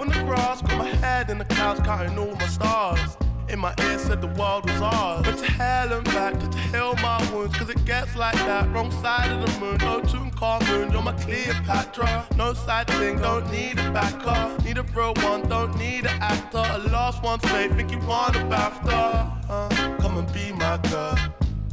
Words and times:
on 0.00 0.08
the 0.08 0.14
grass, 0.24 0.62
got 0.62 0.78
my 0.78 0.88
head 0.88 1.28
in 1.28 1.36
the 1.38 1.44
clouds, 1.44 1.80
counting 1.80 2.18
all 2.18 2.34
my 2.34 2.46
stars. 2.46 3.16
In 3.48 3.58
my 3.58 3.74
ear 3.82 3.98
said 3.98 4.20
the 4.20 4.28
world 4.28 4.64
was 4.64 4.80
ours. 4.80 5.26
But 5.26 5.38
to 5.38 5.44
hell 5.44 5.92
and 5.92 6.04
back, 6.04 6.38
to 6.38 6.58
heal 6.72 6.94
my 7.02 7.18
wounds, 7.32 7.56
cause 7.58 7.68
it 7.68 7.84
gets 7.84 8.16
like 8.16 8.36
that. 8.36 8.70
Wrong 8.72 8.90
side 9.02 9.30
of 9.30 9.40
the 9.44 9.60
moon, 9.60 9.78
no 9.78 10.00
tune 10.00 10.30
car 10.30 10.60
moon, 10.68 10.90
you're 10.92 11.02
my 11.02 11.12
Cleopatra. 11.12 12.26
No 12.36 12.54
side 12.54 12.86
thing, 12.86 13.18
don't 13.18 13.50
need 13.50 13.78
a 13.78 13.90
backer. 13.90 14.64
Need 14.64 14.78
a 14.78 14.84
real 14.94 15.12
one, 15.16 15.46
don't 15.48 15.76
need 15.76 16.06
an 16.06 16.22
actor. 16.22 16.64
A 16.64 16.78
lost 16.90 17.22
one's 17.22 17.44
faith, 17.50 17.74
think 17.76 17.90
you 17.90 17.98
want 18.00 18.36
a 18.36 18.40
BAFTA. 18.40 19.50
Uh, 19.50 19.96
come 19.98 20.16
and 20.16 20.32
be 20.32 20.52
my 20.52 20.78
girl. 20.88 21.18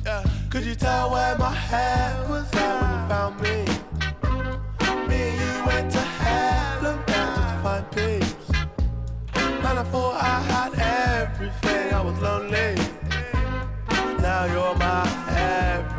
Yeah. 0.03 0.23
Could 0.49 0.65
you 0.65 0.75
tell 0.75 1.11
where 1.11 1.37
my 1.37 1.53
head 1.53 2.27
was 2.29 2.51
at 2.55 2.81
when 2.81 2.91
you 2.93 3.07
found 3.07 3.41
me? 3.41 3.57
Me 5.07 5.21
and 5.29 5.39
you 5.39 5.65
went 5.65 5.91
to 5.91 6.06
I 9.93 10.11
I 10.13 10.39
had 10.51 10.73
everything, 11.23 11.93
I 11.93 12.01
was 12.01 12.17
lonely. 12.19 12.75
Now 14.21 14.45
you're 14.45 14.75
my 14.75 15.07
everything, 15.29 15.96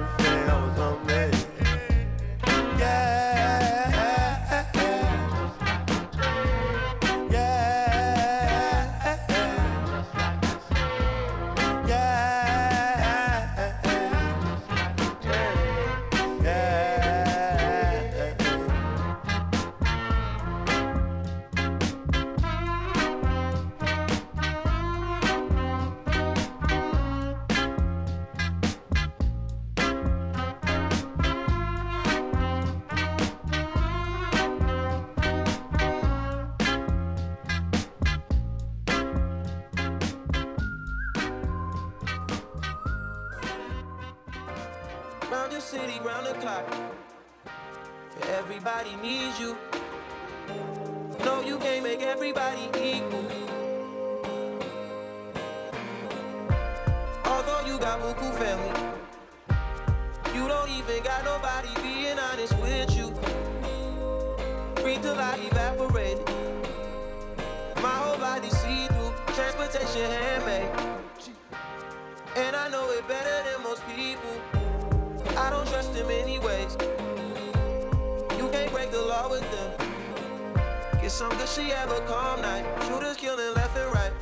night. 82.63 82.85
Shooters 82.85 83.17
killing 83.17 83.55
left 83.55 83.77
and 83.77 83.93
right. 83.93 84.13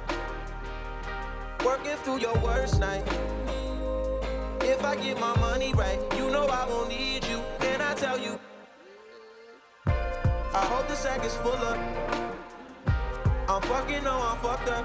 Working 1.65 1.97
through 1.97 2.21
your 2.21 2.37
worst 2.39 2.81
night. 2.81 3.05
If 4.61 4.85
I 4.85 4.97
get 4.97 5.19
my 5.21 5.37
money 5.39 5.73
right, 5.75 5.99
you 6.17 6.31
know 6.31 6.47
I 6.47 6.67
won't 6.69 6.89
need 6.89 7.25
you. 7.27 7.39
And 7.61 7.83
I 7.83 7.95
tell 7.95 8.19
you, 8.19 8.39
I 9.87 10.65
hope 10.73 10.89
the 10.89 10.97
sack 10.97 11.25
is 11.25 11.35
full 11.37 11.53
up. 11.53 11.79
I'm 13.49 13.63
fucking, 13.63 14.05
no, 14.05 14.13
I'm 14.13 14.39
fucked 14.39 14.69
up. 14.69 14.85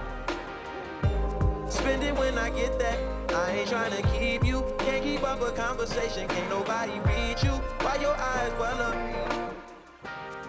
Spend 1.71 2.03
it 2.03 2.15
when 2.15 2.37
I 2.37 2.49
get 2.51 2.77
that. 2.79 2.97
I 3.33 3.51
ain't 3.51 3.69
trying 3.69 3.91
to 3.91 4.01
keep 4.09 4.45
you. 4.45 4.63
Can't 4.79 5.03
keep 5.03 5.23
up 5.23 5.41
a 5.41 5.51
conversation. 5.51 6.27
Can't 6.27 6.49
nobody 6.49 6.99
read 6.99 7.41
you. 7.41 7.51
Why 7.81 7.95
your 7.95 8.15
eyes 8.15 8.51
well 8.59 8.81
up? 8.81 9.40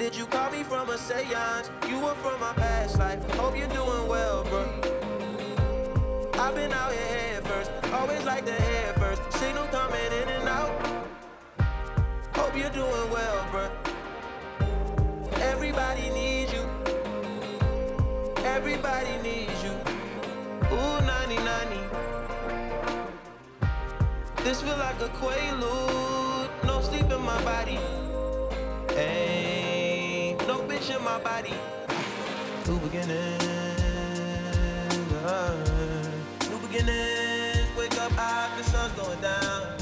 Did 0.02 0.16
you 0.16 0.26
call 0.26 0.50
me 0.50 0.64
from 0.64 0.90
a 0.90 0.98
seance? 0.98 1.70
You 1.88 2.00
were 2.00 2.16
from 2.16 2.40
my 2.40 2.52
past 2.54 2.98
life. 2.98 3.22
Hope 3.36 3.56
you're 3.56 3.68
doing 3.68 4.08
well, 4.08 4.42
bro. 4.42 4.64
I've 6.34 6.56
been 6.56 6.72
out 6.72 6.90
here 6.90 7.06
head 7.06 7.46
first. 7.46 7.70
Always 7.92 8.24
like 8.24 8.44
the 8.44 8.50
head 8.50 8.96
first. 8.96 9.22
Signal 9.34 9.64
coming 9.68 10.12
in 10.20 10.28
and 10.28 10.48
out. 10.48 10.72
Hope 12.34 12.56
you're 12.56 12.70
doing 12.70 13.10
well, 13.12 13.46
bro. 13.52 13.70
Everybody 15.40 16.10
needs 16.10 16.52
you. 16.52 16.68
Everybody 18.38 19.16
needs 19.22 19.62
you. 19.62 19.70
Ooh, 20.72 21.00
90 21.06 21.36
90. 21.36 21.78
This 24.42 24.62
feel 24.62 24.76
like 24.78 25.00
a 25.00 25.08
quaalude. 25.20 26.50
No 26.64 26.80
sleep 26.80 27.08
in 27.08 27.20
my 27.20 27.40
body. 27.44 27.78
Ain't 28.96 29.61
Picture 30.82 30.98
my 30.98 31.16
body. 31.20 31.54
New 32.66 32.76
beginnings. 32.80 33.44
Uh, 35.24 35.54
new 36.50 36.58
beginnings. 36.58 37.68
Wake 37.78 37.96
up, 38.00 38.18
after 38.18 38.64
the 38.64 38.68
sun's 38.68 38.92
going 38.94 39.20
down. 39.20 39.76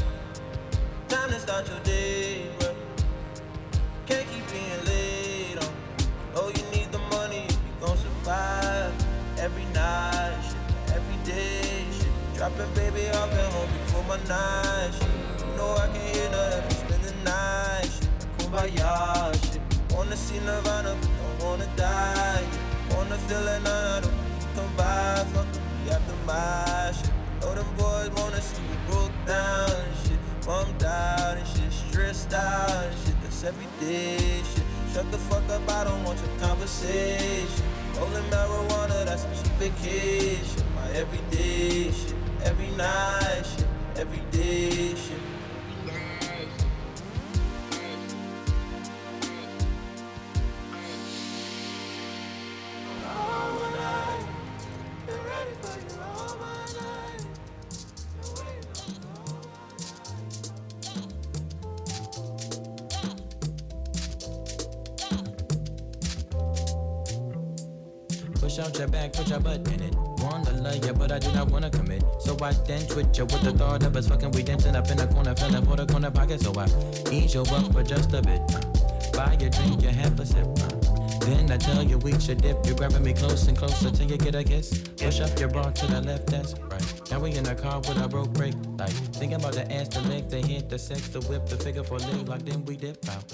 Time 1.09 1.31
to 1.31 1.41
start 1.41 1.67
your 1.71 1.81
day, 1.85 2.51
bro. 2.59 2.75
Can't 4.05 4.29
keep 4.29 4.45
being 4.53 4.85
late 4.85 5.57
on. 5.65 5.73
Oh, 6.35 6.49
you 6.55 6.79
need 6.79 6.93
the 6.93 6.99
money 7.17 7.47
if 7.49 7.53
you 7.53 7.73
gon' 7.81 7.97
survive. 7.97 8.93
Every 9.39 9.65
night, 9.73 10.37
shit, 10.45 10.97
every 10.97 11.17
day, 11.25 11.87
shit. 11.97 12.13
Dropping 12.35 12.75
baby 12.75 13.09
off 13.09 13.33
at 13.33 13.53
home 13.55 13.71
before 13.87 14.05
my 14.05 14.19
night, 14.29 14.91
shit. 14.93 15.49
You 15.49 15.57
know 15.57 15.77
I 15.77 15.87
can't 15.95 16.15
hear 16.15 16.31
nothing, 16.31 16.77
spend 16.77 17.05
the 17.05 17.15
night, 17.25 17.89
shit. 17.89 18.09
Kumbaya, 18.37 19.51
shit. 19.51 19.60
Wanna 20.01 20.17
see 20.17 20.39
Nirvana, 20.39 20.97
don't 20.97 21.47
wanna 21.47 21.69
die. 21.77 22.45
Wanna 22.89 23.19
feel 23.29 23.47
it, 23.47 23.63
nah, 23.63 23.99
I 23.99 24.01
don't 24.01 24.15
come 24.55 24.75
by. 24.75 25.27
Fuck 25.35 25.47
me 25.53 25.91
after 25.93 26.17
my 26.27 26.91
shit. 26.91 27.11
Know 27.43 27.55
them 27.55 27.67
boys 27.77 28.09
wanna 28.17 28.41
see 28.41 28.63
you 28.63 28.79
broke 28.89 29.13
down 29.27 29.71
and 29.71 29.97
shit. 30.03 30.19
Bummed 30.47 30.85
out 30.85 31.37
and 31.37 31.47
shit, 31.47 31.71
stressed 31.71 32.33
out 32.33 32.71
and 32.71 32.97
shit. 33.05 33.15
That's 33.23 33.45
everyday 33.45 34.17
shit. 34.55 34.65
Shut 34.95 35.13
the 35.13 35.19
fuck 35.19 35.47
up, 35.51 35.69
I 35.69 35.85
don't 35.85 36.03
want 36.03 36.19
your 36.19 36.49
conversation. 36.49 37.63
Rolling 37.99 38.25
marijuana, 38.31 39.05
that's 39.05 39.25
a 39.25 39.45
cheap 39.45 39.53
vacation. 39.59 40.65
My 40.77 40.91
everyday 40.93 41.93
shit, 41.93 42.15
every 42.45 42.71
night 42.71 43.43
shit, 43.45 43.67
everyday 43.97 44.95
shit. 44.95 45.30
Push 68.51 68.67
out 68.67 68.79
your 68.81 68.89
back, 68.89 69.13
put 69.13 69.29
your 69.29 69.39
butt 69.39 69.61
in 69.69 69.81
it. 69.81 69.95
Wanna 69.95 70.51
love 70.61 70.85
you, 70.85 70.93
but 70.93 71.13
I 71.13 71.21
do 71.21 71.31
not 71.31 71.49
wanna 71.53 71.71
commit. 71.71 72.03
So 72.19 72.37
I 72.43 72.51
then 72.67 72.85
twitch 72.89 73.17
you 73.17 73.25
with 73.25 73.43
the 73.43 73.53
thought 73.53 73.85
of 73.85 73.95
us 73.95 74.09
fucking. 74.09 74.33
We 74.33 74.43
dancing 74.43 74.75
up 74.75 74.91
in 74.91 74.97
the 74.97 75.07
corner, 75.07 75.37
feeling 75.37 75.65
for 75.65 75.77
the 75.77 75.87
corner 75.87 76.11
pocket. 76.11 76.41
So 76.41 76.53
I 76.59 76.67
ease 77.13 77.33
your 77.33 77.47
up 77.55 77.73
for 77.73 77.85
just 77.85 78.13
a 78.13 78.21
bit. 78.21 78.43
Buy 79.13 79.37
your 79.39 79.51
drink, 79.51 79.83
you 79.83 79.91
have 79.91 80.19
a 80.19 80.27
sip. 80.27 80.49
Then 81.21 81.49
I 81.49 81.59
tell 81.59 81.85
you 81.85 81.99
we 81.99 82.19
should 82.19 82.43
dip. 82.43 82.67
You're 82.67 82.75
grabbing 82.75 83.05
me 83.05 83.13
close 83.13 83.47
and 83.47 83.57
closer 83.57 83.93
till 83.93 84.11
you 84.11 84.17
get 84.17 84.35
a 84.35 84.43
kiss. 84.43 84.83
Push 84.97 85.21
up 85.21 85.39
your 85.39 85.49
bra 85.49 85.71
to 85.71 85.87
the 85.87 86.01
left, 86.01 86.27
that's 86.27 86.59
right. 86.59 87.09
Now 87.09 87.21
we 87.21 87.31
in 87.37 87.45
the 87.45 87.55
car 87.55 87.79
with 87.79 88.03
a 88.03 88.09
broke 88.09 88.33
brake 88.33 88.57
light. 88.77 88.91
Thinking 89.15 89.39
about 89.39 89.53
the 89.53 89.71
ass, 89.73 89.87
the 89.87 90.01
leg, 90.09 90.29
the 90.29 90.39
hit, 90.39 90.69
the 90.69 90.79
sex, 90.79 91.07
the 91.11 91.21
whip, 91.21 91.47
the 91.47 91.57
figure 91.57 91.85
for 91.85 92.01
leg 92.01 92.27
lock. 92.27 92.41
Then 92.41 92.65
we 92.65 92.77
dip 92.77 93.09
out. 93.11 93.33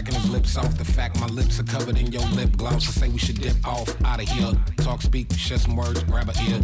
Smacking 0.00 0.20
his 0.20 0.30
lips 0.30 0.56
off. 0.56 0.78
The 0.78 0.84
fact 0.84 1.20
my 1.20 1.26
lips 1.26 1.60
are 1.60 1.64
covered 1.64 1.98
in 1.98 2.10
your 2.10 2.24
lip 2.32 2.56
gloss. 2.56 2.88
I 2.88 3.00
say 3.00 3.08
we 3.08 3.18
should 3.18 3.40
dip 3.40 3.56
off 3.66 3.88
out 4.04 4.22
of 4.22 4.28
here. 4.28 4.52
Talk, 4.78 5.02
speak, 5.02 5.32
share 5.34 5.58
some 5.58 5.76
words, 5.76 6.02
grab 6.04 6.28
a 6.28 6.50
ear. 6.50 6.60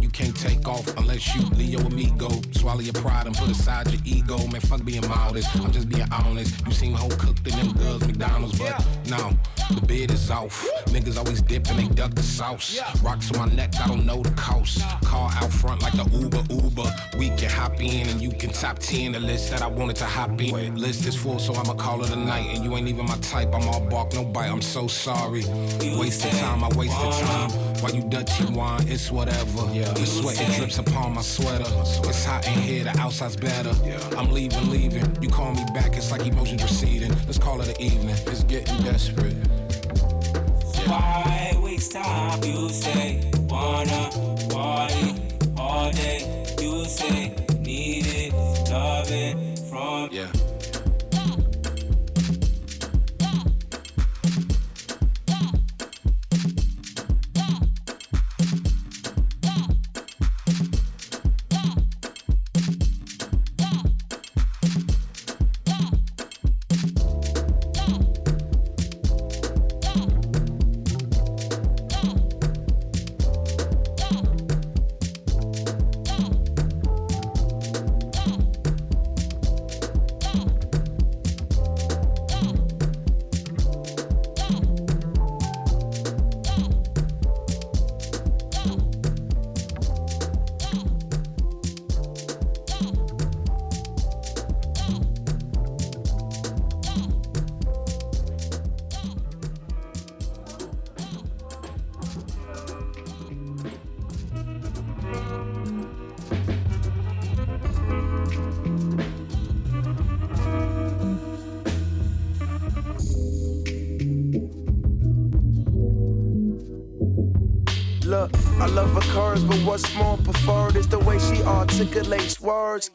You 0.00 0.08
can't 0.08 0.36
take 0.36 0.66
off 0.66 0.86
unless 0.96 1.34
you 1.34 1.42
Leo 1.50 1.80
amigo. 1.80 2.28
Swallow 2.52 2.80
your 2.80 2.94
pride 2.94 3.26
and 3.26 3.36
put 3.36 3.50
aside 3.50 3.90
your 3.90 4.00
ego. 4.04 4.38
Man, 4.48 4.60
fuck 4.60 4.84
being 4.84 5.06
modest. 5.08 5.54
I'm 5.56 5.70
just 5.72 5.88
being 5.88 6.10
honest. 6.10 6.66
You 6.66 6.72
seem 6.72 6.94
whole 6.94 7.10
cooked 7.10 7.46
in 7.46 7.56
them 7.56 7.72
girls, 7.74 8.06
McDonald's, 8.06 8.58
but 8.58 8.84
no. 9.08 9.30
The 9.70 9.80
bid 9.86 10.10
is 10.10 10.30
off. 10.30 10.66
Niggas 10.86 11.16
always 11.16 11.40
dip 11.42 11.68
and 11.70 11.78
they 11.78 11.94
duck 11.94 12.14
the 12.14 12.22
sauce. 12.22 12.80
Rocks 13.02 13.30
on 13.32 13.38
my 13.38 13.54
neck, 13.54 13.72
I 13.80 13.86
don't 13.88 14.04
know 14.04 14.22
the 14.22 14.30
cost. 14.32 14.80
Car 15.04 15.30
out 15.34 15.52
front 15.52 15.82
like 15.82 15.94
the 15.94 16.04
Uber 16.18 16.44
Uber. 16.50 16.90
We 17.18 17.28
can 17.30 17.50
hop 17.50 17.80
in 17.80 18.08
and 18.08 18.20
you 18.20 18.30
can 18.30 18.50
top 18.50 18.78
10 18.78 19.12
the 19.12 19.20
list 19.20 19.50
that 19.50 19.62
I 19.62 19.66
wanted 19.66 19.96
to 19.96 20.06
hop 20.06 20.40
in. 20.40 20.76
List 20.76 21.06
is 21.06 21.16
full, 21.16 21.38
so 21.38 21.54
I'ma 21.54 21.74
call 21.74 22.04
it 22.04 22.10
a 22.10 22.16
night. 22.16 22.48
And 22.54 22.64
you 22.64 22.76
ain't 22.76 22.88
even 22.88 23.06
my 23.06 23.16
type. 23.18 23.54
I'm 23.54 23.68
all 23.68 23.80
bark, 23.80 24.12
no 24.14 24.24
bite. 24.24 24.50
I'm 24.50 24.62
so 24.62 24.86
sorry. 24.86 25.44
Wasted 25.98 26.32
time, 26.32 26.64
I 26.64 26.68
wasted 26.76 27.12
time. 27.26 27.73
While 27.84 27.94
you 27.94 28.00
dirty 28.00 28.46
wine, 28.46 28.88
it's 28.88 29.10
whatever. 29.10 29.68
Yeah. 29.74 29.92
The 29.92 30.06
sweat 30.06 30.40
it 30.40 30.56
drips 30.56 30.78
upon 30.78 31.12
my 31.12 31.20
sweater. 31.20 31.66
It's 32.08 32.24
hot 32.24 32.46
in 32.46 32.54
here, 32.54 32.84
the 32.84 32.98
outside's 32.98 33.36
better. 33.36 33.74
Yeah. 33.84 34.00
I'm 34.16 34.32
leaving, 34.32 34.70
leaving. 34.70 35.22
You 35.22 35.28
call 35.28 35.52
me 35.52 35.62
back, 35.74 35.94
it's 35.94 36.10
like 36.10 36.26
emotions 36.26 36.62
receding. 36.62 37.10
Let's 37.26 37.36
call 37.36 37.60
it 37.60 37.68
an 37.68 37.78
evening. 37.78 38.16
It's 38.26 38.42
getting 38.44 38.78
desperate. 38.78 39.34
Why 40.88 41.52
waste 41.62 41.92
time? 41.92 42.42
You 42.42 42.70
say 42.70 43.30
wanna 43.50 44.23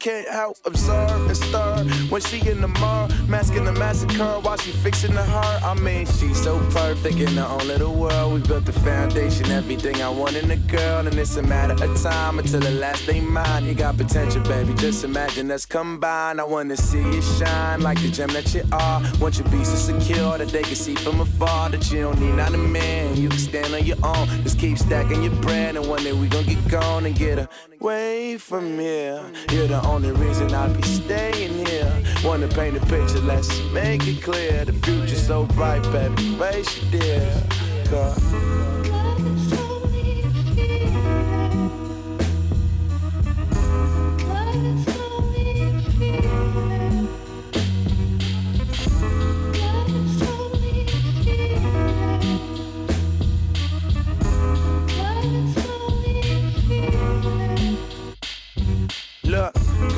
Can't 0.00 0.26
help 0.28 0.56
observe 0.64 1.26
and 1.26 1.36
stir 1.36 1.84
when 2.08 2.22
she 2.22 2.38
in 2.48 2.62
the 2.62 2.68
mirror, 2.68 3.06
masking 3.28 3.66
the 3.66 3.72
massacre 3.72 4.40
while 4.40 4.56
she 4.56 4.70
fixing 4.70 5.12
the 5.12 5.22
hurt. 5.22 5.62
I 5.62 5.74
mean, 5.74 6.06
she's 6.06 6.42
so 6.42 6.58
perfect 6.70 7.18
in 7.18 7.36
her 7.36 7.44
own 7.44 7.68
little 7.68 7.94
world. 7.94 8.32
We 8.32 8.40
built 8.40 8.64
the 8.64 8.72
foundation, 8.72 9.50
everything 9.50 10.00
I 10.00 10.08
want 10.08 10.36
in 10.36 10.50
a 10.50 10.56
girl, 10.56 11.06
and 11.06 11.14
it's 11.18 11.36
a 11.36 11.42
matter 11.42 11.74
of 11.84 12.02
time 12.02 12.38
until 12.38 12.60
the 12.60 12.70
last 12.70 13.06
day 13.06 13.20
mine. 13.20 13.66
You 13.66 13.74
got 13.74 13.98
potential, 13.98 14.42
baby. 14.44 14.72
Just 14.72 15.04
imagine 15.04 15.50
us 15.50 15.66
combined. 15.66 16.40
I 16.40 16.44
wanna 16.44 16.78
see 16.78 17.02
you 17.02 17.20
shine 17.20 17.82
like 17.82 18.00
the 18.00 18.08
gem 18.08 18.30
that 18.30 18.54
you 18.54 18.64
are. 18.72 19.02
Want 19.20 19.36
you 19.36 19.44
be 19.44 19.62
so 19.64 19.76
secure 19.76 20.38
that 20.38 20.48
they 20.48 20.62
can 20.62 20.76
see 20.76 20.94
from 20.94 21.20
afar 21.20 21.68
that 21.68 21.92
you 21.92 22.00
don't 22.00 22.18
need 22.18 22.36
not 22.36 22.54
a 22.54 22.58
man. 22.58 23.18
You 23.18 23.28
can 23.28 23.38
stand 23.38 23.74
on 23.74 23.84
your 23.84 23.98
own. 24.02 24.26
Just 24.44 24.58
keep 24.58 24.78
stacking 24.78 25.22
your 25.22 25.34
bread, 25.42 25.76
and 25.76 25.86
one 25.86 26.02
day 26.02 26.14
we 26.14 26.26
gon' 26.28 26.44
get 26.44 26.68
gone 26.68 27.04
and 27.04 27.14
get 27.14 27.50
away 27.80 28.36
from 28.36 28.78
here. 28.78 29.22
You're 29.50 29.66
the 29.66 29.80
only 29.86 30.12
reason 30.12 30.52
I'll 30.52 30.72
be 30.74 30.82
staying 30.82 31.66
here. 31.66 31.92
Wanna 32.24 32.48
paint 32.48 32.76
a 32.76 32.80
picture, 32.80 33.20
let's 33.20 33.48
make 33.72 34.06
it 34.06 34.22
clear. 34.22 34.64
The 34.64 34.72
future's 34.72 35.26
so 35.26 35.46
bright, 35.46 35.82
baby. 35.92 36.36
Face 36.36 36.82
you, 36.82 36.98
dear. 36.98 37.42
God. 37.90 38.79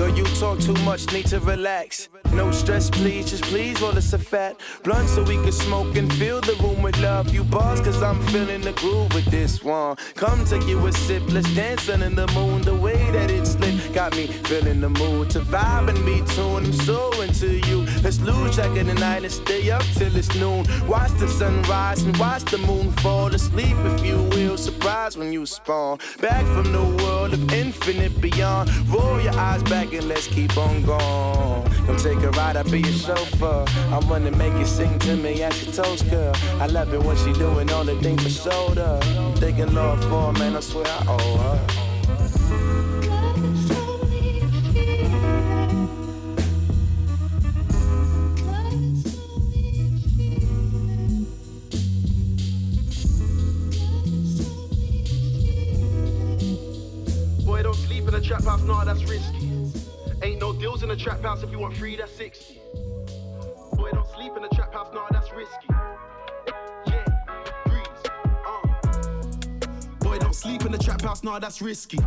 Girl, 0.02 0.16
you 0.16 0.25
talk 0.40 0.59
too 0.59 0.75
much, 0.82 1.12
need 1.12 1.26
to 1.26 1.38
relax. 1.38 2.09
No 2.34 2.50
stress, 2.50 2.88
please, 2.88 3.30
just 3.30 3.44
please 3.44 3.80
roll 3.82 3.96
us 3.96 4.12
a 4.12 4.18
fat 4.18 4.58
blunt 4.82 5.08
so 5.08 5.22
we 5.22 5.36
can 5.36 5.52
smoke 5.52 5.96
and 5.96 6.12
fill 6.14 6.40
the 6.40 6.54
room 6.62 6.82
with 6.82 6.98
love. 7.00 7.32
You 7.32 7.44
boss, 7.44 7.80
cause 7.80 8.02
I'm 8.02 8.20
feeling 8.28 8.62
the 8.62 8.72
groove 8.72 9.12
with 9.14 9.26
this 9.26 9.62
one. 9.62 9.96
Come 10.14 10.44
take 10.44 10.66
you 10.66 10.86
a 10.86 10.92
sip, 10.92 11.22
let's 11.28 11.52
dance 11.54 11.88
under 11.90 12.08
the 12.08 12.26
moon. 12.32 12.62
The 12.62 12.74
way 12.74 13.10
that 13.12 13.30
it's 13.30 13.58
lit 13.58 13.92
got 13.92 14.16
me 14.16 14.26
feeling 14.26 14.80
the 14.80 14.88
mood 14.88 15.30
to 15.30 15.40
vibe 15.40 15.88
and 15.88 16.04
be 16.06 16.22
tuned. 16.34 16.66
I'm 16.66 16.72
so 16.72 17.20
into 17.20 17.58
you. 17.68 17.82
Let's 18.02 18.20
lose 18.20 18.54
track 18.54 18.76
of 18.76 18.86
the 18.86 18.94
night 18.94 19.24
and 19.24 19.32
stay 19.32 19.70
up 19.70 19.82
till 19.94 20.14
it's 20.16 20.34
noon. 20.34 20.64
Watch 20.88 21.12
the 21.18 21.28
sunrise 21.28 22.02
and 22.02 22.16
watch 22.16 22.44
the 22.44 22.58
moon 22.58 22.92
fall 22.92 23.34
asleep, 23.34 23.76
if 23.90 24.04
you 24.04 24.16
will. 24.34 24.56
Surprise 24.56 25.18
when 25.18 25.32
you 25.32 25.44
spawn. 25.44 25.98
Back 26.20 26.44
from 26.46 26.72
the 26.72 27.04
world 27.04 27.34
of 27.34 27.52
infinite 27.52 28.20
beyond. 28.20 28.70
Roll 28.88 29.20
your 29.20 29.34
eyes 29.34 29.62
back 29.64 29.92
and 29.92 30.08
let's 30.08 30.28
keep 30.28 30.56
on 30.56 30.82
going. 30.84 31.70
Come 31.86 31.96
take 31.96 32.21
a 32.24 32.30
ride, 32.30 32.56
I'll 32.56 32.64
be 32.64 32.80
your 32.80 32.92
chauffeur. 32.92 33.64
I 33.90 33.98
wanna 34.08 34.30
make 34.32 34.52
you 34.54 34.64
sing 34.64 34.98
to 35.00 35.16
me 35.16 35.42
as 35.42 35.64
your 35.64 35.72
toast, 35.72 36.08
girl. 36.10 36.34
I 36.60 36.66
love 36.66 36.92
it 36.94 37.02
when 37.02 37.16
she 37.16 37.32
doing 37.32 37.70
all 37.70 37.84
the 37.84 37.96
things 37.96 38.24
I 38.24 38.50
showed 38.50 38.76
her. 38.78 39.00
Thinking 39.36 39.74
Lord 39.74 40.00
for 40.04 40.32
man, 40.34 40.56
I 40.56 40.60
swear 40.60 40.86
I 40.86 41.04
owe 41.08 41.36
her. 41.38 41.58
Boy, 57.44 57.62
don't 57.62 57.74
sleep 57.74 58.06
in 58.06 58.14
a 58.14 58.20
trap 58.20 58.44
house, 58.44 58.62
nah, 58.62 58.84
that's 58.84 59.02
risky. 59.04 59.41
No 60.42 60.52
deals 60.52 60.82
in 60.82 60.88
the 60.88 60.96
trap 60.96 61.22
house 61.22 61.44
if 61.44 61.52
you 61.52 61.61
want 61.61 61.76
free, 61.76 61.94
that's 61.94 62.11
60. 62.16 62.61
Boy, 63.75 63.90
don't 63.92 64.08
sleep 64.12 64.32
in 64.34 64.42
the 64.42 64.49
trap 64.52 64.75
house, 64.75 64.92
nah, 64.92 65.06
that's 65.08 65.32
risky. 65.32 65.68
Yeah, 66.84 67.04
breeze, 67.64 67.87
uh. 68.44 70.00
Boy, 70.00 70.18
don't 70.18 70.34
sleep 70.34 70.64
in 70.66 70.72
the 70.72 70.78
trap 70.78 71.00
house, 71.02 71.22
nah, 71.22 71.38
that's 71.38 71.62
risky. 71.62 71.99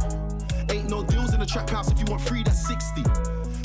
Ain't 0.70 0.90
no 0.90 1.02
deals 1.02 1.34
in 1.34 1.40
the 1.40 1.46
trap 1.46 1.70
house 1.70 1.90
if 1.90 1.98
you 1.98 2.04
want 2.10 2.24
free, 2.24 2.44
that's 2.44 2.68
60. 2.68 3.04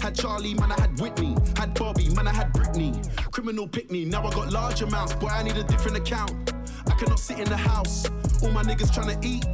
Had 0.00 0.14
Charlie, 0.14 0.54
man, 0.54 0.70
I 0.70 0.80
had 0.80 1.00
Whitney. 1.00 1.34
Had 1.56 1.74
Bobby, 1.74 2.08
man, 2.10 2.28
I 2.28 2.32
had 2.32 2.52
Britney. 2.52 2.94
Criminal 3.32 3.66
pick 3.66 3.90
me, 3.90 4.04
now 4.04 4.24
I 4.24 4.30
got 4.30 4.52
large 4.52 4.82
amounts, 4.82 5.14
boy, 5.14 5.30
I 5.30 5.42
need 5.42 5.56
a 5.56 5.64
different 5.64 5.96
account. 5.96 6.52
I 6.86 6.94
cannot 6.94 7.18
sit 7.18 7.40
in 7.40 7.48
the 7.48 7.56
house, 7.56 8.08
all 8.40 8.52
my 8.52 8.62
niggas 8.62 8.94
trying 8.94 9.20
to 9.20 9.26
eat. 9.26 9.44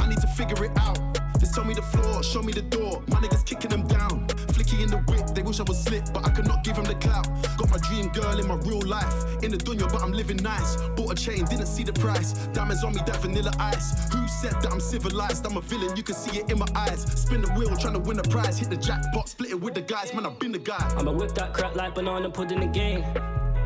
I 0.00 0.08
need 0.08 0.20
to 0.22 0.26
figure 0.26 0.64
it 0.64 0.76
out. 0.76 0.98
Just 1.38 1.54
tell 1.54 1.64
me 1.64 1.74
the 1.74 1.82
floor, 1.82 2.24
show 2.24 2.42
me 2.42 2.52
the 2.52 2.62
door. 2.62 3.04
My 3.08 3.20
niggas 3.20 3.46
kicking 3.46 3.70
them 3.70 3.86
down. 3.86 4.26
Flicky 4.66 4.82
in 4.82 4.90
the 4.90 4.98
whip, 5.10 5.26
they 5.34 5.42
wish 5.42 5.60
I 5.60 5.62
was 5.62 5.82
slick, 5.82 6.04
but 6.12 6.26
I 6.26 6.30
could 6.30 6.46
not 6.46 6.64
give 6.64 6.76
them 6.76 6.84
the 6.84 6.94
clout. 6.96 7.26
Got 7.56 7.70
my 7.70 7.78
dream 7.78 8.08
girl 8.08 8.38
in 8.38 8.46
my 8.46 8.56
real 8.56 8.82
life. 8.82 9.42
In 9.42 9.50
the 9.50 9.56
dunya, 9.56 9.90
but 9.90 10.02
I'm 10.02 10.12
living 10.12 10.38
nice. 10.38 10.76
Bought 10.96 11.12
a 11.12 11.14
chain, 11.14 11.44
didn't 11.44 11.66
see 11.66 11.84
the 11.84 11.92
price. 11.92 12.32
Diamonds 12.52 12.82
on 12.84 12.94
me, 12.94 13.00
that 13.06 13.16
vanilla 13.16 13.52
ice. 13.58 14.12
Who 14.12 14.26
said 14.28 14.60
that 14.62 14.72
I'm 14.72 14.80
civilized? 14.80 15.46
I'm 15.46 15.56
a 15.56 15.60
villain, 15.60 15.96
you 15.96 16.02
can 16.02 16.14
see 16.14 16.40
it 16.40 16.50
in 16.50 16.58
my 16.58 16.66
eyes. 16.74 17.02
Spin 17.20 17.42
the 17.42 17.52
wheel, 17.52 17.74
trying 17.76 17.94
to 17.94 18.00
win 18.00 18.18
a 18.18 18.22
prize. 18.22 18.58
Hit 18.58 18.70
the 18.70 18.76
jackpot, 18.76 19.28
split 19.28 19.50
it 19.50 19.60
with 19.60 19.74
the 19.74 19.82
guys. 19.82 20.12
Man, 20.14 20.26
I've 20.26 20.38
been 20.38 20.52
the 20.52 20.58
guy. 20.58 20.94
I'ma 20.96 21.12
whip 21.12 21.32
that 21.34 21.52
crap 21.52 21.76
like 21.76 21.94
banana 21.94 22.30
pudding 22.30 22.62
again. 22.62 23.02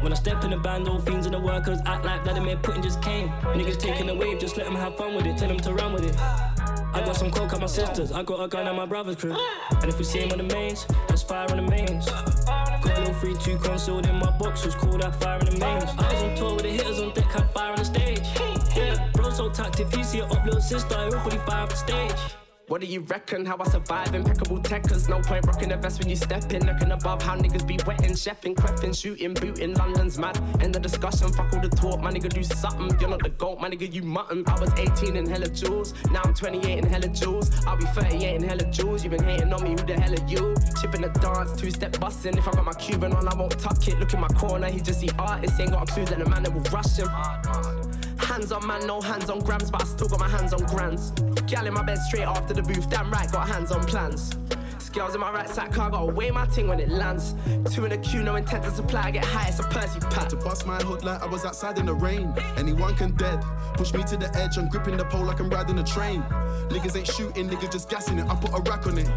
When 0.03 0.13
I 0.13 0.17
step 0.17 0.45
in 0.45 0.51
the 0.51 0.57
band, 0.57 0.89
all 0.89 0.99
fiends 0.99 1.27
and 1.27 1.35
the 1.35 1.41
workers 1.41 1.79
act 1.85 2.05
like 2.07 2.23
Vladimir 2.25 2.57
Putin 2.57 2.83
just 2.83 3.03
came. 3.03 3.29
Niggas 3.55 3.79
taking 3.79 4.07
the 4.07 4.15
wave, 4.15 4.39
just 4.39 4.57
let 4.57 4.65
them 4.65 4.75
have 4.75 4.97
fun 4.97 5.15
with 5.15 5.27
it, 5.27 5.37
tell 5.37 5.49
them 5.49 5.61
to 5.61 5.75
run 5.75 5.93
with 5.93 6.05
it. 6.05 6.60
I 6.93 7.05
got 7.05 7.17
some 7.17 7.31
coke 7.31 7.53
at 7.53 7.61
my 7.61 7.67
sisters, 7.67 8.13
I 8.13 8.23
got 8.23 8.43
a 8.43 8.49
gun 8.49 8.67
at 8.67 8.75
my 8.75 8.87
brother's 8.87 9.17
crib. 9.17 9.37
And 9.71 9.85
if 9.85 9.99
we 9.99 10.05
see 10.05 10.21
him 10.21 10.33
on 10.33 10.39
the 10.39 10.55
mains, 10.55 10.87
that's 11.09 11.23
fire 11.23 11.47
on 11.51 11.57
the 11.57 11.71
mains. 11.71 12.07
Got 12.07 12.85
a 12.85 13.01
little 13.01 13.15
3 13.15 13.35
2 13.35 13.59
concealed 13.59 14.07
in 14.07 14.17
my 14.17 14.31
boxes, 14.39 14.75
call 14.75 14.99
that 14.99 15.15
fire 15.21 15.39
in 15.39 15.47
the 15.47 15.59
mains. 15.59 15.91
I 15.99 16.13
was 16.13 16.23
on 16.23 16.35
tour 16.37 16.55
with 16.55 16.63
the 16.65 16.71
hitters 16.71 17.01
on 17.01 17.13
deck, 17.15 17.25
had 17.25 17.51
fire 17.51 17.71
on 17.71 17.79
the 17.79 17.85
stage. 17.85 18.27
Yeah, 18.77 19.09
bro, 19.13 19.31
so 19.31 19.51
tacked, 19.51 19.81
if 19.81 19.97
you 19.97 20.03
see 20.05 20.19
it 20.19 20.25
up, 20.25 20.45
little 20.45 20.61
sister, 20.61 20.95
I 20.97 21.05
will 21.05 21.13
probably 21.13 21.39
fire 21.39 21.63
off 21.63 21.71
the 21.71 21.77
stage. 21.77 22.40
What 22.71 22.81
do 22.81 22.87
you 22.87 23.01
reckon? 23.01 23.45
How 23.45 23.57
I 23.59 23.69
survive? 23.69 24.15
Impeccable 24.15 24.61
tech, 24.61 24.85
cause 24.85 25.09
no 25.09 25.19
point 25.19 25.45
rocking 25.45 25.73
a 25.73 25.77
vest 25.77 25.99
when 25.99 26.09
you 26.09 26.15
step 26.15 26.53
in. 26.53 26.65
Looking 26.65 26.93
above 26.93 27.21
how 27.21 27.37
niggas 27.37 27.67
be 27.67 27.81
wetting, 27.85 28.13
chefing, 28.13 28.55
creffing, 28.55 28.97
shooting, 28.97 29.35
booting. 29.35 29.75
London's 29.75 30.19
mad. 30.19 30.41
End 30.63 30.73
the 30.73 30.79
discussion, 30.79 31.33
fuck 31.33 31.53
all 31.53 31.61
the 31.61 31.69
talk. 31.69 32.01
My 32.01 32.13
nigga 32.13 32.29
do 32.29 32.45
something. 32.45 32.97
You're 33.01 33.11
not 33.11 33.25
the 33.25 33.31
goat, 33.31 33.59
my 33.61 33.69
nigga, 33.69 33.93
you 33.93 34.03
mutton. 34.03 34.45
I 34.47 34.61
was 34.61 34.73
18 34.79 35.17
in 35.17 35.29
hella 35.29 35.49
jewels. 35.49 35.95
Now 36.13 36.21
I'm 36.23 36.33
28 36.33 36.79
in 36.79 36.87
hella 36.87 37.09
jewels. 37.09 37.51
I'll 37.67 37.77
be 37.77 37.87
38 37.87 38.37
in 38.37 38.49
hella 38.49 38.65
jewels. 38.71 39.03
You 39.03 39.11
been 39.11 39.25
hating 39.25 39.53
on 39.53 39.65
me, 39.65 39.71
who 39.71 39.85
the 39.85 40.01
hell 40.01 40.15
are 40.15 40.29
you? 40.29 40.55
Chipping 40.81 41.01
the 41.01 41.09
dance, 41.09 41.61
two 41.61 41.73
step 41.73 41.99
busting. 41.99 42.39
If 42.39 42.47
I 42.47 42.53
got 42.53 42.65
my 42.65 42.75
Cuban 42.75 43.13
on, 43.15 43.27
I 43.27 43.35
won't 43.35 43.59
tuck 43.59 43.89
it. 43.89 43.99
Look 43.99 44.15
in 44.15 44.21
my 44.21 44.29
corner, 44.29 44.71
he 44.71 44.79
just 44.81 45.01
see 45.01 45.11
artists. 45.19 45.59
Ain't 45.59 45.73
got 45.73 45.91
a 45.91 45.93
clue 45.93 46.05
that 46.05 46.21
the 46.21 46.31
man 46.31 46.45
that 46.45 46.55
will 46.55 46.63
rush 46.71 46.99
him. 46.99 47.90
Hands 48.31 48.53
on 48.53 48.65
man, 48.65 48.87
no 48.87 49.01
hands 49.01 49.29
on 49.29 49.41
grams, 49.41 49.73
but 49.73 49.83
I 49.83 49.85
still 49.87 50.07
got 50.07 50.21
my 50.21 50.29
hands 50.29 50.53
on 50.53 50.65
grands. 50.67 51.11
Gal 51.49 51.67
in 51.67 51.75
my 51.75 51.83
bed 51.83 51.99
straight 51.99 52.23
after 52.23 52.55
the 52.55 52.63
booth, 52.63 52.89
damn 52.89 53.11
right, 53.11 53.31
got 53.33 53.49
hands 53.49 53.73
on 53.73 53.85
plans. 53.87 54.31
Skills 54.91 55.15
in 55.15 55.21
my 55.21 55.31
right 55.31 55.49
side 55.49 55.73
car, 55.73 55.89
gotta 55.89 56.13
weigh 56.13 56.33
my 56.33 56.47
ting 56.47 56.67
when 56.67 56.81
it 56.81 56.89
lands. 56.89 57.37
Two 57.73 57.85
in 57.85 57.93
a 57.93 57.99
queue, 57.99 58.25
no 58.25 58.35
intent 58.35 58.65
to 58.65 58.73
supply, 58.73 59.03
I 59.03 59.11
get 59.13 59.25
high, 59.25 59.47
it's 59.47 59.61
a 59.61 59.63
Percy 59.63 60.01
pack. 60.01 60.29
To 60.31 60.37
bust 60.37 60.67
my 60.67 60.79
hood 60.79 61.05
like 61.05 61.23
I 61.23 61.27
was 61.27 61.45
outside 61.45 61.79
in 61.79 61.87
the 61.87 61.95
rain. 61.95 62.35
Anyone 62.57 62.97
can 62.97 63.13
dead. 63.13 63.41
Push 63.75 63.95
me 63.95 64.03
to 64.03 64.17
the 64.17 64.37
edge, 64.37 64.59
I'm 64.59 64.69
gripping 64.69 64.97
the 64.97 65.05
pole 65.05 65.23
like 65.23 65.39
I'm 65.39 65.49
riding 65.49 65.79
a 65.79 65.85
train. 65.85 66.23
Niggas 66.71 66.97
ain't 66.97 67.07
shooting, 67.07 67.49
niggas 67.49 67.71
just 67.71 67.89
gassing 67.89 68.19
it. 68.19 68.29
I 68.29 68.35
put 68.35 68.51
a 68.51 68.69
rack 68.69 68.89
on 68.89 68.99
it. 68.99 69.09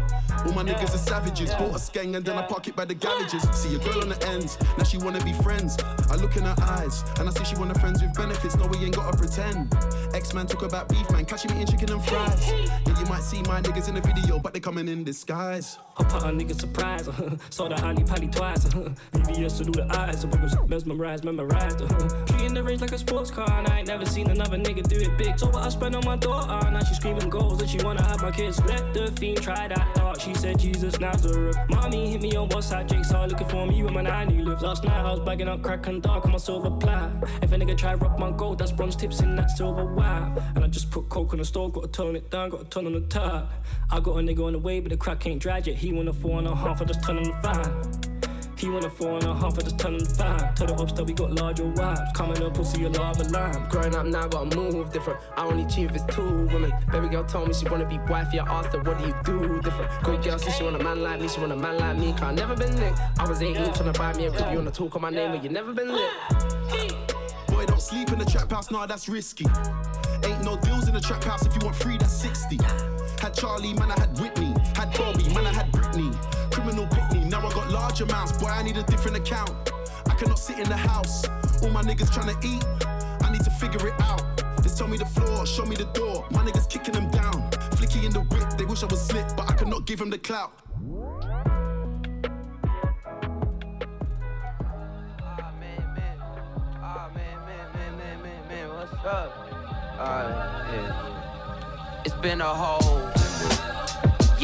All 0.46 0.52
my 0.52 0.62
niggas 0.62 0.94
are 0.94 0.98
savages. 0.98 1.50
Bought 1.54 1.74
a 1.74 1.80
skeng 1.80 2.14
and 2.14 2.24
then 2.24 2.38
I 2.38 2.42
park 2.42 2.68
it 2.68 2.76
by 2.76 2.84
the 2.84 2.94
garages. 2.94 3.42
See 3.50 3.74
a 3.74 3.78
girl 3.80 4.00
on 4.02 4.10
the 4.10 4.28
ends, 4.28 4.56
now 4.78 4.84
she 4.84 4.98
wanna 4.98 5.24
be 5.24 5.32
friends. 5.42 5.76
I 6.08 6.14
look 6.14 6.36
in 6.36 6.44
her 6.44 6.56
eyes 6.62 7.02
and 7.18 7.28
I 7.28 7.32
see 7.32 7.44
she 7.46 7.56
wanna 7.56 7.74
friends 7.80 8.00
with 8.00 8.14
benefits. 8.14 8.54
No, 8.54 8.68
we 8.68 8.78
ain't 8.78 8.94
gotta 8.94 9.16
pretend. 9.16 9.74
X 10.14 10.34
man 10.34 10.46
talk 10.46 10.62
about 10.62 10.88
beef 10.88 11.10
man, 11.10 11.24
catching 11.24 11.50
me 11.50 11.62
eating 11.62 11.76
chicken 11.76 11.96
and 11.96 12.04
fries. 12.04 12.48
Yeah, 12.48 13.00
you 13.00 13.06
might 13.06 13.24
see 13.24 13.42
my 13.42 13.60
niggas 13.60 13.88
in 13.88 13.96
the 13.96 14.00
video, 14.00 14.38
but 14.38 14.54
they 14.54 14.60
coming 14.60 14.86
in 14.86 15.02
disguise 15.02 15.63
eyes. 15.64 15.78
I 15.96 16.02
a 16.02 16.32
nigga 16.32 16.58
surprise. 16.58 17.06
Uh-huh. 17.08 17.36
Saw 17.50 17.68
the 17.68 17.80
honey 17.80 18.02
patty 18.02 18.26
twice. 18.26 18.66
Uh-huh. 18.66 18.88
VVS 19.12 19.58
to 19.58 19.64
do 19.64 19.72
the 19.72 19.86
eyes. 19.96 20.22
The 20.22 20.26
book 20.26 20.68
mesmerized, 20.68 21.24
memorized. 21.24 21.82
Uh-huh. 21.82 22.24
Treating 22.26 22.54
the 22.54 22.62
range 22.62 22.80
like 22.80 22.92
a 22.92 22.98
sports 22.98 23.30
car. 23.30 23.50
And 23.50 23.68
I 23.68 23.78
ain't 23.78 23.88
never 23.88 24.04
seen 24.04 24.28
another 24.28 24.56
nigga 24.56 24.82
do 24.88 24.96
it 24.96 25.16
big. 25.16 25.38
So 25.38 25.46
what 25.46 25.64
I 25.64 25.68
spend 25.68 25.94
on 25.94 26.04
my 26.04 26.16
daughter. 26.16 26.70
Now 26.70 26.82
she 26.82 26.94
screaming 26.94 27.30
goals 27.30 27.58
that 27.58 27.68
she 27.68 27.78
wanna 27.84 28.02
have 28.02 28.20
my 28.22 28.32
kids. 28.32 28.60
Let 28.64 28.92
the 28.92 29.12
fiend 29.12 29.42
try 29.42 29.68
that 29.68 29.94
dark. 29.94 30.20
She 30.20 30.34
said 30.34 30.58
Jesus 30.58 30.98
Nazareth. 30.98 31.56
Mommy 31.68 32.10
hit 32.10 32.22
me 32.22 32.34
on 32.36 32.48
WhatsApp. 32.48 32.88
Jake 32.88 33.04
saw 33.04 33.24
looking 33.24 33.48
for 33.48 33.66
me 33.66 33.82
when 33.84 33.94
my 33.94 34.02
nanny 34.02 34.42
lives. 34.42 34.62
Last 34.62 34.82
night 34.84 35.00
I 35.00 35.12
was 35.12 35.20
bagging 35.20 35.48
up 35.48 35.62
crack 35.62 35.86
and 35.86 36.02
dark 36.02 36.24
on 36.24 36.32
my 36.32 36.38
silver 36.38 36.70
plat. 36.70 37.10
If 37.40 37.52
a 37.52 37.56
nigga 37.56 37.76
try 37.76 37.94
rock 37.94 38.18
my 38.18 38.32
gold, 38.32 38.58
that's 38.58 38.72
bronze 38.72 38.96
tips 38.96 39.20
in 39.20 39.36
that 39.36 39.50
silver 39.50 39.84
wire. 39.84 40.34
And 40.56 40.64
I 40.64 40.66
just 40.66 40.90
put 40.90 41.08
coke 41.08 41.32
on 41.32 41.38
the 41.38 41.44
stove. 41.44 41.72
Gotta 41.72 41.88
turn 41.88 42.16
it 42.16 42.30
down. 42.30 42.50
Gotta 42.50 42.64
turn 42.64 42.86
on 42.86 42.94
the 42.94 43.02
tap. 43.02 43.52
I 43.90 44.00
got 44.00 44.16
a 44.16 44.22
nigga 44.22 44.44
on 44.44 44.52
the 44.54 44.58
way, 44.58 44.80
but 44.80 44.90
the 44.90 44.96
crack 44.96 45.24
ain't 45.26 45.40
dry 45.40 45.53
yet. 45.62 45.76
He 45.76 45.92
want 45.92 46.08
a 46.08 46.12
four 46.12 46.38
and 46.38 46.48
a 46.48 46.54
half, 46.54 46.82
I 46.82 46.84
just 46.84 47.02
turn 47.04 47.18
on 47.18 47.22
the 47.24 47.32
five. 47.42 48.04
He 48.56 48.68
want 48.68 48.84
a 48.84 48.90
four 48.90 49.18
and 49.18 49.24
a 49.24 49.34
half, 49.34 49.58
I 49.58 49.62
just 49.62 49.78
turn 49.78 49.94
on 49.94 49.98
the 49.98 50.10
five. 50.10 50.54
Tell 50.54 50.66
the 50.66 50.74
ups 50.74 50.92
that 50.94 51.04
we 51.04 51.12
got 51.12 51.32
larger 51.32 51.66
wives. 51.66 52.00
Coming 52.14 52.42
up, 52.42 52.54
pussy, 52.54 52.84
a 52.84 52.88
lava 52.88 53.24
line. 53.24 53.68
Growing 53.68 53.94
up 53.94 54.06
now, 54.06 54.26
gotta 54.26 54.56
move 54.56 54.92
different. 54.92 55.20
I 55.36 55.46
only 55.46 55.64
cheat 55.66 55.90
if 55.90 55.96
it's 55.96 56.14
two 56.14 56.46
women. 56.46 56.72
Baby 56.90 57.08
girl 57.08 57.24
told 57.24 57.48
me 57.48 57.54
she 57.54 57.68
wanna 57.68 57.86
be 57.86 57.98
wifey. 58.10 58.38
I 58.38 58.46
asked 58.46 58.74
her, 58.74 58.82
what 58.82 58.98
do 58.98 59.06
you 59.06 59.14
do 59.24 59.60
different? 59.60 59.90
Good 60.02 60.22
girl 60.24 60.38
said 60.38 60.54
she 60.54 60.64
want 60.64 60.76
a 60.76 60.82
man 60.82 61.02
like 61.02 61.20
me, 61.20 61.28
she 61.28 61.40
want 61.40 61.52
a 61.52 61.56
man 61.56 61.78
like 61.78 61.98
me. 61.98 62.12
Cause 62.12 62.22
I 62.22 62.32
never 62.34 62.56
been 62.56 62.76
lit. 62.76 62.94
I 63.18 63.28
was 63.28 63.42
18 63.42 63.54
trying 63.74 63.92
to 63.92 63.98
buy 63.98 64.12
me 64.14 64.26
a 64.26 64.30
crib. 64.30 64.50
You 64.50 64.58
wanna 64.58 64.70
talk 64.70 64.96
on 64.96 65.02
my 65.02 65.10
name, 65.10 65.32
but 65.32 65.44
you 65.44 65.50
never 65.50 65.72
been 65.72 65.92
lit. 65.92 66.10
Boy, 67.48 67.66
don't 67.66 67.80
sleep 67.80 68.10
in 68.12 68.18
the 68.18 68.24
trap 68.24 68.50
house, 68.50 68.70
nah, 68.70 68.86
that's 68.86 69.08
risky. 69.08 69.46
Ain't 70.24 70.42
no 70.42 70.56
deals 70.56 70.88
in 70.88 70.94
the 70.94 71.00
trap 71.00 71.22
house. 71.24 71.44
If 71.44 71.54
you 71.54 71.60
want 71.64 71.76
free, 71.76 71.98
that's 71.98 72.14
60. 72.14 72.58
Had 73.20 73.34
Charlie, 73.34 73.74
man, 73.74 73.90
I 73.90 74.00
had 74.00 74.18
Whitney. 74.18 74.53
Had 74.74 74.92
Bobby, 74.98 75.32
man, 75.32 75.46
I 75.46 75.52
had 75.52 75.70
Britney. 75.72 76.10
Criminal 76.52 76.86
me, 77.12 77.28
now 77.28 77.46
I 77.46 77.52
got 77.52 77.70
large 77.70 78.00
amounts. 78.00 78.32
Boy, 78.32 78.48
I 78.48 78.62
need 78.62 78.76
a 78.76 78.82
different 78.82 79.16
account. 79.16 79.50
I 80.08 80.14
cannot 80.14 80.38
sit 80.38 80.58
in 80.58 80.68
the 80.68 80.76
house. 80.76 81.24
All 81.62 81.70
my 81.70 81.82
niggas 81.82 82.12
trying 82.12 82.34
to 82.34 82.46
eat. 82.46 82.64
I 83.22 83.30
need 83.32 83.44
to 83.44 83.50
figure 83.50 83.86
it 83.86 83.94
out. 84.00 84.22
Just 84.62 84.78
tell 84.78 84.88
me 84.88 84.96
the 84.96 85.06
floor, 85.06 85.46
show 85.46 85.64
me 85.64 85.76
the 85.76 85.84
door. 85.86 86.26
My 86.30 86.42
niggas 86.42 86.68
kicking 86.68 86.94
them 86.94 87.10
down. 87.10 87.50
Flicky 87.76 88.04
in 88.04 88.12
the 88.12 88.20
whip, 88.20 88.58
they 88.58 88.64
wish 88.64 88.82
I 88.82 88.86
was 88.86 89.00
slick, 89.00 89.26
but 89.36 89.50
I 89.50 89.54
cannot 89.54 89.86
give 89.86 89.98
them 89.98 90.10
the 90.10 90.18
clout. 90.18 90.52
Uh. 99.96 100.54
It's 102.04 102.14
been 102.16 102.40
a 102.40 102.44
whole 102.44 103.23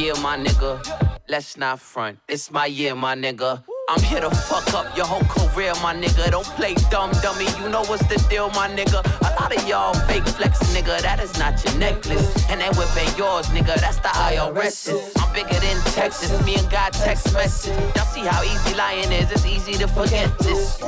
year, 0.01 0.15
my 0.15 0.35
nigga. 0.35 0.81
Let's 1.29 1.57
not 1.57 1.79
front. 1.79 2.17
It's 2.27 2.49
my 2.49 2.65
year, 2.65 2.95
my 2.95 3.13
nigga. 3.13 3.63
I'm 3.91 4.01
here 4.03 4.21
to 4.21 4.29
fuck 4.29 4.73
up 4.73 4.95
your 4.95 5.05
whole 5.05 5.27
career, 5.27 5.73
my 5.83 5.93
nigga. 5.93 6.31
Don't 6.31 6.45
play 6.55 6.75
dumb, 6.89 7.11
dummy. 7.21 7.43
You 7.59 7.67
know 7.67 7.83
what's 7.91 8.07
the 8.07 8.15
deal, 8.29 8.49
my 8.51 8.69
nigga. 8.69 9.03
A 9.19 9.35
lot 9.35 9.53
of 9.53 9.67
y'all 9.67 9.93
fake 10.07 10.25
flex, 10.25 10.59
nigga. 10.73 11.01
That 11.01 11.19
is 11.19 11.37
not 11.37 11.61
your 11.65 11.77
necklace. 11.77 12.49
And 12.49 12.61
that 12.61 12.77
whip 12.77 12.87
ain't 12.95 13.17
yours, 13.17 13.47
nigga. 13.47 13.75
That's 13.81 13.97
the 13.97 14.07
IRS. 14.07 15.11
I'm 15.19 15.33
bigger 15.33 15.59
than 15.59 15.75
Texas. 15.91 16.31
Me 16.45 16.55
and 16.55 16.71
God 16.71 16.93
text 16.93 17.33
message. 17.33 17.77
Y'all 17.97 18.05
see 18.05 18.21
how 18.21 18.41
easy 18.43 18.73
lying 18.75 19.11
is. 19.11 19.29
It's 19.29 19.45
easy 19.45 19.73
to 19.73 19.89
forget 19.89 20.39
this. 20.39 20.79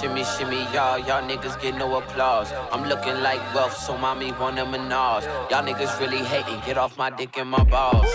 Shimmy, 0.00 0.24
shimmy, 0.24 0.62
y'all. 0.72 0.98
Y'all 1.00 1.20
niggas 1.20 1.60
get 1.60 1.76
no 1.76 1.98
applause. 1.98 2.50
I'm 2.72 2.88
looking 2.88 3.20
like 3.20 3.42
wealth, 3.54 3.76
so 3.76 3.98
mommy 3.98 4.32
want 4.32 4.58
a 4.58 4.64
menage. 4.64 5.24
Y'all 5.50 5.62
niggas 5.62 6.00
really 6.00 6.24
hating. 6.24 6.60
Get 6.64 6.78
off 6.78 6.96
my 6.96 7.10
dick 7.10 7.36
and 7.36 7.50
my 7.50 7.62
balls. 7.64 8.08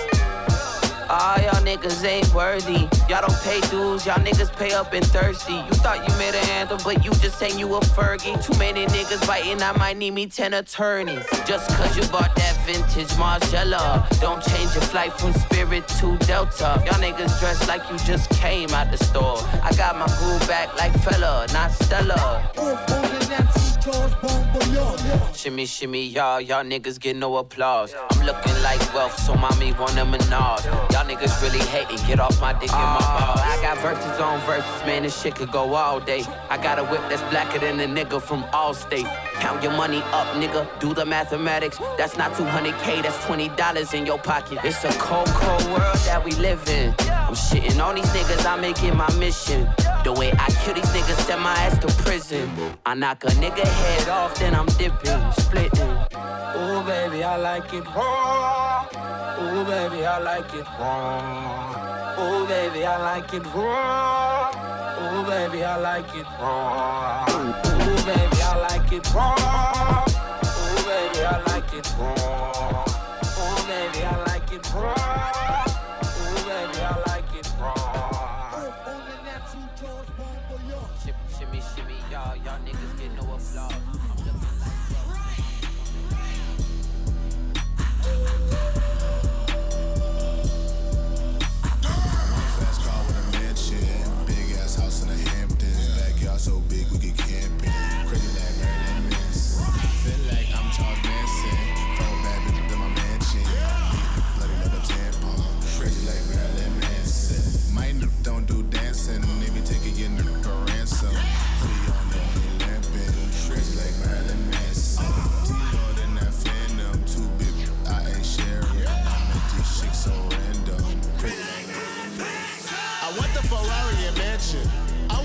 Ah, 1.12 1.42
y'all 1.42 1.64
niggas 1.66 2.06
ain't 2.06 2.32
worthy. 2.36 2.88
Y'all 3.10 3.26
don't 3.26 3.42
pay 3.42 3.60
dues, 3.72 4.06
y'all 4.06 4.24
niggas 4.24 4.56
pay 4.56 4.74
up 4.74 4.94
and 4.94 5.04
thirsty. 5.04 5.54
You 5.54 5.74
thought 5.82 6.08
you 6.08 6.16
made 6.20 6.36
an 6.36 6.48
anthem, 6.50 6.78
but 6.84 7.04
you 7.04 7.10
just 7.14 7.40
saying 7.40 7.58
you 7.58 7.74
a 7.74 7.80
Fergie. 7.80 8.38
Too 8.46 8.58
many 8.60 8.86
niggas 8.86 9.26
biting, 9.26 9.64
I 9.64 9.72
might 9.72 9.98
need 9.98 10.12
me 10.12 10.28
10 10.28 10.54
attorneys. 10.54 11.26
Just 11.48 11.68
cause 11.76 11.98
you 11.98 12.04
bought 12.10 12.36
that 12.36 12.56
vintage 12.64 13.10
Margiela. 13.18 14.08
Don't 14.22 14.44
change 14.44 14.76
your 14.76 14.84
flight 14.84 15.12
from 15.14 15.34
Spirit 15.34 15.88
to 16.00 16.16
Delta. 16.20 16.80
Y'all 16.86 17.02
niggas 17.02 17.40
dressed 17.40 17.68
like 17.68 17.82
you 17.90 17.98
just 18.06 18.30
came 18.30 18.70
out 18.70 18.92
the 18.92 18.98
store. 18.98 19.38
I 19.64 19.72
got 19.76 19.98
my 19.98 20.06
groove 20.20 20.48
back 20.48 20.78
like 20.78 20.94
fella, 21.02 21.48
not 21.54 21.72
Stella. 21.72 22.52
Shimmy, 25.40 25.66
shimmy, 25.68 26.06
y'all, 26.06 26.42
y'all 26.42 26.66
niggas 26.66 27.00
get 27.00 27.16
no 27.16 27.38
applause. 27.38 27.96
I'm 28.12 28.26
looking 28.26 28.62
like 28.62 28.82
wealth, 28.94 29.18
so 29.18 29.34
mommy 29.36 29.72
want 29.72 29.98
a 29.98 30.04
menage. 30.04 30.66
Y'all 30.92 31.08
niggas 31.08 31.42
really 31.42 31.66
hating, 31.68 32.06
get 32.06 32.20
off 32.20 32.42
my 32.42 32.52
dick 32.52 32.64
and 32.64 32.72
my 32.72 33.00
ah. 33.00 33.34
balls. 33.34 33.40
I 33.40 33.62
got 33.62 33.78
verses 33.78 34.20
on 34.20 34.42
verses, 34.42 34.86
man, 34.86 35.04
this 35.04 35.22
shit 35.22 35.36
could 35.36 35.50
go 35.50 35.76
all 35.76 36.02
day. 36.02 36.26
I 36.50 36.58
got 36.58 36.78
a 36.78 36.84
whip 36.84 37.00
that's 37.08 37.22
blacker 37.32 37.60
than 37.60 37.80
a 37.80 37.88
nigga 37.88 38.22
from 38.22 38.44
Allstate. 38.52 39.08
Count 39.50 39.64
your 39.64 39.72
money 39.72 40.04
up, 40.14 40.28
nigga, 40.36 40.80
do 40.80 40.94
the 40.94 41.04
mathematics. 41.04 41.80
That's 41.98 42.16
not 42.18 42.34
200k, 42.34 43.02
that's 43.02 43.18
$20 43.26 43.94
in 43.96 44.06
your 44.06 44.20
pocket. 44.20 44.60
It's 44.64 44.84
a 44.84 44.92
cold, 45.00 45.26
cold 45.30 45.64
world 45.72 45.98
that 46.06 46.24
we 46.24 46.34
live 46.34 46.62
in. 46.70 46.94
I'm 47.10 47.34
shitting 47.34 47.84
on 47.84 47.96
these 47.96 48.06
niggas, 48.10 48.46
I 48.46 48.62
make 48.62 48.84
it 48.84 48.94
my 48.94 49.12
mission. 49.16 49.68
The 50.04 50.14
way 50.14 50.32
I 50.34 50.52
kill 50.62 50.76
these 50.76 50.86
niggas, 50.94 51.26
send 51.26 51.42
my 51.42 51.54
ass 51.54 51.80
to 51.80 51.88
prison. 52.04 52.48
I 52.86 52.94
knock 52.94 53.24
a 53.24 53.30
nigga 53.42 53.66
head 53.66 54.10
off, 54.10 54.38
then 54.38 54.54
I'm 54.54 54.68
dipping, 54.78 55.32
splitting. 55.32 55.98
Ooh, 56.54 56.84
baby, 56.84 57.24
I 57.24 57.38
like 57.38 57.74
it 57.74 57.86
raw. 57.96 58.86
Ooh, 59.42 59.66
baby, 59.66 60.06
I 60.06 60.20
like 60.20 60.54
it 60.54 60.68
raw. 60.78 62.22
Ooh, 62.22 62.46
baby, 62.46 62.86
I 62.86 62.98
like 63.02 63.34
it 63.34 63.46
raw. 63.56 64.52
Ooh, 65.02 65.26
baby, 65.26 65.64
I 65.64 65.76
like 65.78 66.16
it 66.16 66.28
raw 66.40 67.79
party. 69.00 69.69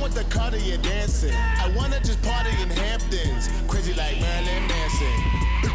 Want 0.05 0.15
the 0.15 0.25
Cartier 0.25 0.77
dancing. 0.77 1.33
I 1.35 1.73
wanna 1.75 1.99
just 2.01 2.21
party 2.21 2.51
in 2.61 2.69
Hamptons. 2.69 3.49
Crazy 3.69 3.95
like 3.95 4.21
Marilyn 4.21 4.67
Manson. 4.69 5.17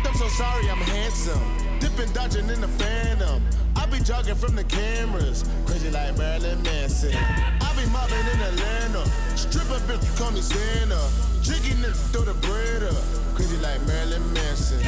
I'm 0.06 0.14
so 0.14 0.28
sorry, 0.28 0.70
I'm 0.70 0.78
handsome. 0.78 1.42
Dipping, 1.80 2.12
dodging 2.14 2.48
in 2.48 2.62
the 2.62 2.68
phantom. 2.68 3.42
I 3.76 3.88
be 3.88 3.98
jogging 3.98 4.36
from 4.36 4.56
the 4.56 4.66
cameras. 4.66 5.50
Crazy 5.66 5.90
like 5.90 6.16
Marilyn 6.16 6.62
Manson. 6.62 7.16
I 7.16 7.70
be 7.74 7.90
mobbing 7.90 8.28
in 8.34 8.40
Atlanta. 8.50 9.04
Stripper 9.36 9.82
bitch, 9.90 10.06
call 10.20 10.30
me 10.30 10.42
Santa. 10.42 11.02
Jiggy 11.42 11.74
nigga, 11.82 11.98
throw 12.12 12.22
the 12.22 12.36
bread 12.46 12.84
up. 12.84 13.04
Crazy 13.34 13.58
like 13.58 13.82
Marilyn 13.88 14.22
Manson. 14.34 14.86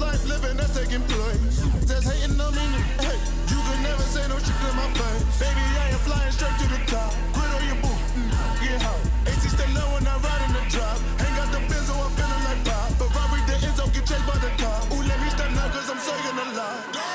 Life 0.00 0.24
living 0.26 0.56
that's 0.56 0.74
taking 0.74 1.02
place. 1.02 1.58
Just 1.86 2.06
hating 2.06 2.38
on 2.40 2.54
me, 2.54 2.66
hey, 3.02 3.18
you 3.50 3.58
could 3.58 3.80
never 3.82 4.02
say 4.02 4.22
no 4.28 4.38
shit 4.38 4.54
to 4.54 4.70
my 4.78 4.86
face. 4.94 5.24
Baby, 5.42 5.64
I 5.74 5.90
am 5.90 6.02
flying 6.06 6.32
straight 6.32 6.56
to 6.62 6.66
the 6.70 6.80
top. 6.86 7.12
Quit 7.34 7.50
on 7.50 7.62
your 7.66 7.78
boot, 7.82 8.00
mm, 8.14 8.30
get 8.62 8.82
hot. 8.82 9.00
AC 9.26 9.48
stay 9.48 9.68
low 9.74 9.86
when 9.94 10.06
I 10.06 10.14
ride 10.18 10.42
in 10.46 10.52
the 10.54 10.64
drop. 10.70 10.98
Ain't 11.18 11.34
got 11.34 11.48
the 11.50 11.60
benzo, 11.66 11.94
I'm 11.98 12.12
feeling 12.14 12.44
like 12.46 12.62
pop. 12.64 12.88
But 12.98 13.10
Robert 13.14 13.42
the 13.50 13.54
Enzo 13.66 13.84
get 13.92 14.06
chased 14.06 14.26
by 14.26 14.38
the 14.38 14.50
cop. 14.62 14.86
Ooh, 14.94 15.02
let 15.02 15.18
me 15.20 15.28
stop 15.30 15.50
now, 15.50 15.68
cause 15.74 15.90
I'm 15.90 15.98
saying 15.98 16.38
a 16.38 16.46
lot. 16.54 17.07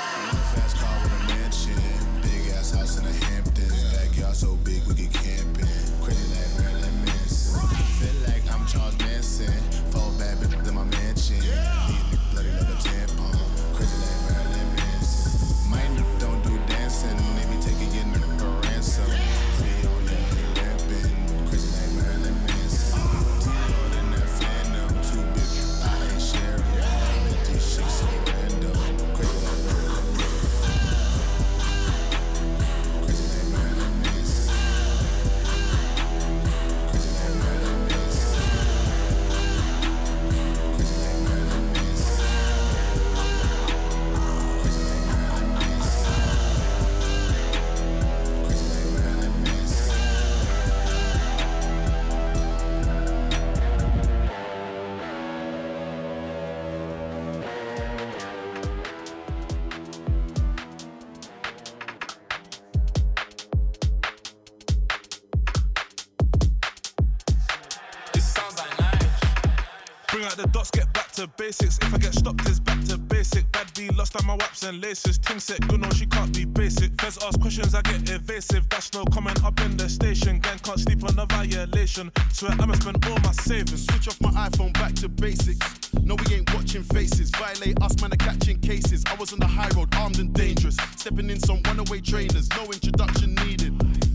To 71.24 71.30
basics. 71.38 71.78
If 71.82 71.94
I 71.94 71.98
get 71.98 72.14
stopped, 72.14 72.48
it's 72.50 72.60
back 72.60 72.84
to 72.86 72.98
basic. 72.98 73.50
Bad 73.54 73.72
B 73.76 73.90
lost 73.90 74.16
on 74.20 74.26
my 74.26 74.34
waps 74.34 74.64
and 74.64 74.82
laces. 74.82 75.18
Ting 75.18 75.40
set 75.40 75.66
good, 75.68 75.80
no, 75.80 75.90
she 75.92 76.06
can't 76.06 76.34
be 76.36 76.44
basic. 76.44 77.00
Feds 77.00 77.18
ask 77.24 77.40
questions, 77.40 77.74
I 77.74 77.82
get 77.82 78.10
evasive. 78.10 78.68
That's 78.70 78.94
no 78.94 79.06
comment 79.06 79.44
up 79.44 79.60
in 79.62 79.78
the 79.78 79.88
station. 79.88 80.40
Gang 80.40 80.60
can't 80.60 80.80
sleep 80.80 81.04
on 81.04 81.18
a 81.18 81.26
violation. 81.26 82.12
Swear 82.32 82.52
I'ma 82.60 82.74
spend 82.74 83.06
all 83.06 83.18
my 83.24 83.32
savings. 83.32 83.86
Switch 83.86 84.08
off 84.10 84.20
my 84.20 84.32
iPhone 84.50 84.74
back 84.74 84.94
to 84.96 85.08
basics. 85.08 85.66
No, 86.02 86.16
we 86.16 86.36
ain't 86.36 86.54
watching 86.54 86.84
faces. 86.84 87.30
Violate 87.32 87.82
us, 87.82 88.02
man, 88.02 88.12
are 88.12 88.18
catching 88.18 88.60
cases. 88.60 89.04
I 89.08 89.16
was 89.16 89.32
on 89.32 89.40
the 89.40 89.48
high 89.48 89.70
road, 89.78 89.96
armed 89.96 90.20
and 90.20 90.34
dangerous. 90.34 90.76
Stepping 90.98 91.30
in 91.30 91.40
some 91.40 91.62
runaway 91.66 92.02
trainers, 92.02 92.50
no 92.58 92.66
introduction 92.66 93.36
needed. 93.36 93.74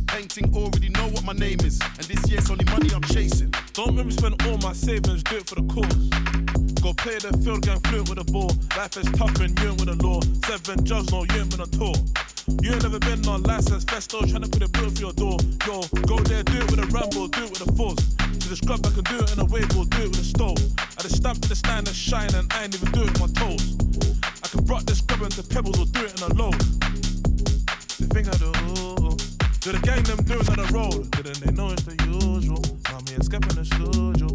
Painting 0.09 0.55
already 0.55 0.91
know 0.91 1.09
what 1.09 1.25
my 1.25 1.33
name 1.33 1.61
is. 1.61 1.81
And 1.97 2.05
this 2.05 2.29
year's 2.31 2.51
only 2.51 2.67
money 2.67 2.91
I'm 2.95 3.03
chasing. 3.03 3.53
Don't 3.73 3.95
make 3.95 4.07
me 4.07 4.13
spend 4.13 4.43
all 4.47 4.59
my 4.59 4.75
savings, 4.75 5.23
do 5.23 5.37
it 5.37 5.47
for 5.47 5.55
the 5.55 5.67
cause. 5.73 6.58
Go 6.83 6.95
play 6.95 7.19
the 7.19 7.35
field, 7.43 7.63
gang 7.63 7.81
fluent 7.81 8.09
with 8.09 8.19
the 8.19 8.33
ball. 8.33 8.51
Life 8.77 8.97
is 8.97 9.11
tough 9.19 9.35
and 9.41 9.51
you 9.59 9.69
ain't 9.69 9.81
with 9.81 9.91
the 9.91 9.99
law. 9.99 10.21
Seven 10.47 10.85
jobs, 10.85 11.11
no, 11.11 11.25
you 11.25 11.43
ain't 11.43 11.51
been 11.51 11.61
on 11.61 11.71
tour. 11.75 11.95
You 12.63 12.73
ain't 12.73 12.83
never 12.83 12.99
been 12.99 13.27
on 13.29 13.43
license, 13.43 13.85
festo, 13.85 14.23
trying 14.23 14.43
to 14.43 14.49
put 14.49 14.63
a 14.63 14.69
bill 14.71 14.91
for 14.91 15.01
your 15.01 15.13
door. 15.13 15.39
Yo, 15.67 15.83
go 16.07 16.17
there, 16.31 16.43
do 16.43 16.57
it 16.59 16.71
with 16.71 16.81
a 16.81 16.87
ramble, 16.95 17.29
do 17.29 17.45
it 17.45 17.51
with 17.51 17.67
a 17.67 17.73
force. 17.75 17.99
To 18.19 18.47
the 18.49 18.57
scrub, 18.57 18.87
I 18.87 18.91
can 18.95 19.05
do 19.05 19.19
it 19.19 19.33
in 19.35 19.39
a 19.43 19.45
wave 19.45 19.69
or 19.77 19.85
do 19.85 20.07
it 20.07 20.11
with 20.15 20.23
a 20.23 20.29
stove. 20.29 20.59
I 20.79 21.03
just 21.03 21.17
stamp 21.19 21.43
to 21.43 21.49
the 21.49 21.57
stand 21.57 21.89
and 21.89 21.97
shine, 21.97 22.33
and 22.35 22.47
I 22.55 22.65
ain't 22.65 22.75
even 22.75 22.93
do 22.93 23.03
it 23.03 23.11
with 23.11 23.21
my 23.21 23.31
toes. 23.35 23.75
I 24.23 24.47
can 24.49 24.65
rock 24.65 24.87
this 24.87 24.99
scrub 24.99 25.23
into 25.23 25.43
pebbles 25.43 25.83
or 25.83 25.87
do 25.91 26.07
it 26.07 26.15
in 26.15 26.23
a 26.31 26.33
low. 26.39 26.55
The 27.99 28.07
thing 28.07 28.31
I 28.31 28.37
do, 28.39 28.55
do 29.61 29.73
the 29.75 29.83
gang 29.83 30.03
them 30.07 30.23
do 30.23 30.39
it 30.39 30.49
on 30.49 30.63
the 30.63 30.69
road. 30.71 31.11
Didn't 31.11 31.43
they 31.43 31.53
know 31.53 31.75
it's 31.75 31.83
the 31.83 31.99
usual? 32.07 32.63
Me 33.07 33.15
escaping 33.19 33.55
the 33.59 33.65
studio. 33.65 34.29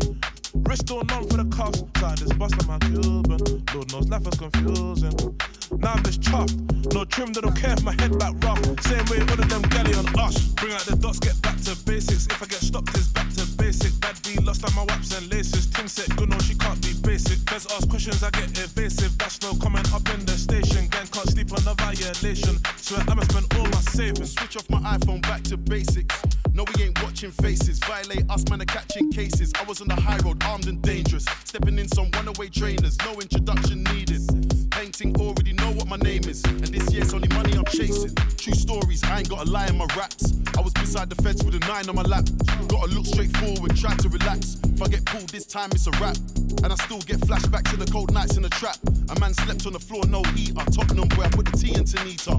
Wrist 0.53 0.91
all 0.91 1.03
numb 1.03 1.27
for 1.27 1.37
the 1.37 1.45
cuffs, 1.55 1.83
side 1.99 2.17
this 2.19 2.31
bust 2.33 2.55
on 2.61 2.67
my 2.67 2.77
Cuban. 2.79 3.63
Lord 3.73 3.91
knows 3.91 4.07
life 4.09 4.27
is 4.27 4.39
confusing. 4.39 5.37
Now 5.79 5.93
I'm 5.93 6.03
just 6.03 6.21
chuffed. 6.21 6.93
No 6.93 7.05
trim, 7.05 7.33
they 7.33 7.41
don't 7.41 7.55
care 7.55 7.73
if 7.73 7.83
my 7.83 7.93
head 7.93 8.17
back 8.19 8.33
rough. 8.43 8.59
Same 8.81 9.05
way 9.09 9.19
all 9.21 9.39
of 9.39 9.49
them 9.49 9.61
galley 9.63 9.93
on 9.95 10.07
us. 10.19 10.37
Bring 10.53 10.73
out 10.73 10.81
the 10.81 10.95
dots, 10.95 11.19
get 11.19 11.41
back 11.41 11.59
to 11.61 11.75
basics. 11.85 12.27
If 12.27 12.41
I 12.41 12.45
get 12.45 12.61
stopped, 12.61 12.89
it's 12.89 13.07
back 13.07 13.29
to 13.33 13.52
basic. 13.73 13.99
Bad 14.01 14.17
B 14.23 14.35
lost 14.43 14.63
on 14.65 14.73
my 14.75 14.83
waps 14.83 15.17
and 15.17 15.31
laces. 15.31 15.67
Ting 15.67 15.87
set 15.87 16.15
good, 16.15 16.29
no, 16.29 16.37
she 16.39 16.55
can't 16.55 16.79
be 16.81 16.93
basic. 17.01 17.39
Feds 17.49 17.67
ask 17.71 17.89
questions, 17.89 18.23
I 18.23 18.29
get 18.31 18.49
evasive. 18.57 19.17
That's 19.17 19.41
no 19.41 19.53
comment 19.55 19.91
up 19.93 20.07
in 20.13 20.25
the 20.25 20.37
station. 20.37 20.87
Gang 20.87 21.07
can't 21.07 21.29
sleep 21.29 21.51
on 21.51 21.65
a 21.67 21.73
violation. 21.75 22.55
Swear 22.77 23.03
I'ma 23.07 23.23
spend 23.23 23.53
all 23.55 23.65
my 23.65 23.81
savings. 23.95 24.33
Switch 24.33 24.57
off 24.57 24.69
my 24.69 24.79
iPhone 24.97 25.21
back 25.21 25.43
to 25.43 25.57
basics. 25.57 26.15
No, 26.53 26.65
we 26.75 26.83
ain't 26.83 27.01
watching 27.03 27.31
faces. 27.31 27.79
Violate 27.79 28.29
us, 28.29 28.47
man, 28.49 28.61
are 28.61 28.65
catching 28.65 29.11
cases. 29.11 29.51
I 29.59 29.63
was 29.63 29.81
on 29.81 29.87
the 29.87 29.99
high 29.99 30.19
road, 30.19 30.43
armed 30.43 30.67
and 30.67 30.81
dangerous. 30.81 31.25
Stepping 31.45 31.79
in 31.79 31.87
some 31.87 32.09
runaway 32.15 32.49
trainers, 32.49 32.97
no 33.05 33.13
introduction 33.19 33.83
needed. 33.83 34.52
Painting 34.93 35.19
already 35.21 35.53
know 35.53 35.71
what 35.71 35.87
my 35.87 35.97
name 35.97 36.21
is. 36.25 36.43
And 36.43 36.67
this 36.67 36.93
year's 36.93 37.15
only 37.15 37.27
money 37.29 37.53
I'm 37.53 37.65
chasing. 37.65 38.13
True 38.37 38.53
stories, 38.53 39.03
I 39.03 39.19
ain't 39.19 39.29
got 39.29 39.47
a 39.47 39.49
lie 39.49 39.65
in 39.65 39.75
my 39.75 39.87
raps. 39.97 40.33
I 40.55 40.61
was 40.61 40.71
beside 40.73 41.09
the 41.09 41.15
fence 41.23 41.43
with 41.43 41.55
a 41.55 41.59
nine 41.59 41.89
on 41.89 41.95
my 41.95 42.03
lap. 42.03 42.25
Gotta 42.67 42.93
look 42.93 43.07
straight 43.07 43.35
forward, 43.37 43.75
try 43.75 43.95
to 43.95 44.09
relax. 44.09 44.57
If 44.63 44.81
I 44.83 44.87
get 44.87 45.03
pulled 45.05 45.29
this 45.29 45.47
time, 45.47 45.69
it's 45.71 45.87
a 45.87 45.91
wrap. 45.91 46.17
And 46.63 46.71
I 46.71 46.75
still 46.75 46.99
get 46.99 47.17
flashbacks 47.21 47.71
to 47.71 47.77
the 47.77 47.91
cold 47.91 48.13
nights 48.13 48.37
in 48.37 48.43
the 48.43 48.49
trap. 48.49 48.77
A 49.09 49.19
man 49.19 49.33
slept 49.33 49.65
on 49.65 49.73
the 49.73 49.79
floor, 49.79 50.05
no 50.05 50.21
heater. 50.35 50.63
Tottenham, 50.69 51.09
where 51.17 51.25
I 51.25 51.29
put 51.31 51.45
the 51.45 51.57
tea 51.57 51.73
into 51.73 51.97
Nita. 52.05 52.33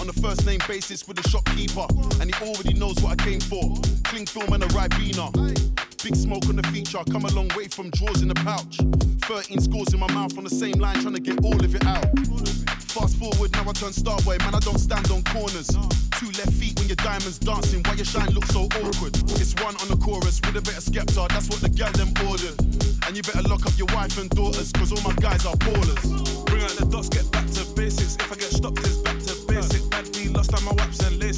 On 0.00 0.06
the 0.06 0.18
first 0.22 0.46
name 0.46 0.60
basis 0.66 1.06
with 1.06 1.18
the 1.22 1.28
shopkeeper. 1.28 1.86
And 2.18 2.34
he 2.34 2.44
already 2.46 2.72
knows 2.72 2.96
what 3.02 3.20
I 3.20 3.24
came 3.24 3.40
for. 3.40 3.76
Cling 4.04 4.24
film 4.24 4.54
and 4.54 4.64
a 4.64 4.68
Ribena. 4.68 5.73
Big 6.04 6.16
smoke 6.16 6.44
on 6.50 6.56
the 6.56 6.62
feature, 6.68 6.98
I 6.98 7.04
come 7.04 7.24
a 7.24 7.32
long 7.32 7.48
way 7.56 7.66
from 7.66 7.88
drawers 7.88 8.20
in 8.20 8.28
the 8.28 8.36
pouch. 8.44 8.76
13 9.24 9.58
scores 9.58 9.94
in 9.94 9.98
my 9.98 10.12
mouth 10.12 10.36
on 10.36 10.44
the 10.44 10.52
same 10.52 10.76
line, 10.76 11.00
trying 11.00 11.14
to 11.14 11.20
get 11.20 11.42
all 11.42 11.56
of 11.56 11.74
it 11.74 11.86
out. 11.86 12.04
Fast 12.92 13.16
forward, 13.16 13.50
now 13.52 13.64
I 13.64 13.72
turn 13.72 13.94
star 13.96 14.20
boy, 14.20 14.36
man, 14.44 14.54
I 14.54 14.60
don't 14.60 14.76
stand 14.76 15.10
on 15.10 15.24
corners. 15.32 15.72
Two 16.20 16.28
left 16.36 16.52
feet 16.60 16.76
when 16.76 16.92
your 16.92 17.00
diamonds 17.00 17.38
dancing, 17.38 17.80
why 17.88 17.94
your 17.94 18.04
shine 18.04 18.28
looks 18.36 18.52
so 18.52 18.68
awkward? 18.84 19.16
It's 19.40 19.56
one 19.64 19.80
on 19.80 19.88
the 19.88 19.96
chorus 19.96 20.44
with 20.44 20.60
a 20.60 20.60
bit 20.60 20.76
of 20.76 20.84
Skepta, 20.84 21.24
that's 21.32 21.48
what 21.48 21.64
the 21.64 21.72
gal 21.72 21.90
them 21.96 22.12
ordered. 22.28 22.52
And 23.08 23.16
you 23.16 23.24
better 23.24 23.48
lock 23.48 23.64
up 23.64 23.72
your 23.80 23.88
wife 23.96 24.20
and 24.20 24.28
daughters, 24.28 24.76
cause 24.76 24.92
all 24.92 25.00
my 25.08 25.16
guys 25.24 25.48
are 25.48 25.56
ballers. 25.56 26.04
Bring 26.44 26.68
out 26.68 26.76
the 26.76 26.84
dots, 26.84 27.08
get 27.08 27.24
back 27.32 27.48
to 27.56 27.64
basics. 27.72 28.20
If 28.20 28.28
I 28.28 28.36
get 28.36 28.52
stopped, 28.52 28.76
it's 28.84 29.00
back 29.00 29.16
to 29.24 29.34
basic. 29.48 29.88
Bad 29.88 30.12
B 30.12 30.28
lost 30.28 30.52
on 30.52 30.64
my 30.68 30.76
waps 30.76 31.00
and 31.00 31.16
laces. 31.16 31.33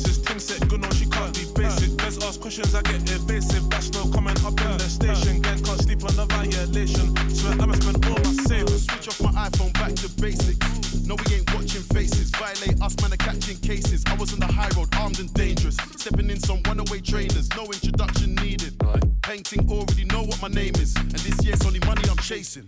Questions, 2.47 2.77
I 2.77 2.83
get 2.83 3.03
evasive. 3.11 3.69
That's 3.71 3.91
no 3.91 4.07
comment 4.07 4.39
up 4.45 4.61
in 4.61 4.79
the 4.79 4.89
station. 4.89 5.43
Gang 5.43 5.65
can't 5.65 5.83
sleep 5.83 6.05
on 6.05 6.17
a 6.17 6.27
violation. 6.27 7.11
Swear 7.35 7.55
I'ma 7.59 7.75
spend 7.75 8.07
all 8.07 8.23
my 8.23 8.33
savings. 8.47 8.87
Switch 8.87 9.09
off 9.09 9.21
my 9.21 9.49
iPhone 9.49 9.73
back 9.73 9.95
to 9.95 10.09
basics. 10.23 11.05
No, 11.05 11.17
we 11.17 11.35
ain't 11.35 11.53
watching 11.53 11.83
faces. 11.91 12.31
Violate 12.31 12.81
us, 12.81 12.95
man, 13.03 13.13
are 13.13 13.17
catching 13.17 13.57
cases. 13.57 14.05
I 14.07 14.15
was 14.15 14.33
on 14.33 14.39
the 14.39 14.47
high 14.47 14.71
road, 14.77 14.95
armed 14.95 15.19
and 15.19 15.35
dangerous. 15.35 15.77
Stepping 15.97 16.31
in 16.31 16.39
some 16.39 16.63
runaway 16.69 17.01
trainers, 17.01 17.49
no 17.57 17.65
introduction 17.65 18.37
needed. 18.37 18.79
Painting 19.23 19.69
already 19.69 20.05
know 20.05 20.23
what 20.23 20.41
my 20.41 20.47
name 20.47 20.77
is. 20.77 20.95
And 20.95 21.19
this 21.27 21.45
year's 21.45 21.67
only 21.67 21.81
money 21.81 22.03
I'm 22.09 22.17
chasing. 22.19 22.67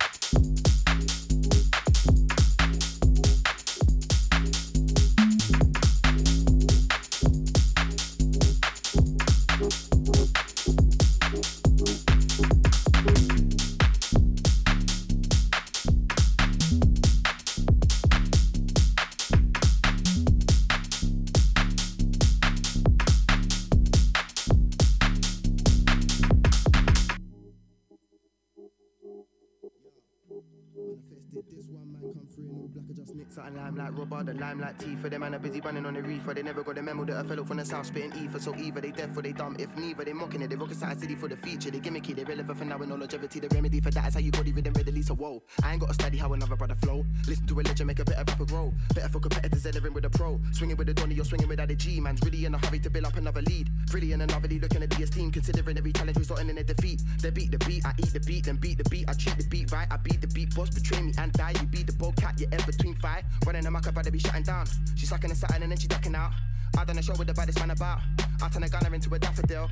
Like 33.88 33.98
rubber, 33.98 34.24
the 34.24 34.38
lime 34.38 34.60
like 34.60 34.78
teeth 34.78 35.00
for 35.00 35.08
them 35.08 35.20
man 35.20 35.34
are 35.34 35.38
busy 35.38 35.60
running 35.60 35.86
on 35.86 35.94
the 35.94 36.02
reefer. 36.02 36.34
They 36.34 36.42
never 36.42 36.62
got 36.62 36.74
the 36.74 36.82
memo 36.82 37.04
that 37.04 37.18
a 37.18 37.24
fellow 37.24 37.44
from 37.44 37.58
the 37.58 37.64
south 37.64 37.86
spitting 37.86 38.12
ether. 38.16 38.38
So 38.38 38.54
either 38.56 38.80
they 38.80 38.90
deaf 38.90 39.16
or 39.16 39.22
they 39.22 39.32
dumb. 39.32 39.56
If 39.58 39.74
neither, 39.76 40.04
they 40.04 40.12
mocking 40.12 40.42
it. 40.42 40.50
They 40.50 40.56
rocket 40.56 40.76
side 40.76 41.00
city 41.00 41.14
for 41.14 41.28
the 41.28 41.36
future. 41.36 41.70
They 41.70 41.80
gimmicky, 41.80 42.14
they 42.14 42.24
relevant 42.24 42.58
for 42.58 42.64
now 42.64 42.78
with 42.78 42.88
no 42.88 42.96
longevity. 42.96 43.40
The 43.40 43.48
remedy 43.48 43.80
for 43.80 43.90
that 43.90 44.08
is 44.08 44.14
how 44.14 44.20
you 44.20 44.30
body 44.30 44.52
rhythm 44.52 44.72
readily. 44.74 45.02
So 45.02 45.14
whoa, 45.14 45.42
I 45.62 45.72
ain't 45.72 45.80
got 45.80 45.88
to 45.88 45.94
study 45.94 46.18
how 46.18 46.32
another 46.32 46.56
brother 46.56 46.74
flow. 46.76 47.04
Listen 47.26 47.46
to 47.46 47.60
a 47.60 47.62
legend, 47.62 47.86
make 47.86 47.98
a 47.98 48.04
better 48.04 48.24
rapper 48.26 48.44
grow. 48.44 48.72
Better 48.94 49.08
for 49.08 49.20
competitors 49.20 49.66
entering 49.66 49.94
with 49.94 50.04
a 50.04 50.10
pro. 50.10 50.40
Swinging 50.52 50.76
with 50.76 50.88
a 50.88 50.94
Donny, 50.94 51.14
you're 51.14 51.24
swinging 51.24 51.48
without 51.48 51.70
a 51.70 51.74
G. 51.74 52.00
Man's 52.00 52.20
really 52.22 52.44
in 52.44 52.54
a 52.54 52.58
hurry 52.58 52.78
to 52.80 52.90
build 52.90 53.06
up 53.06 53.16
another 53.16 53.42
lead. 53.42 53.70
Really 53.92 54.12
in 54.12 54.20
another 54.20 54.48
lead, 54.48 54.62
looking 54.62 54.82
at 54.82 54.90
the 54.90 55.02
esteem. 55.02 55.30
Considering 55.30 55.78
every 55.78 55.92
challenge 55.92 56.18
resulting 56.18 56.50
in 56.50 56.58
a 56.58 56.64
defeat. 56.64 57.02
They 57.20 57.30
beat 57.30 57.50
the 57.50 57.58
beat, 57.58 57.84
I 57.86 57.94
eat 57.98 58.12
the 58.12 58.20
beat, 58.20 58.44
then 58.44 58.56
beat 58.56 58.78
the 58.78 58.88
beat. 58.90 59.08
I 59.08 59.12
treat 59.14 59.36
the 59.36 59.44
beat 59.44 59.72
right, 59.72 59.88
I 59.90 59.96
beat 59.96 60.20
the 60.20 60.28
beat. 60.28 60.54
Boss 60.54 60.70
betray 60.70 61.02
me 61.02 61.12
and 61.18 61.32
die. 61.32 61.54
You 61.60 61.66
be 61.66 61.82
the 61.82 61.92
bold 61.92 62.16
cat, 62.16 62.38
you're 62.38 62.50
in 62.50 62.60
between 62.66 62.94
fight. 62.96 63.24
Running 63.46 63.66
a 63.66 63.70
muck 63.78 63.96
up, 63.96 64.02
to 64.02 64.10
be 64.10 64.18
shutting 64.18 64.42
down. 64.42 64.66
She 64.96 65.06
sucking 65.06 65.30
a 65.30 65.34
satin 65.34 65.62
and 65.62 65.70
then 65.70 65.78
she 65.78 65.86
ducking 65.86 66.14
out. 66.14 66.32
I 66.76 66.84
done 66.84 66.98
a 66.98 67.02
show 67.02 67.14
with 67.14 67.28
the 67.28 67.34
baddest 67.34 67.58
man 67.60 67.70
about. 67.70 68.00
I 68.42 68.48
turn 68.48 68.62
a 68.62 68.68
gunner 68.68 68.94
into 68.94 69.14
a 69.14 69.18
daffodil. 69.18 69.70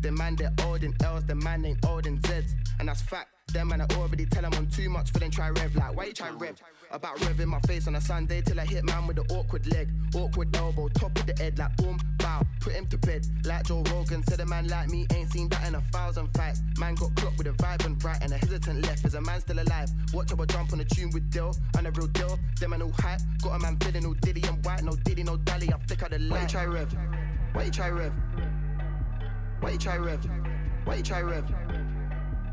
The 0.00 0.12
man 0.12 0.36
they're 0.36 0.52
old 0.64 0.84
in 0.84 0.94
L's, 1.02 1.24
the 1.24 1.34
man 1.34 1.64
ain't 1.64 1.84
old 1.86 2.06
in 2.06 2.20
Z's. 2.22 2.54
And 2.78 2.88
that's 2.88 3.02
fact. 3.02 3.28
Them 3.52 3.68
man 3.68 3.80
I 3.80 3.86
already 3.94 4.26
tell 4.26 4.42
them 4.42 4.52
I'm 4.54 4.68
too 4.68 4.90
much 4.90 5.10
for 5.10 5.18
them 5.18 5.30
try 5.30 5.48
rev. 5.48 5.74
Like, 5.74 5.96
why 5.96 6.04
you 6.04 6.12
try 6.12 6.30
rev? 6.30 6.60
About 6.90 7.20
rev 7.20 7.38
in 7.40 7.50
my 7.50 7.60
face 7.60 7.86
on 7.86 7.96
a 7.96 8.00
Sunday 8.00 8.40
till 8.40 8.58
I 8.58 8.64
hit 8.64 8.82
man 8.82 9.06
with 9.06 9.16
the 9.16 9.34
awkward 9.34 9.66
leg. 9.72 9.90
Awkward 10.14 10.56
elbow, 10.56 10.88
top 10.88 11.18
of 11.18 11.26
the 11.26 11.34
head, 11.42 11.58
like 11.58 11.76
boom, 11.76 11.98
bow. 12.16 12.40
Put 12.60 12.72
him 12.72 12.86
to 12.86 12.96
bed. 12.98 13.26
Like 13.44 13.66
Joe 13.66 13.82
Rogan 13.90 14.22
said 14.22 14.40
a 14.40 14.46
man 14.46 14.68
like 14.68 14.88
me 14.88 15.06
ain't 15.14 15.30
seen 15.30 15.50
that 15.50 15.68
in 15.68 15.74
a 15.74 15.82
thousand 15.92 16.28
fights. 16.28 16.62
Man 16.78 16.94
got 16.94 17.14
clocked 17.16 17.36
with 17.36 17.46
a 17.46 17.52
vibrant 17.52 18.02
right 18.02 18.18
and 18.22 18.32
a 18.32 18.38
hesitant 18.38 18.86
left. 18.86 19.04
Is 19.04 19.14
a 19.14 19.20
man 19.20 19.40
still 19.40 19.58
alive? 19.58 19.90
Watch 20.14 20.30
how 20.30 20.42
I 20.42 20.46
jump 20.46 20.72
on 20.72 20.80
a 20.80 20.84
tune 20.84 21.10
with 21.12 21.30
Dill. 21.30 21.54
And 21.76 21.86
a 21.86 21.90
real 21.90 22.06
deal. 22.06 22.38
Them 22.58 22.70
man 22.70 22.80
all 22.80 22.92
hype. 22.98 23.20
Got 23.42 23.56
a 23.56 23.58
man 23.58 23.76
feeling 23.76 24.06
all 24.06 24.14
diddy 24.14 24.42
and 24.48 24.64
white. 24.64 24.82
No 24.82 24.92
diddy, 25.04 25.24
no 25.24 25.36
dally. 25.36 25.70
I 25.70 25.78
flick 25.86 26.02
out 26.02 26.10
the 26.10 26.18
light. 26.18 26.30
Why 26.30 26.42
you 26.42 26.48
try 26.48 26.64
rev? 26.64 26.96
Why 27.52 27.62
you 27.64 27.70
try 27.70 27.90
rev? 27.90 28.12
Why 29.60 29.70
you 29.72 29.78
try 29.78 29.96
rev? 29.98 30.26
Why 30.84 30.94
you 30.94 31.02
try 31.02 31.20
rev? 31.20 31.67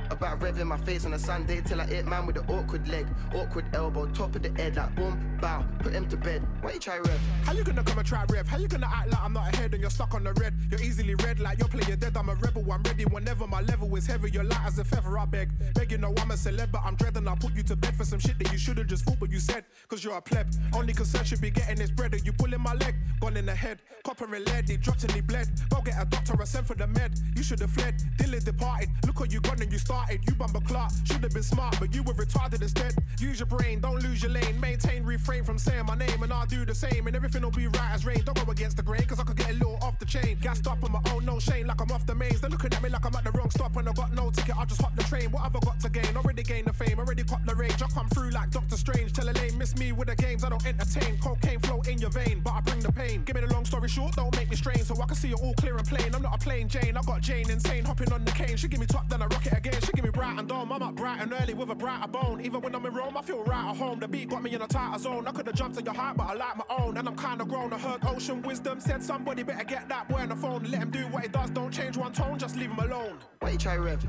About 0.10 0.40
revving 0.40 0.68
my 0.68 0.78
face 0.78 1.06
on 1.06 1.14
a 1.14 1.20
Sunday 1.20 1.62
till 1.62 1.82
I 1.82 1.86
hit 1.86 2.06
man 2.06 2.26
with 2.28 2.38
an 2.38 2.46
awkward 2.48 2.88
leg, 2.88 3.08
awkward 3.34 3.66
elbow, 3.74 4.06
top 4.08 4.36
of 4.36 4.44
the 4.44 4.50
head, 4.62 4.76
like 4.76 4.96
boom, 4.96 5.38
bow, 5.42 5.66
put 5.80 5.94
him 5.94 6.08
to 6.10 6.18
bed. 6.18 6.46
Why 6.62 6.74
you 6.74 6.80
try 6.80 6.98
rev? 6.98 7.20
How 7.44 7.54
you 7.54 7.64
gonna 7.64 7.84
come 7.84 7.98
and 7.98 8.08
try 8.08 8.24
rev? 8.30 8.48
How 8.48 8.58
you 8.58 8.68
gonna 8.68 8.88
act 8.92 9.12
like 9.12 9.22
I'm 9.22 9.34
not 9.34 9.54
ahead 9.54 9.74
and 9.74 9.82
you're 9.82 9.90
stuck 9.90 10.14
on 10.14 10.24
the 10.24 10.34
red? 10.34 10.54
You're 10.70 10.82
easily 10.82 11.16
red 11.16 11.40
like 11.40 11.58
you're 11.58 11.68
playing 11.68 12.00
dead. 12.00 12.16
I'm 12.16 12.30
a 12.30 12.36
rebel, 12.36 12.72
I'm 12.72 12.84
ready 12.84 13.06
whenever 13.06 13.48
my 13.48 13.62
level 13.62 13.94
is 13.96 14.06
heavy. 14.06 14.30
You're 14.32 14.44
light 14.44 14.66
as 14.66 14.78
a 14.80 14.84
feather, 14.84 15.18
I 15.18 15.26
beg. 15.26 15.50
Begging 15.74 16.02
no, 16.02 16.14
I'm 16.20 16.32
a 16.32 16.36
celeb, 16.36 16.72
but 16.72 16.82
I'm 16.86 16.96
dreading. 16.96 17.28
I'll 17.28 17.36
put 17.36 17.56
you 17.56 17.64
to 17.64 17.76
bed 17.76 17.96
for 17.96 18.06
some 18.06 18.20
shit 18.20 18.38
that 18.40 18.52
you 18.52 18.58
should've 18.58 18.88
just 18.88 19.06
thought, 19.06 19.20
but 19.20 19.32
you 19.32 19.40
said, 19.40 19.66
cause 19.88 20.04
you're 20.04 20.18
a 20.18 20.22
pleb. 20.22 20.48
Only 20.74 20.94
concern 20.94 21.24
should 21.24 21.42
be 21.42 21.50
getting 21.50 21.78
this 21.78 21.90
bread. 21.90 22.14
Are 22.14 22.18
you 22.18 22.34
pulling 22.34 22.62
my 22.62 22.74
leg? 22.74 22.96
Gone 23.22 23.38
in 23.38 23.46
the 23.46 23.56
head, 23.56 23.80
copper 24.04 24.34
and 24.36 24.46
lead, 24.46 24.70
he 24.70 24.78
dropped 24.78 25.04
and 25.04 25.12
he 25.14 25.22
bled. 25.22 25.50
Go 25.70 25.82
get 25.82 26.00
a 26.00 26.06
doctor, 26.06 26.40
I 26.40 26.46
sent 26.46 26.68
for 26.68 26.76
the 26.76 26.86
med. 26.86 27.20
You 27.36 27.44
should've 27.44 27.72
fled, 27.72 28.02
Dylan 28.18 28.44
departed. 28.44 28.90
Look 29.06 29.20
what 29.20 29.32
you 29.34 29.40
gone 29.40 29.62
and 29.62 29.72
you 29.72 29.80
started. 29.80 29.95
Started. 29.96 30.20
You 30.28 30.36
bumper 30.36 30.60
clock, 30.60 30.92
should 31.06 31.24
have 31.24 31.34
been 31.34 31.44
smart, 31.44 31.78
but 31.80 31.94
you 31.96 32.04
were 32.04 32.14
retarded 32.14 32.62
instead. 32.62 32.94
Use 33.20 33.40
your 33.40 33.48
brain, 33.48 33.80
don't 33.80 34.02
lose 34.04 34.22
your 34.22 34.32
lane. 34.32 34.60
Maintain, 34.60 35.06
refrain 35.06 35.44
from 35.44 35.58
saying 35.58 35.86
my 35.86 35.96
name, 35.96 36.22
and 36.22 36.34
I'll 36.34 36.46
do 36.46 36.66
the 36.66 36.76
same. 36.76 37.08
And 37.08 37.16
everything 37.16 37.44
will 37.44 37.52
be 37.52 37.68
right 37.68 37.92
as 37.94 38.06
rain. 38.06 38.22
Don't 38.26 38.38
go 38.46 38.52
against 38.52 38.76
the 38.76 38.84
grain, 38.84 39.06
cause 39.06 39.20
I 39.20 39.24
could 39.24 39.38
get 39.38 39.52
a 39.52 39.54
little 39.54 39.80
off 39.82 39.98
the 40.00 40.06
chain. 40.06 40.38
Gassed 40.42 40.68
up 40.68 40.84
on 40.84 40.92
my 40.92 41.02
own, 41.12 41.24
no 41.26 41.40
shame, 41.40 41.68
like 41.68 41.80
I'm 41.82 41.92
off 41.92 42.06
the 42.06 42.16
mains. 42.16 42.42
They're 42.42 42.50
looking 42.50 42.74
at 42.74 42.84
me 42.84 42.90
like 42.90 43.06
I'm 43.06 43.16
at 43.16 43.24
the 43.24 43.32
wrong 43.32 43.50
stop, 43.50 43.76
and 43.78 43.88
I 43.88 43.94
got 43.94 44.14
no 44.14 44.30
ticket. 44.32 44.58
I'll 44.58 44.66
just 44.66 44.82
hop 44.82 44.96
the 44.96 45.04
train. 45.04 45.32
What 45.32 45.44
have 45.44 45.56
I 45.56 45.60
got 45.60 45.80
to 45.80 45.90
gain? 45.90 46.18
Already 46.18 46.44
gained 46.44 46.68
the 46.68 46.74
fame, 46.74 47.00
already 47.00 47.24
caught 47.24 47.46
the 47.46 47.56
rage. 47.56 47.82
I 47.82 47.88
come 47.88 48.10
through 48.10 48.32
like 48.32 48.52
Doctor 48.52 48.76
Strange. 48.76 49.14
Tell 49.14 49.30
a 49.30 49.36
lane, 49.40 49.58
miss 49.58 49.78
me 49.78 49.94
with 49.94 50.08
the 50.10 50.16
games, 50.16 50.44
I 50.44 50.50
don't 50.50 50.66
entertain. 50.66 51.18
Cocaine 51.20 51.60
flow 51.60 51.82
in 51.88 52.00
your 52.00 52.12
vein, 52.12 52.42
but 52.44 52.54
I 52.54 52.62
bring 52.62 52.80
the 52.80 52.92
pain. 52.92 53.24
Give 53.24 53.36
me 53.36 53.42
the 53.42 53.54
long 53.54 53.64
story 53.64 53.88
short, 53.88 54.16
don't 54.16 54.36
make 54.36 54.50
me 54.50 54.58
strain, 54.58 54.84
so 54.84 55.02
I 55.02 55.06
can 55.06 55.16
see 55.16 55.32
it 55.32 55.40
all 55.42 55.54
clear 55.54 55.78
and 55.78 55.88
plain. 55.88 56.14
I'm 56.14 56.22
not 56.22 56.36
a 56.36 56.38
plain 56.38 56.68
Jane, 56.68 56.98
I 56.98 57.02
got 57.04 57.22
Jane 57.22 57.50
insane, 57.50 57.86
hopping 57.86 58.12
on 58.12 58.26
the 58.26 58.32
cane. 58.32 58.58
She 58.58 58.68
give 58.68 58.80
me 58.80 58.86
top, 58.86 59.08
then 59.08 59.22
I 59.22 59.28
rock 59.28 59.46
it 59.46 59.58
again. 59.58 59.85
She 59.86 59.92
give 59.92 60.04
me 60.04 60.10
bright 60.10 60.40
and 60.40 60.48
dome. 60.50 60.72
I'm 60.72 60.82
up 60.82 60.96
bright 60.96 61.22
and 61.22 61.32
early 61.32 61.54
with 61.54 61.70
a 61.70 61.76
brighter 61.76 62.08
bone. 62.08 62.42
Even 62.42 62.60
when 62.62 62.74
I'm 62.74 62.84
in 62.88 62.94
Rome, 62.94 63.16
I 63.16 63.22
feel 63.22 63.44
right 63.44 63.70
at 63.70 63.78
home. 63.78 64.00
The 64.00 64.08
beat 64.08 64.30
got 64.30 64.42
me 64.42 64.52
in 64.52 64.62
a 64.64 64.68
tighter 64.68 64.98
zone. 64.98 65.28
I 65.28 65.32
could 65.32 65.46
have 65.46 65.56
jumped 65.56 65.78
in 65.78 65.86
your 65.86 65.94
heart, 65.94 66.18
but 66.18 66.24
I 66.24 66.34
like 66.34 66.58
my 66.58 66.64
own. 66.76 66.98
And 66.98 67.08
I'm 67.08 67.16
kinda 67.16 67.46
grown. 67.46 67.72
I 67.72 67.78
heard 67.78 68.04
Ocean 68.04 68.42
Wisdom 68.42 68.80
said 68.80 69.04
somebody 69.04 69.44
better 69.44 69.64
get 69.64 69.88
that 69.90 70.10
boy 70.10 70.22
on 70.22 70.30
the 70.30 70.36
phone. 70.36 70.64
Let 70.64 70.82
him 70.82 70.90
do 70.90 71.04
what 71.10 71.22
he 71.22 71.30
does. 71.30 71.52
Don't 71.52 71.72
change 71.72 71.98
one 71.98 72.14
tone, 72.14 72.40
just 72.40 72.56
leave 72.56 72.72
him 72.72 72.80
alone. 72.80 73.20
Why 73.42 73.52
you 73.52 73.58
try 73.60 73.78
rev? 73.78 74.04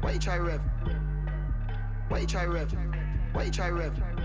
Why 0.00 0.12
you 0.12 0.18
try 0.18 0.38
rev? 0.38 0.60
Why 2.08 2.18
you 2.18 2.26
try 2.26 2.44
rev? 2.44 2.74
Why 3.32 3.44
you 3.44 3.52
try 3.52 3.68
rev? 3.70 4.21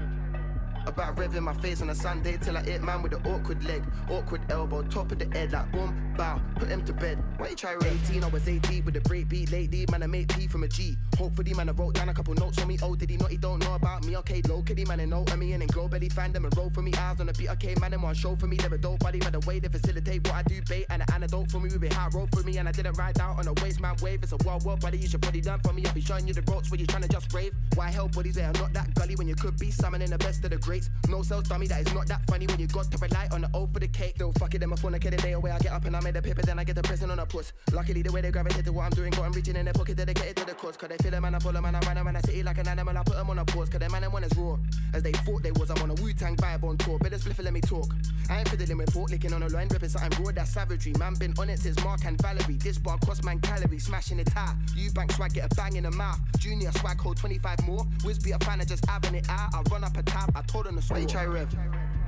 About 0.88 1.18
revving 1.18 1.42
my 1.42 1.54
face 1.56 1.82
on 1.82 1.90
a 1.90 1.96
Sunday 1.96 2.38
till 2.42 2.56
I 2.56 2.64
hit 2.64 2.82
man 2.82 3.04
with 3.04 3.12
an 3.12 3.22
awkward 3.28 3.62
leg, 3.66 3.84
awkward 4.10 4.42
elbow, 4.50 4.84
top 4.84 5.12
of 5.12 5.20
the 5.20 5.26
head, 5.38 5.52
like 5.52 5.70
boom, 5.74 6.14
bow, 6.16 6.40
put 6.56 6.70
him 6.70 6.86
to 6.86 6.94
bed. 6.94 7.22
Why 7.36 7.50
you 7.50 7.56
try 7.58 7.74
rev? 7.74 8.10
18, 8.10 8.24
I 8.24 8.28
was 8.30 8.48
18 8.48 8.86
with 8.86 8.96
a 8.96 9.02
break 9.02 9.28
beat 9.28 9.52
lately, 9.52 9.86
man, 9.92 10.02
I 10.02 10.08
made 10.08 10.30
P 10.30 10.48
from 10.48 10.64
a 10.64 10.68
G. 10.70 10.96
Hopefully, 11.18 11.54
man, 11.54 11.68
I 11.68 11.74
wrote 11.74 11.96
down 11.96 12.08
a 12.08 12.14
couple 12.14 12.36
notes 12.36 12.62
on 12.62 12.68
me. 12.68 12.78
Oh, 12.82 12.96
did 12.96 13.10
he 13.10 13.18
not? 13.18 13.32
He 13.32 13.38
don't 13.38 13.60
know 13.64 13.74
about 13.74 14.06
me. 14.06 14.16
Okay, 14.18 14.42
low 14.48 14.62
kitty, 14.62 14.86
man, 14.86 15.00
and 15.00 15.10
know 15.10 15.26
me. 15.38 15.54
And 15.54 15.62
then 15.64 15.90
belly, 15.90 16.10
find 16.10 16.34
them 16.34 16.46
and 16.46 16.56
roll 16.56 16.70
for 16.70 16.82
me. 16.82 16.94
Eyes 16.94 17.20
on 17.20 17.26
the 17.26 17.34
beat, 17.34 17.50
okay, 17.50 17.76
man, 17.82 17.92
and 17.94 18.04
one 18.04 18.14
show 18.16 18.36
for 18.36 18.48
me. 18.48 18.56
Never 18.58 18.78
dope 18.78 19.00
body, 19.00 19.20
man, 19.20 19.32
the 19.32 19.40
way 19.42 19.60
they 19.60 19.68
facilitate 19.68 20.26
what 20.28 20.36
I 20.36 20.44
do, 20.44 20.62
bait. 20.70 20.86
And 20.90 21.02
an 21.02 21.08
antidote 21.14 21.52
for 21.52 21.60
me, 21.60 21.70
we 21.72 21.80
be 21.80 21.88
high 21.88 22.08
road 22.14 22.30
for 22.34 22.44
me. 22.44 22.58
And 22.58 22.70
I 22.70 22.72
didn't 22.72 22.98
ride 22.98 23.20
out 23.20 23.40
on 23.40 23.48
a 23.48 23.54
waste 23.64 23.80
man 23.80 23.96
wave. 24.02 24.22
It's 24.22 24.32
a 24.32 24.38
wild 24.46 24.64
world, 24.64 24.80
buddy. 24.80 25.00
You 25.00 25.08
should 25.08 25.22
body 25.22 25.42
done 25.42 25.60
for 25.64 25.74
me. 25.74 25.86
I'll 25.86 25.94
be 25.94 26.02
showing 26.02 26.28
you 26.28 26.34
the 26.34 26.44
ropes 26.52 26.70
where 26.70 26.78
you're 26.78 26.88
trying 26.88 27.02
to 27.04 27.10
just 27.10 27.34
rave. 27.34 27.54
Why 27.74 27.90
help 27.90 28.14
buddies 28.14 28.36
that 28.36 28.56
are 28.56 28.62
not 28.62 28.74
that 28.74 28.94
gully 28.94 29.16
when 29.16 29.28
you 29.28 29.36
could 29.36 29.58
be 29.58 29.72
summoning 29.72 30.12
the 30.12 30.20
best 30.20 30.44
of 30.44 30.52
the 30.52 30.58
greats? 30.78 30.90
No 31.10 31.22
self 31.22 31.48
dummy, 31.48 31.68
that 31.68 31.88
is 31.88 31.94
not 31.94 32.08
that 32.08 32.22
funny 32.28 32.46
when 32.48 32.60
you 32.60 32.68
got 32.68 32.92
to 32.92 32.98
rely 32.98 33.28
on 33.32 33.42
the 33.42 33.50
O 33.54 33.68
for 33.68 33.80
the 33.80 33.88
cake. 33.88 34.16
Though 34.18 34.32
fuck 34.34 34.54
it, 34.56 34.60
them 34.60 34.74
a 34.74 34.78
phone, 34.78 34.96
I 34.96 34.98
get 34.98 35.14
a 35.14 35.18
day 35.18 35.34
away. 35.34 35.52
I 35.52 35.60
get 35.60 35.72
up 35.72 35.86
and 35.86 35.96
I 35.96 36.02
made 36.02 36.16
a 36.16 36.22
paper, 36.22 36.42
then 36.42 36.60
I 36.60 36.64
get 36.64 36.76
the 36.76 36.84
prison 36.84 37.12
on 37.12 37.20
a 37.20 37.26
puss. 37.26 37.54
Luckily, 37.72 38.02
the 38.02 38.12
way 38.12 38.22
they 38.22 38.32
gravitate 38.32 38.66
to 38.66 38.72
what 38.72 38.84
I'm 38.84 38.92
doing, 38.92 39.12
got 39.12 39.24
them 39.24 39.32
reaching 39.34 39.56
in 39.56 39.66
their 39.66 39.74
pocket, 39.74 39.98
dedicated 39.98 40.36
to 40.38 40.46
the 40.46 40.54
cause. 40.54 40.78
Cause 40.78 40.90
they 40.90 40.98
feel 40.98 41.14
a 41.14 41.22
man, 41.22 41.36
I 41.36 41.40
follow 41.40 41.62
man, 41.62 41.76
I 41.76 41.80
run 41.80 41.98
around, 41.98 42.18
I 42.18 42.22
city 42.22 42.44
like 42.44 42.58
an 42.58 42.68
animal, 42.68 42.98
I 42.98 43.04
put 43.04 43.16
them 43.16 43.30
on 43.30 43.40
a 43.40 43.46
pause. 43.46 43.70
Cause 43.70 43.80
them 43.80 43.92
man, 43.92 44.02
them 44.02 44.12
one 44.12 44.24
is 44.24 44.36
raw. 44.38 44.58
As 44.94 45.04
they 45.04 45.12
thought 45.12 45.44
they 45.44 45.52
was, 45.52 45.70
I'm 45.70 45.82
on 45.82 45.92
a 45.92 45.96
Wu 45.96 46.14
Tang 46.14 46.36
vibe 46.36 46.64
on 46.64 46.78
tour. 46.78 47.00
Better 47.00 47.18
spliff 47.18 47.44
let 47.44 47.54
me 47.54 47.62
talk. 47.62 47.94
I 48.30 48.40
ain't 48.40 48.50
fiddling 48.50 48.78
with 48.78 48.94
pork, 48.94 49.10
licking 49.10 49.34
on 49.34 49.44
a 49.44 49.48
line, 49.48 49.68
ripping 49.70 49.90
something 49.90 50.24
raw, 50.24 50.32
that's 50.32 50.54
savagery. 50.54 50.94
Man, 51.00 51.14
been 51.16 51.34
on 51.40 51.50
it 51.50 51.60
since 51.60 51.82
Mark 51.84 52.06
and 52.06 52.22
Valerie. 52.22 52.58
This 52.58 52.78
bar 52.78 52.98
cost 53.06 53.24
man 53.24 53.40
calories, 53.40 53.86
smashing 53.86 54.20
it 54.20 54.30
high. 54.30 54.56
You 54.76 54.92
bank 54.92 55.12
swag, 55.14 55.34
get 55.34 55.52
a 55.52 55.56
bang 55.56 55.78
in 55.78 55.84
the 55.84 55.92
mouth. 55.92 56.20
Junior 56.40 56.72
swag, 56.74 57.00
hold 57.00 57.18
25 57.18 57.66
more. 57.66 57.86
Wiz 58.04 58.20
be 58.20 58.32
a 58.32 58.40
fan 58.40 58.60
of 58.60 58.68
just 58.68 58.86
having 58.86 59.16
it 59.16 59.28
out. 59.30 59.54
I 59.54 59.62
run 59.72 59.84
up 59.84 59.96
a 59.98 60.04
tab, 60.04 60.32
I 60.36 60.42
told 60.42 60.67
them 60.68 60.80
to 60.82 60.94
Why 60.94 61.00
you 61.00 61.08
try 61.08 61.26
rev? 61.26 61.54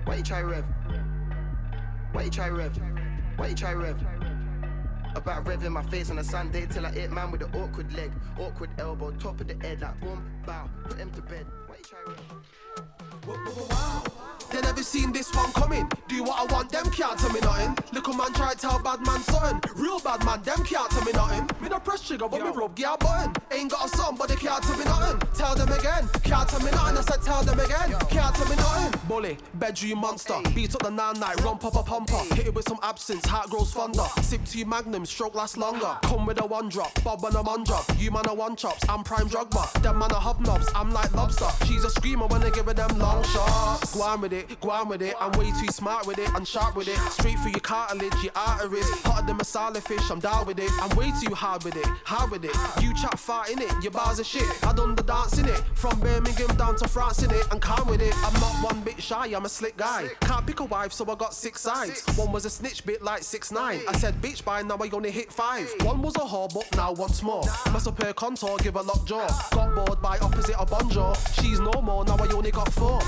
Why 0.06 0.16
you 0.16 0.24
try 0.24 0.42
rev? 0.42 0.64
Why 2.12 2.24
you 2.24 2.30
try 2.30 2.50
rev? 2.50 2.78
Why 3.38 3.48
you 3.48 3.56
try 3.56 3.74
rev? 3.74 3.98
About 5.16 5.46
revving 5.46 5.72
my 5.72 5.82
face 5.84 6.12
on 6.12 6.20
a 6.20 6.24
Sunday 6.24 6.68
till 6.68 6.86
I 6.86 6.92
hit 6.92 7.12
man 7.12 7.32
with 7.32 7.42
an 7.42 7.52
awkward 7.56 7.92
leg, 7.94 8.12
awkward 8.38 8.70
elbow, 8.78 9.12
top 9.12 9.40
of 9.42 9.48
the 9.48 9.56
head, 9.66 9.82
like 9.82 10.00
boom, 10.02 10.24
bow, 10.46 10.70
put 10.84 10.98
him 10.98 11.10
to 11.12 11.22
bed. 11.22 11.48
Why 11.68 11.78
you 11.78 11.84
try 11.84 12.00
rev? 12.08 12.20
They 14.52 14.62
never 14.62 14.84
seen 14.84 15.12
this 15.12 15.34
one 15.34 15.52
coming. 15.54 15.90
Do 16.08 16.24
what 16.24 16.40
I 16.40 16.54
want, 16.54 16.72
them 16.72 16.90
can't 16.92 17.18
tell 17.20 17.32
me 17.32 17.40
nothing. 17.42 17.78
Little 17.94 18.14
man 18.14 18.34
try 18.34 18.54
tell 18.54 18.80
bad 18.80 19.06
man 19.06 19.22
something. 19.22 19.62
Real 19.76 20.00
bad 20.00 20.24
man, 20.26 20.42
them 20.42 20.64
can't 20.64 20.90
tell 20.90 21.04
me 21.06 21.12
nothing. 21.12 21.50
Me 21.62 21.70
no 21.70 21.80
press 21.80 22.08
trigger, 22.08 22.28
but 22.28 22.42
me 22.42 22.50
rub 22.50 22.76
gear 22.76 22.96
button. 23.00 23.34
Ain't 23.52 23.72
got 23.72 23.86
a 23.86 23.98
song, 23.98 24.16
but 24.18 24.30
they 24.30 24.36
can't 24.36 24.64
tell 24.64 24.78
me 24.78 24.86
nothing. 24.86 25.20
Tell 25.34 25.56
them 25.56 25.72
again, 25.72 26.10
can't 26.24 26.50
tell 26.50 26.60
me 26.62 26.72
nothing. 26.72 26.98
I 26.98 27.02
said 27.02 27.22
tell 27.22 27.44
them 27.44 27.60
again, 27.60 27.92
can't 28.10 28.36
tell 28.36 28.50
me 28.50 28.56
nothing. 28.56 29.00
Bully, 29.08 29.38
bedroom 29.56 30.00
monster. 30.00 30.36
Beat 30.56 30.74
up 30.76 30.84
the 30.84 30.90
nine 30.90 31.20
night, 31.20 31.40
run 31.44 31.58
pop 31.58 31.76
a 31.76 31.84
pumper. 31.84 32.18
Hit 32.36 32.48
it 32.48 32.54
with 32.54 32.68
some 32.68 32.80
absence, 32.82 33.26
heart 33.26 33.50
grows 33.50 33.72
fonder. 33.72 34.06
Sip 34.22 34.44
two 34.46 34.66
magnum, 34.66 35.06
stroke 35.06 35.36
lasts 35.36 35.58
longer. 35.58 35.98
Come 36.04 36.26
with 36.26 36.42
a 36.42 36.46
one 36.46 36.70
drop, 36.70 36.92
bob 37.04 37.24
when 37.24 37.36
a 37.36 37.42
one 37.42 37.64
drop. 37.64 37.86
You 37.98 38.12
man 38.12 38.28
a 38.28 38.34
one 38.34 38.56
chops, 38.56 38.84
I'm 38.90 39.04
prime 39.04 39.28
drug 39.28 39.50
bar. 39.52 39.68
Them 39.82 40.00
man 40.00 40.12
are 40.12 40.22
hobnobs, 40.22 40.70
I'm 40.76 40.92
like 40.92 41.14
lobster. 41.14 41.50
She's 41.66 41.84
a 41.84 41.90
screamer 41.90 42.28
when 42.28 42.42
they 42.42 42.52
give 42.52 42.66
her 42.66 42.74
them 42.74 42.98
long 42.98 43.24
shots. 43.24 43.96
Go 43.96 44.04
on 44.04 44.22
with 44.22 44.34
it, 44.34 44.39
go 44.62 44.72
on 44.72 44.90
with 44.90 45.02
it. 45.02 45.16
I'm 45.20 45.32
way 45.40 45.52
too 45.60 45.68
smart 45.72 46.06
with 46.08 46.20
it, 46.20 46.30
and 46.36 46.48
sharp 46.48 46.76
with 46.76 46.88
it. 46.88 46.98
Straight 47.12 47.38
through 47.40 47.52
your 47.52 47.60
cartilage, 47.60 48.14
your 48.24 48.34
arteries. 48.36 48.90
Hotter 49.04 49.28
than 49.28 49.38
masala 49.38 49.82
fish, 49.82 50.10
I'm 50.10 50.20
down 50.20 50.46
with 50.46 50.60
it. 50.60 50.72
I'm 50.82 50.96
way 50.98 51.12
too 51.22 51.34
hard 51.34 51.64
with 51.64 51.76
it, 51.76 51.86
hard 52.06 52.32
with 52.32 52.46
it. 52.46 52.56
You 52.82 52.94
chat 52.94 53.18
fart 53.20 53.50
in 53.50 53.62
it, 53.62 53.72
your 53.82 53.92
bars 53.92 54.20
are 54.20 54.24
shit. 54.24 54.44
I 54.64 54.74
done 54.74 54.96
the 54.96 55.04
dance 55.04 55.38
in 55.38 55.46
it, 55.46 55.62
from 55.74 56.00
Birmingham 56.00 56.56
down 56.58 56.76
to 56.78 56.88
France 56.88 57.24
in 57.24 57.32
it, 57.32 57.46
I'm 57.52 57.60
calm 57.60 57.88
with 57.88 58.02
it. 58.02 58.14
I'm 58.26 58.34
not 58.40 58.54
one 58.64 58.82
bit 58.82 59.02
shy, 59.02 59.28
I'm 59.28 59.46
a 59.46 59.50
slick 59.50 59.78
guy. 59.78 60.10
Can't 60.22 60.46
pick 60.46 60.60
a 60.60 60.66
wife, 60.66 60.94
so 60.94 61.10
I 61.10 61.16
got 61.16 61.34
six 61.34 61.62
sides. 61.62 62.04
One 62.18 62.32
was 62.32 62.46
a 62.46 62.50
snitch 62.50 62.86
bit 62.86 63.02
like 63.02 63.24
six 63.24 63.52
nine. 63.52 63.82
I 63.88 63.98
said 63.98 64.16
bitch 64.22 64.44
by 64.44 64.62
now 64.62 64.78
I 64.82 64.90
only 64.94 65.12
hit 65.12 65.32
five. 65.32 65.70
One 65.82 66.02
was 66.02 66.16
a 66.16 66.20
whore, 66.20 66.54
but 66.54 66.68
now 66.76 66.92
once 66.94 67.22
more. 67.22 67.44
Mess 67.72 67.88
up 67.88 68.02
her 68.04 68.14
contour, 68.14 68.58
give 68.58 68.76
her 68.76 68.84
lockjaw. 68.84 69.28
Got 69.52 69.76
bored 69.76 70.02
by 70.02 70.18
opposite 70.20 70.56
a 70.60 70.66
bonjour. 70.66 71.16
She's 71.34 71.60
no 71.60 71.82
more, 71.82 72.06
now 72.06 72.18
I 72.18 72.28
only 72.34 72.52
got 72.52 72.72
four. 72.74 73.00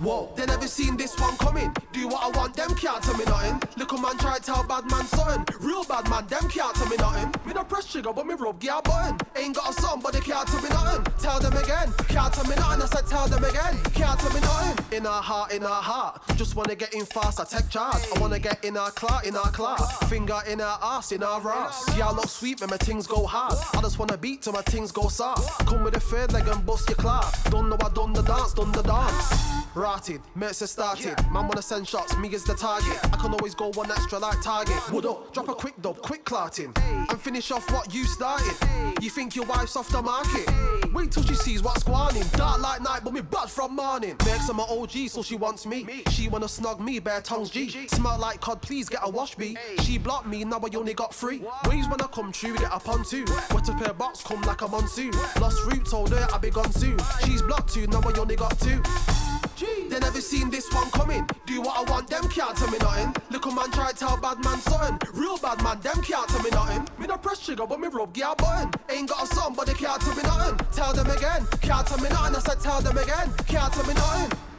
Whoa, 0.00 0.32
they 0.34 0.46
never 0.46 0.66
seen 0.66 0.96
this 0.96 1.14
one 1.20 1.36
coming. 1.36 1.74
Do 1.92 2.08
what 2.08 2.22
I 2.24 2.38
want, 2.38 2.56
them 2.56 2.74
can't 2.74 3.02
tell 3.02 3.18
me 3.18 3.26
nothing. 3.26 3.60
Little 3.76 3.98
man 3.98 4.16
try 4.16 4.38
tell 4.38 4.64
bad 4.66 4.90
man 4.90 5.04
something. 5.04 5.44
Real 5.60 5.84
bad 5.84 6.08
man, 6.08 6.26
them 6.26 6.48
can't 6.48 6.74
tell 6.74 6.88
me 6.88 6.96
nothing. 6.96 7.34
Me 7.44 7.52
no 7.52 7.64
press 7.64 7.84
trigger, 7.92 8.10
but 8.14 8.26
me 8.26 8.32
rub 8.32 8.58
gear 8.58 8.80
button. 8.82 9.18
Ain't 9.36 9.54
got 9.54 9.68
a 9.68 9.72
song, 9.78 10.00
but 10.02 10.14
they 10.14 10.20
can't 10.20 10.48
tell 10.48 10.62
me 10.62 10.70
nothing. 10.70 11.04
Tell 11.18 11.38
them 11.38 11.52
again, 11.52 11.92
can't 12.08 12.32
tell 12.32 12.44
me 12.44 12.56
nothing. 12.56 12.82
I 12.82 12.86
said 12.86 13.06
tell 13.08 13.28
them 13.28 13.44
again, 13.44 13.76
can't 13.92 14.18
tell 14.18 14.32
me 14.32 14.40
nothing. 14.40 14.96
In 14.96 15.06
our 15.06 15.22
heart, 15.22 15.52
in 15.52 15.64
our 15.64 15.82
heart. 15.82 16.22
Just 16.34 16.56
wanna 16.56 16.74
get 16.74 16.94
in 16.94 17.04
fast, 17.04 17.38
I 17.38 17.44
take 17.44 17.68
charge. 17.68 18.02
I 18.16 18.20
wanna 18.20 18.38
get 18.38 18.64
in 18.64 18.78
our 18.78 18.90
clout, 18.92 19.26
in 19.26 19.36
our 19.36 19.50
clout. 19.50 20.08
Finger 20.08 20.40
in 20.48 20.62
our 20.62 20.78
ass, 20.82 21.12
in 21.12 21.22
our 21.22 21.46
ass. 21.46 21.94
Yeah, 21.98 22.08
I 22.08 22.12
look 22.12 22.28
sweet 22.28 22.58
when 22.62 22.70
my 22.70 22.78
things 22.78 23.06
go 23.06 23.26
hard. 23.26 23.52
I 23.74 23.82
just 23.82 23.98
wanna 23.98 24.16
beat 24.16 24.40
till 24.40 24.54
my 24.54 24.62
things 24.62 24.92
go 24.92 25.08
soft. 25.08 25.66
Come 25.66 25.84
with 25.84 25.94
a 25.94 26.00
third 26.00 26.32
leg 26.32 26.48
and 26.48 26.64
bust 26.64 26.88
your 26.88 26.96
clout. 26.96 27.36
Don't 27.50 27.68
know 27.68 27.76
I 27.84 27.90
done 27.90 28.14
the 28.14 28.22
dance, 28.22 28.54
done 28.54 28.72
the 28.72 28.82
dance. 28.82 29.59
Rotted, 29.74 30.20
Mercer 30.34 30.66
started. 30.66 31.16
Man 31.30 31.46
wanna 31.46 31.62
send 31.62 31.86
shots, 31.86 32.16
me 32.16 32.28
is 32.28 32.44
the 32.44 32.54
target. 32.54 32.98
I 33.04 33.16
can 33.16 33.32
always 33.32 33.54
go 33.54 33.70
one 33.74 33.90
extra 33.90 34.18
like 34.18 34.42
target. 34.42 34.76
Wood 34.90 35.06
up, 35.06 35.32
drop 35.32 35.48
a 35.48 35.54
quick 35.54 35.80
dub, 35.80 36.02
quick 36.02 36.24
clarting. 36.24 36.72
And 37.08 37.20
finish 37.20 37.52
off 37.52 37.70
what 37.70 37.94
you 37.94 38.04
started. 38.04 38.56
You 39.00 39.10
think 39.10 39.36
your 39.36 39.46
wife's 39.46 39.76
off 39.76 39.88
the 39.88 40.02
market? 40.02 40.50
Wait 40.92 41.12
till 41.12 41.22
she 41.22 41.34
sees 41.34 41.62
what's 41.62 41.84
going 41.84 41.96
on. 41.96 42.28
Dark 42.32 42.60
like 42.60 42.82
night, 42.82 43.02
but 43.04 43.12
me 43.12 43.20
bad 43.20 43.48
from 43.48 43.76
morning. 43.76 44.16
Makes 44.26 44.48
her 44.48 44.54
my 44.54 44.64
OG, 44.64 45.08
so 45.08 45.22
she 45.22 45.36
wants 45.36 45.64
me. 45.66 45.86
She 46.10 46.28
wanna 46.28 46.48
snug 46.48 46.80
me, 46.80 46.98
bare 46.98 47.20
tongues 47.20 47.50
G. 47.50 47.86
Smell 47.88 48.18
like 48.18 48.40
cod, 48.40 48.60
please 48.62 48.88
get 48.88 49.00
a 49.04 49.08
wash 49.08 49.36
B. 49.36 49.56
She 49.82 49.98
blocked 49.98 50.26
me, 50.26 50.42
now 50.44 50.58
I 50.58 50.76
only 50.76 50.94
got 50.94 51.14
three. 51.14 51.44
Waves 51.68 51.88
when 51.88 52.00
I 52.00 52.08
come 52.08 52.32
true, 52.32 52.56
get 52.56 52.72
up 52.72 52.88
on 52.88 53.04
two. 53.04 53.24
Wet 53.54 53.68
up 53.68 53.86
her 53.86 53.92
box, 53.92 54.22
come 54.22 54.42
like 54.42 54.62
a 54.62 54.68
monsoon. 54.68 55.12
Lost 55.40 55.64
route, 55.66 55.86
told 55.86 56.10
her 56.10 56.26
I 56.32 56.38
be 56.38 56.50
gone 56.50 56.72
soon. 56.72 56.98
She's 57.24 57.42
blocked 57.42 57.72
two, 57.72 57.86
now 57.86 58.00
I 58.00 58.18
only 58.18 58.34
got 58.34 58.58
two. 58.58 58.82
They 59.60 59.98
never 59.98 60.20
seen 60.20 60.48
this 60.48 60.72
one 60.72 60.90
coming. 60.90 61.28
Do 61.46 61.60
what 61.60 61.76
I 61.76 61.90
want, 61.90 62.08
them 62.08 62.28
can't 62.28 62.56
tell 62.56 62.70
me 62.70 62.78
nothing. 62.78 63.14
Little 63.30 63.52
man 63.52 63.70
try 63.70 63.92
tell 63.92 64.16
bad 64.16 64.42
man 64.42 64.58
something. 64.60 64.98
Real 65.12 65.36
bad 65.36 65.62
man, 65.62 65.80
them 65.80 66.00
can't 66.02 66.28
tell 66.28 66.42
me 66.42 66.50
nothing. 66.50 66.88
Me 66.98 67.06
no 67.06 67.18
press 67.18 67.44
trigger, 67.44 67.66
but 67.66 67.78
me 67.78 67.88
rub 67.88 68.12
gear 68.14 68.34
button. 68.38 68.70
Ain't 68.88 69.08
got 69.08 69.30
a 69.30 69.34
song, 69.34 69.54
but 69.54 69.66
they 69.66 69.74
can't 69.74 70.00
tell 70.00 70.14
me 70.14 70.22
nothing. 70.22 70.66
Tell 70.72 70.92
them 70.94 71.10
again, 71.10 71.46
can't 71.60 71.86
tell 71.86 71.98
me 71.98 72.08
nothing. 72.08 72.36
I 72.36 72.38
said 72.38 72.60
tell 72.60 72.80
them 72.80 72.96
again, 72.96 73.32
can't 73.46 73.72
tell 73.72 73.86
me 73.86 73.94
nothing. 73.94 74.49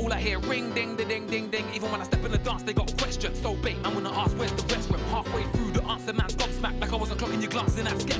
All 0.00 0.10
I 0.14 0.18
hear 0.18 0.38
ring, 0.38 0.72
ding, 0.72 0.96
ding, 0.96 1.08
ding, 1.08 1.26
ding, 1.26 1.48
ding. 1.50 1.66
Even 1.74 1.92
when 1.92 2.00
I 2.00 2.04
step 2.04 2.24
in 2.24 2.32
the 2.32 2.38
dance, 2.38 2.62
they 2.62 2.72
got 2.72 2.96
questions. 2.96 3.38
So 3.38 3.54
I'm 3.84 3.92
gonna 3.92 4.10
ask 4.10 4.34
where's 4.38 4.50
the 4.52 4.62
restroom. 4.62 4.98
Halfway 5.10 5.42
through 5.52 5.72
the 5.72 5.84
answer, 5.84 6.14
man's 6.14 6.34
gobsmacked. 6.36 6.80
Like 6.80 6.90
I 6.94 6.96
wasn't 6.96 7.20
clocking 7.20 7.42
your 7.42 7.50
glancing 7.50 7.86
at 7.86 7.92
Skepta. 7.96 8.19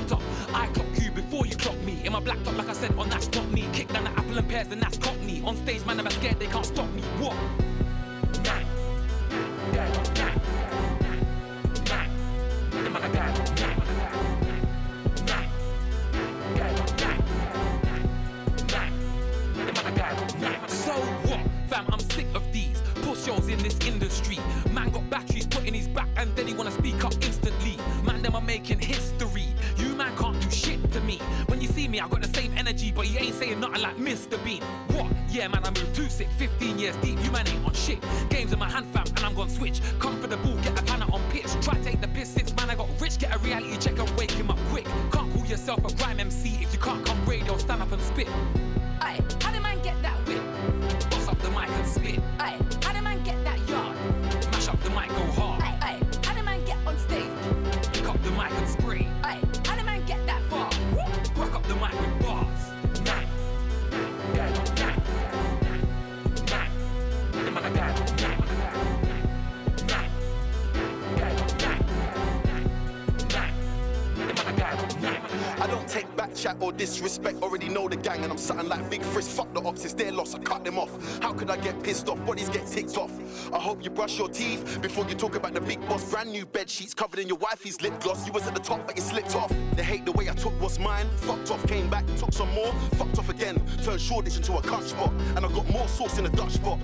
disrespect, 76.81 77.43
already 77.43 77.69
know 77.69 77.87
the 77.87 77.95
gang, 77.95 78.23
and 78.23 78.31
I'm 78.31 78.39
something 78.39 78.67
like 78.67 78.89
Big 78.89 79.03
Frisk. 79.03 79.29
Fuck 79.29 79.53
the 79.53 79.61
ops, 79.61 79.85
it's 79.85 79.93
their 79.93 80.11
loss, 80.11 80.33
I 80.33 80.39
cut 80.39 80.63
them 80.63 80.79
off. 80.79 80.91
How 81.21 81.31
could 81.31 81.51
I 81.51 81.57
get 81.57 81.83
pissed 81.83 82.09
off? 82.09 82.25
Bodies 82.25 82.49
get 82.49 82.65
ticked 82.65 82.97
off. 82.97 83.11
I 83.53 83.59
hope 83.59 83.83
you 83.83 83.91
brush 83.91 84.17
your 84.17 84.29
teeth 84.29 84.81
before 84.81 85.05
you 85.05 85.13
talk 85.13 85.35
about 85.35 85.53
the 85.53 85.61
big 85.61 85.79
boss. 85.87 86.09
Brand 86.09 86.31
new 86.31 86.43
bed 86.43 86.69
sheets 86.69 86.95
covered 86.95 87.19
in 87.19 87.27
your 87.27 87.37
wifey's 87.37 87.79
lip 87.81 87.99
gloss. 87.99 88.25
You 88.25 88.33
was 88.33 88.47
at 88.47 88.55
the 88.55 88.59
top, 88.59 88.87
but 88.87 88.95
you 88.95 89.03
slipped 89.03 89.35
off. 89.35 89.53
They 89.75 89.83
hate 89.83 90.05
the 90.05 90.11
way 90.13 90.27
I 90.27 90.33
took 90.33 90.59
what's 90.59 90.79
mine. 90.79 91.07
Fucked 91.17 91.51
off, 91.51 91.67
came 91.67 91.87
back, 91.87 92.05
took 92.17 92.33
some 92.33 92.51
more. 92.53 92.73
Fucked 92.97 93.19
off 93.19 93.29
again, 93.29 93.61
turned 93.83 94.01
Shoreditch 94.01 94.37
into 94.37 94.53
a 94.53 94.61
cunt 94.61 94.83
spot. 94.83 95.13
And 95.35 95.45
I 95.45 95.49
got 95.49 95.69
more 95.69 95.87
sauce 95.87 96.17
in 96.17 96.23
the 96.23 96.31
Dutch 96.31 96.53
spot. 96.53 96.79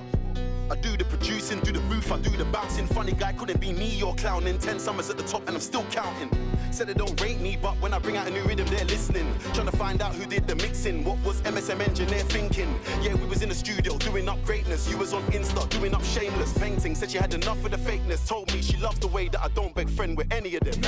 I 0.70 0.76
do 0.76 0.98
the 0.98 1.06
producing, 1.06 1.60
do 1.62 1.72
the 1.72 1.80
roof, 1.82 2.12
I 2.12 2.18
do 2.18 2.30
the 2.30 2.44
bouncing. 2.46 2.88
Funny 2.88 3.14
guy 3.14 3.32
couldn't 3.34 3.62
be 3.62 3.72
me 3.72 4.02
or 4.04 4.14
clowning. 4.16 4.58
Ten 4.60 4.80
summers 4.80 5.10
at 5.10 5.18
the 5.18 5.24
top 5.24 5.48
and 5.48 5.56
I'm 5.56 5.62
still 5.62 5.86
counting. 5.92 6.30
Said 6.72 6.88
they 6.88 6.94
don't 6.94 7.20
rate 7.22 7.40
me, 7.40 7.58
but 7.62 7.76
when 7.82 7.94
I 7.94 8.00
bring 8.00 8.18
out 8.18 8.28
a 8.28 8.32
new 8.32 8.44
rhythm, 8.44 8.68
they're 8.68 8.86
listening. 8.86 9.34
Trying 9.54 9.68
to 9.68 9.78
find 9.78 10.02
out 10.02 10.14
who 10.14 10.26
did 10.26 10.46
the 10.46 10.56
mixing. 10.56 11.06
What 11.06 11.18
was 11.24 11.42
MSM 11.42 11.80
engineer 11.80 12.20
thinking? 12.20 12.78
Yeah, 13.02 13.16
we 13.16 13.26
was 13.26 13.42
in 13.42 13.50
the 13.50 13.56
studio 13.56 13.98
doing 13.98 14.28
up 14.28 14.44
greatness. 14.44 14.90
You 14.90 14.98
was 14.98 15.14
on 15.14 15.24
Insta 15.32 15.70
doing 15.70 15.94
up 15.96 16.04
shameless 16.04 16.58
painting. 16.58 16.96
Said 16.96 17.12
she 17.12 17.18
had 17.18 17.34
enough 17.34 17.64
of 17.64 17.72
the 17.72 17.78
fakeness. 17.78 18.28
Told 18.28 18.54
me 18.54 18.62
she 18.62 18.78
loves 18.78 19.00
the 19.00 19.08
way 19.08 19.30
that 19.30 19.42
I 19.42 19.48
don't 19.50 19.74
beg 19.74 19.90
friend 19.90 20.18
with 20.18 20.32
any 20.34 20.56
of 20.56 20.64
them. 20.64 20.82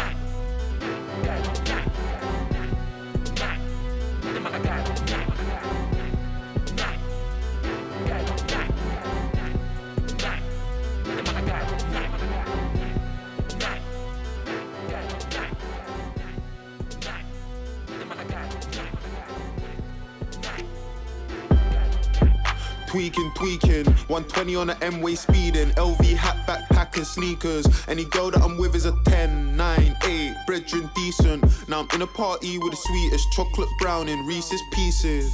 Tweaking, 22.99 23.31
tweaking, 23.31 23.85
120 23.85 24.55
on 24.57 24.67
the 24.67 24.83
M-way 24.83 25.15
speeding, 25.15 25.69
LV 25.75 26.03
hat, 26.17 26.35
backpack 26.45 26.97
and 26.97 27.07
sneakers. 27.07 27.65
Any 27.87 28.03
girl 28.03 28.29
that 28.29 28.41
I'm 28.41 28.57
with 28.57 28.75
is 28.75 28.85
a 28.85 28.93
10, 29.05 29.55
9, 29.55 29.95
8, 30.03 30.35
brethren 30.45 30.89
decent. 30.93 31.69
Now 31.69 31.79
I'm 31.79 31.87
in 31.93 32.01
a 32.01 32.07
party 32.07 32.57
with 32.57 32.71
the 32.71 32.75
sweetest 32.75 33.25
chocolate 33.31 33.69
brown 33.79 34.09
in 34.09 34.25
Reese's 34.25 34.61
Pieces. 34.73 35.31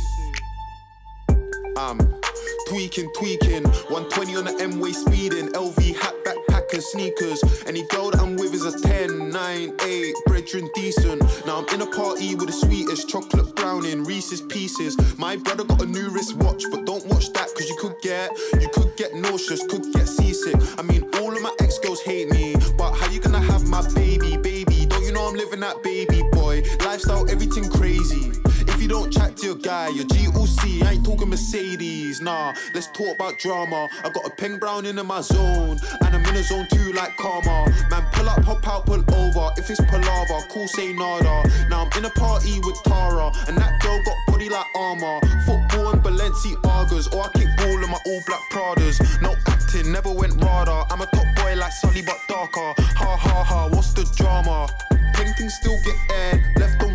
I'm 1.75 1.97
tweaking, 2.67 3.11
tweaking, 3.17 3.63
120 3.63 4.35
on 4.35 4.45
the 4.45 4.55
M-way 4.61 4.91
speeding, 4.91 5.47
LV 5.53 5.95
hat, 5.95 6.13
backpack 6.23 6.44
sneakers. 6.81 7.43
Any 7.65 7.83
girl 7.87 8.11
that 8.11 8.21
I'm 8.21 8.35
with 8.35 8.53
is 8.53 8.65
a 8.65 8.79
10, 8.79 9.29
9, 9.29 9.73
8, 9.81 10.15
brethren 10.25 10.69
decent. 10.73 11.21
Now 11.45 11.59
I'm 11.59 11.73
in 11.73 11.81
a 11.81 11.85
party 11.85 12.35
with 12.35 12.47
the 12.47 12.53
sweetest 12.53 13.09
chocolate 13.09 13.55
brown 13.55 13.85
in 13.85 14.03
Reese's 14.03 14.41
Pieces. 14.41 14.97
My 15.17 15.35
brother 15.35 15.63
got 15.63 15.81
a 15.81 15.85
new 15.85 16.09
wristwatch, 16.09 16.63
but 16.71 16.85
don't 16.85 17.05
watch 17.07 17.31
that 17.33 17.47
cause 17.55 17.69
you 17.69 17.77
could 17.79 17.95
get, 18.01 18.31
you 18.59 18.69
could 18.73 18.95
get 18.97 19.13
nauseous, 19.15 19.65
could 19.67 19.91
get 19.93 20.07
seasick. 20.07 20.55
I 20.77 20.81
mean, 20.83 21.09
all 21.19 21.35
of 21.35 21.41
my 21.41 21.53
ex-girls 21.59 22.01
hate 22.01 22.29
me, 22.29 22.55
but 22.77 22.93
how 22.93 23.09
you 23.11 23.19
gonna 23.19 23.41
have 23.41 23.67
my 23.67 23.81
baby, 23.93 24.37
baby? 24.37 24.85
Don't 24.85 25.03
you 25.03 25.11
know 25.11 25.27
I'm 25.27 25.35
living 25.35 25.61
that 25.61 25.81
baby 25.83 26.23
boy? 26.31 26.63
Lifestyle, 26.79 27.29
everything 27.29 27.69
crazy. 27.69 28.31
You 28.85 28.89
don't 28.89 29.11
chat 29.11 29.35
to 29.37 29.47
your 29.47 29.55
guy, 29.55 29.87
your 29.87 30.05
GOC, 30.05 30.83
I 30.83 30.91
ain't 30.91 31.03
talking 31.03 31.27
Mercedes. 31.27 32.21
Nah, 32.21 32.53
let's 32.75 32.85
talk 32.85 33.15
about 33.15 33.39
drama. 33.39 33.89
I 34.03 34.11
got 34.11 34.27
a 34.27 34.29
pen 34.29 34.59
brown 34.59 34.85
in 34.85 35.03
my 35.03 35.21
zone, 35.21 35.79
and 36.01 36.15
I'm 36.15 36.23
in 36.23 36.35
a 36.35 36.43
zone 36.43 36.67
too 36.71 36.93
like 36.93 37.17
karma. 37.17 37.65
Man, 37.89 38.05
pull 38.13 38.29
up, 38.29 38.43
hop 38.43 38.67
out, 38.67 38.85
pull 38.85 39.03
over. 39.11 39.49
If 39.57 39.71
it's 39.71 39.81
palaver, 39.81 40.45
cool, 40.51 40.67
say 40.67 40.93
nada. 40.93 41.49
Now 41.67 41.89
I'm 41.89 41.97
in 41.97 42.05
a 42.05 42.11
party 42.11 42.59
with 42.59 42.77
Tara, 42.83 43.31
and 43.47 43.57
that 43.57 43.81
girl 43.81 43.99
got 44.05 44.17
body 44.27 44.49
like 44.49 44.67
armor. 44.75 45.19
Football 45.47 45.93
and 45.93 46.03
Balenciagas, 46.03 47.11
or 47.11 47.23
I 47.23 47.29
kick 47.33 47.49
ball 47.57 47.83
in 47.83 47.89
my 47.89 47.97
all 48.05 48.21
black 48.27 48.41
Pradas. 48.51 49.01
No 49.19 49.33
acting, 49.47 49.91
never 49.91 50.13
went 50.13 50.33
radar. 50.35 50.85
I'm 50.91 51.01
a 51.01 51.07
top 51.07 51.25
boy 51.37 51.55
like 51.55 51.71
Sully, 51.71 52.03
but 52.03 52.19
darker. 52.27 52.75
Ha 52.77 53.17
ha 53.17 53.43
ha, 53.43 53.67
what's 53.67 53.93
the 53.93 54.05
drama? 54.15 54.67
Paintings 55.15 55.55
still 55.55 55.75
get 55.83 55.95
air, 56.11 56.53
left 56.59 56.83
on 56.83 56.94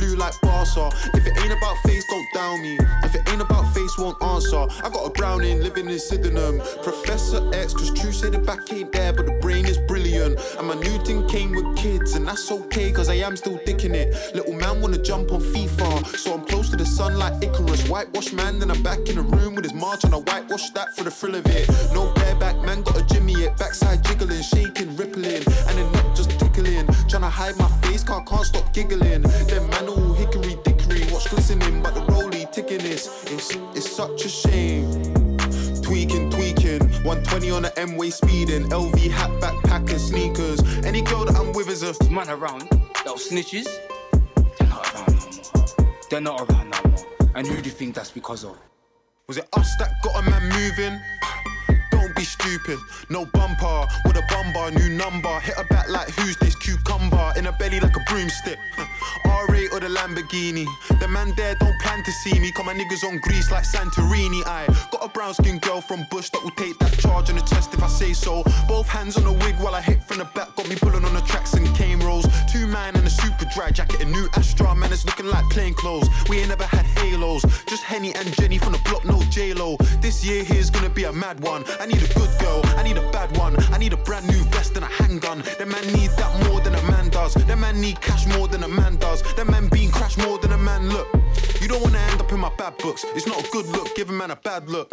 blue 0.00 0.16
like 0.16 0.40
Barca. 0.40 0.90
If 1.14 1.26
it 1.26 1.38
ain't 1.42 1.52
about 1.52 1.76
face, 1.84 2.04
don't 2.08 2.26
down 2.32 2.62
me. 2.62 2.78
If 3.04 3.14
it 3.14 3.22
ain't 3.30 3.42
about 3.42 3.72
face, 3.74 3.98
won't 3.98 4.20
answer. 4.22 4.66
I 4.84 4.88
got 4.88 5.04
a 5.04 5.10
browning 5.10 5.60
living 5.62 5.88
in 5.88 5.98
Sydenham. 5.98 6.60
Professor 6.82 7.40
X, 7.54 7.74
cause 7.74 7.92
true 7.92 8.12
say 8.12 8.30
the 8.30 8.38
back 8.38 8.72
ain't 8.72 8.92
there, 8.92 9.12
but 9.12 9.26
the 9.26 9.32
brain 9.40 9.66
is 9.66 9.78
brilliant. 9.78 10.40
And 10.58 10.66
my 10.66 10.74
new 10.74 10.98
thing 11.04 11.26
came 11.28 11.52
with 11.52 11.76
kids, 11.76 12.14
and 12.14 12.26
that's 12.26 12.50
okay, 12.50 12.90
cause 12.92 13.08
I 13.08 13.16
am 13.16 13.36
still 13.36 13.58
dicking 13.58 13.94
it. 13.94 14.34
Little 14.34 14.54
man 14.54 14.80
wanna 14.80 14.98
jump 14.98 15.32
on 15.32 15.40
FIFA, 15.40 16.06
so 16.16 16.34
I'm 16.34 16.44
close 16.44 16.70
to 16.70 16.76
the 16.76 16.86
sun 16.86 17.18
like 17.18 17.42
Icarus. 17.42 17.88
Whitewash 17.88 18.32
man, 18.32 18.58
then 18.58 18.70
I'm 18.70 18.82
back 18.82 19.00
in 19.08 19.16
the 19.16 19.22
room 19.22 19.54
with 19.54 19.64
his 19.64 19.74
march, 19.74 20.04
and 20.04 20.14
I 20.14 20.18
whitewash 20.18 20.70
that 20.70 20.96
for 20.96 21.04
the 21.04 21.10
thrill 21.10 21.34
of 21.34 21.46
it. 21.46 21.68
No 21.92 22.12
bareback 22.14 22.56
man, 22.64 22.82
got 22.82 22.98
a 22.98 23.04
Jimmy 23.04 23.34
it, 23.44 23.56
backside 23.58 24.02
jiggling, 24.04 24.42
shaking, 24.42 24.96
rippling, 24.96 25.42
and 25.68 25.74
then 25.78 25.92
not 25.92 26.16
just 26.16 26.30
tickling. 26.38 26.86
Tryna 27.10 27.30
hide 27.30 27.56
my 27.56 27.68
face, 27.82 28.02
car 28.02 28.24
can't 28.24 28.46
stop 28.46 28.72
giggling. 28.72 29.22
Them 29.50 29.68
man 29.70 29.89
all 29.90 30.12
hickory 30.14 30.56
dickory, 30.62 31.02
watch 31.12 31.28
glistening, 31.30 31.82
but 31.82 31.94
the 31.94 32.00
rollie 32.12 32.50
ticking 32.52 32.80
is 32.80 33.08
it's, 33.26 33.56
it's 33.74 33.90
such 33.90 34.24
a 34.24 34.28
shame. 34.28 35.04
Tweaking, 35.82 36.30
tweaking, 36.30 36.80
120 37.04 37.50
on 37.50 37.62
the 37.62 37.72
M-way 37.78 38.10
speeding, 38.10 38.68
LV 38.68 39.10
hat, 39.10 39.30
backpack 39.40 39.90
and 39.90 40.00
sneakers. 40.00 40.60
Any 40.84 41.02
girl 41.02 41.24
that 41.24 41.36
I'm 41.36 41.52
with 41.52 41.68
is 41.68 41.82
a 41.82 42.10
man 42.10 42.30
around. 42.30 42.68
Those 43.04 43.28
snitches, 43.28 43.66
they're 44.58 44.68
not 44.68 44.94
around 44.94 45.14
no 45.18 45.26
more. 45.26 45.88
They're 46.10 46.20
not 46.20 46.50
around 46.50 46.70
no 46.70 46.90
more. 46.90 47.30
And 47.34 47.46
who 47.46 47.60
do 47.60 47.68
you 47.68 47.74
think 47.74 47.94
that's 47.94 48.10
because 48.10 48.44
of? 48.44 48.56
Was 49.26 49.38
it 49.38 49.48
us 49.52 49.76
that 49.78 49.90
got 50.02 50.24
a 50.24 50.30
man 50.30 50.48
moving? 50.48 51.00
Be 52.20 52.26
stupid. 52.26 52.78
No 53.08 53.24
bumper, 53.24 53.86
with 54.04 54.14
a 54.14 54.22
bumper, 54.28 54.70
new 54.78 54.90
number. 54.90 55.40
Hit 55.40 55.54
her 55.54 55.64
back 55.64 55.88
like 55.88 56.10
who's 56.10 56.36
this 56.36 56.54
cucumber? 56.54 57.32
In 57.34 57.46
her 57.46 57.52
belly 57.52 57.80
like 57.80 57.96
a 57.96 58.00
broomstick. 58.10 58.58
R8 59.24 59.72
or 59.72 59.80
the 59.80 59.88
Lamborghini. 59.88 60.66
The 61.00 61.08
man 61.08 61.32
there 61.34 61.54
don't 61.54 61.80
plan 61.80 62.04
to 62.04 62.12
see 62.12 62.38
me. 62.38 62.52
Come 62.52 62.66
my 62.66 62.74
niggas 62.74 63.04
on 63.04 63.20
Greece 63.20 63.50
like 63.50 63.64
Santorini. 63.64 64.46
I 64.46 64.66
got 64.92 65.02
a 65.02 65.08
brown 65.08 65.32
skin 65.32 65.60
girl 65.60 65.80
from 65.80 66.06
Bush 66.10 66.28
that 66.30 66.44
will 66.44 66.50
take 66.50 66.78
that 66.80 66.92
charge 66.98 67.30
on 67.30 67.36
the 67.36 67.42
chest 67.42 67.72
if 67.72 67.82
I 67.82 67.88
say 67.88 68.12
so. 68.12 68.44
Both 68.68 68.88
hands 68.88 69.16
on 69.16 69.24
the 69.24 69.32
wig 69.32 69.56
while 69.56 69.74
I 69.74 69.80
hit 69.80 70.02
from 70.02 70.18
the 70.18 70.26
back. 70.26 70.54
Got 70.56 70.68
me 70.68 70.76
pulling 70.76 71.06
on 71.06 71.14
the 71.14 71.22
tracks 71.22 71.54
and 71.54 71.66
cane 71.74 72.00
rolls. 72.00 72.26
Two 72.52 72.66
man 72.66 72.96
and 72.96 73.06
a 73.06 73.10
super 73.10 73.46
dry 73.54 73.70
jacket. 73.70 74.02
A 74.02 74.04
new 74.04 74.28
Astra 74.34 74.74
man 74.74 74.92
is 74.92 75.06
looking 75.06 75.26
like 75.26 75.48
plain 75.48 75.72
clothes. 75.72 76.08
We 76.28 76.40
ain't 76.40 76.50
never 76.50 76.64
had 76.64 76.84
halos. 76.84 77.42
Just 77.66 77.84
Henny 77.84 78.14
and 78.14 78.30
Jenny 78.34 78.58
from 78.58 78.72
the 78.72 78.80
block, 78.84 79.06
no 79.06 79.22
J-Lo. 79.30 79.78
This 80.02 80.22
year 80.22 80.44
here's 80.44 80.68
gonna 80.68 80.90
be 80.90 81.04
a 81.04 81.12
mad 81.12 81.40
one. 81.40 81.64
I 81.80 81.86
need 81.86 82.02
a 82.02 82.09
good 82.14 82.30
girl, 82.38 82.62
I 82.76 82.82
need 82.82 82.96
a 82.96 83.10
bad 83.10 83.36
one. 83.36 83.56
I 83.72 83.78
need 83.78 83.92
a 83.92 83.96
brand 83.96 84.26
new 84.26 84.42
vest 84.50 84.76
and 84.76 84.84
a 84.84 84.88
handgun. 84.88 85.42
Them 85.58 85.70
man 85.70 85.86
need 85.92 86.10
that 86.20 86.32
more 86.46 86.60
than 86.60 86.74
a 86.74 86.82
man 86.82 87.08
does. 87.10 87.34
Them 87.34 87.60
man 87.60 87.80
need 87.80 88.00
cash 88.00 88.26
more 88.26 88.48
than 88.48 88.62
a 88.62 88.68
man 88.68 88.96
does. 88.96 89.22
Them 89.34 89.50
man 89.50 89.68
being 89.68 89.90
crashed 89.90 90.18
more 90.18 90.38
than 90.38 90.52
a 90.52 90.58
man 90.58 90.88
look. 90.88 91.08
You 91.60 91.68
don't 91.68 91.82
wanna 91.82 91.98
end 91.98 92.20
up 92.20 92.32
in 92.32 92.40
my 92.40 92.52
bad 92.56 92.76
books. 92.78 93.04
It's 93.14 93.26
not 93.26 93.44
a 93.44 93.50
good 93.50 93.66
look, 93.66 93.94
give 93.94 94.10
a 94.10 94.12
man 94.12 94.30
a 94.30 94.36
bad 94.36 94.68
look. 94.68 94.88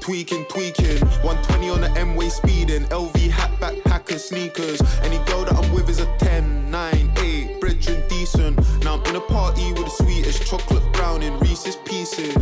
Tweaking, 0.00 0.44
tweaking, 0.46 1.00
120 1.22 1.70
on 1.70 1.80
the 1.80 1.90
M-way 1.98 2.28
speeding. 2.28 2.84
LV 2.90 3.30
hat, 3.30 3.50
backpacker, 3.58 4.18
sneakers. 4.18 4.82
Any 5.02 5.16
girl 5.24 5.44
that 5.44 5.54
I'm 5.54 5.72
with 5.72 5.88
is 5.88 6.00
a 6.00 6.06
10, 6.18 6.70
9, 6.70 7.12
8, 7.16 7.60
brethren 7.60 8.02
decent. 8.08 8.58
Now 8.84 8.98
I'm 8.98 9.06
in 9.06 9.16
a 9.16 9.20
party 9.20 9.72
with 9.72 9.84
the 9.84 9.90
sweetest 9.90 10.46
chocolate 10.46 10.84
brown 10.92 11.22
in 11.22 11.38
Reese's 11.40 11.76
pieces. 11.76 12.36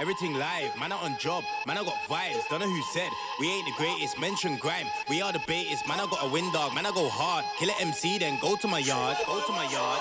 Everything 0.00 0.34
live. 0.34 0.76
Man 0.78 0.92
out 0.92 1.02
on 1.02 1.16
job, 1.18 1.44
man 1.66 1.76
I 1.76 1.84
got 1.84 1.94
vibes. 2.08 2.48
Don't 2.48 2.60
know 2.60 2.68
who 2.68 2.82
said 2.92 3.10
we 3.38 3.48
ain't 3.48 3.66
the 3.66 3.72
greatest. 3.76 4.18
Mention 4.18 4.56
grime, 4.56 4.86
we 5.08 5.20
are 5.20 5.32
the 5.32 5.42
baitest. 5.46 5.86
Man 5.86 6.00
I 6.00 6.06
got 6.06 6.24
a 6.24 6.28
wind 6.28 6.52
dog, 6.52 6.74
man 6.74 6.86
I 6.86 6.90
go 6.92 7.08
hard. 7.08 7.44
Kill 7.58 7.68
it 7.68 7.80
MC, 7.80 8.18
then 8.18 8.38
go 8.40 8.56
to 8.56 8.66
my 8.66 8.78
yard. 8.78 9.16
Go 9.26 9.40
to 9.46 9.52
my 9.52 9.70
yard. 9.70 10.00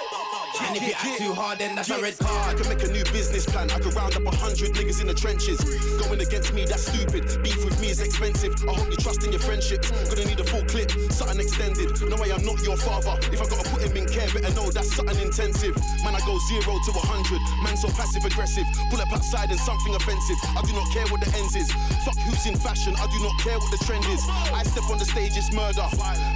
And 0.62 0.76
if 0.76 0.84
you 0.84 0.94
act 0.94 1.18
too 1.22 1.34
hard, 1.34 1.60
then 1.60 1.76
that's 1.76 1.90
a 1.90 2.02
red 2.02 2.18
card. 2.18 2.32
I 2.32 2.54
card. 2.54 2.58
can 2.58 2.68
make 2.70 2.84
a 2.84 2.92
new 2.92 3.04
business 3.14 3.46
plan. 3.46 3.70
I 3.70 3.80
could 3.80 3.94
round 3.94 4.16
up 4.16 4.26
a 4.26 4.36
hundred 4.36 4.74
niggas 4.74 5.02
in 5.02 5.08
the 5.08 5.14
trenches. 5.14 5.62
Going 6.02 6.20
against 6.20 6.54
me, 6.54 6.66
that's 6.66 6.90
stupid. 6.90 7.26
Beef 7.44 7.64
with 7.64 7.80
me 7.80 7.90
is 7.90 8.02
expensive. 8.02 8.54
I 8.68 8.74
hope 8.74 8.90
you 8.90 8.98
trust 8.98 9.24
in 9.24 9.32
your 9.32 9.42
friendships. 9.42 9.90
Gonna 10.10 10.26
need 10.26 10.40
a 10.40 10.44
full 10.44 10.66
clip, 10.66 10.90
something 11.14 11.40
extended. 11.40 11.94
No 12.02 12.18
way, 12.18 12.34
I'm 12.34 12.44
not 12.46 12.62
your 12.66 12.78
father. 12.78 13.14
If 13.30 13.42
I 13.42 13.46
gotta 13.46 13.70
put 13.70 13.82
him 13.86 13.96
in 13.96 14.08
care, 14.10 14.28
better 14.34 14.54
know 14.58 14.70
that's 14.72 14.94
something 14.96 15.20
intensive. 15.22 15.78
Man, 16.04 16.18
I 16.18 16.22
go 16.26 16.38
zero 16.50 16.74
to 16.82 16.92
a 16.98 17.04
hundred. 17.06 17.42
Man, 17.62 17.78
so 17.78 17.90
passive 17.94 18.26
aggressive. 18.26 18.66
Pull 18.90 19.02
up 19.02 19.14
outside 19.14 19.50
and 19.54 19.60
something 19.62 19.94
offensive. 19.94 20.38
I 20.58 20.66
do 20.66 20.74
not 20.74 20.90
care 20.90 21.06
what 21.14 21.22
the 21.22 21.30
ends 21.38 21.56
is. 21.56 21.70
Fuck 22.06 22.18
who's 22.26 22.46
in 22.50 22.58
fashion. 22.58 22.98
I 22.98 23.06
do 23.06 23.20
not 23.22 23.38
care 23.40 23.58
what 23.60 23.70
the 23.70 23.82
trend 23.86 24.06
is. 24.10 24.22
I 24.50 24.64
step 24.66 24.90
on 24.90 24.98
the 24.98 25.06
stage, 25.06 25.38
it's 25.38 25.54
murder. 25.54 25.86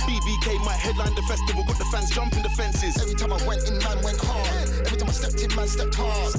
BBK 0.05 0.61
might 0.63 0.77
headline 0.77 1.15
the 1.15 1.25
festival, 1.25 1.63
got 1.65 1.77
the 1.81 1.89
fans 1.89 2.09
jumping 2.11 2.43
the 2.43 2.53
fences. 2.53 2.93
Every 3.01 3.15
time 3.15 3.33
I 3.33 3.41
went 3.47 3.65
in, 3.67 3.79
man 3.79 4.02
went 4.03 4.19
hard. 4.19 4.69
Every 4.85 4.97
time 4.99 5.09
I 5.09 5.15
stepped 5.15 5.39
in, 5.41 5.49
man 5.55 5.67
stepped 5.67 5.95
hard. 5.95 6.35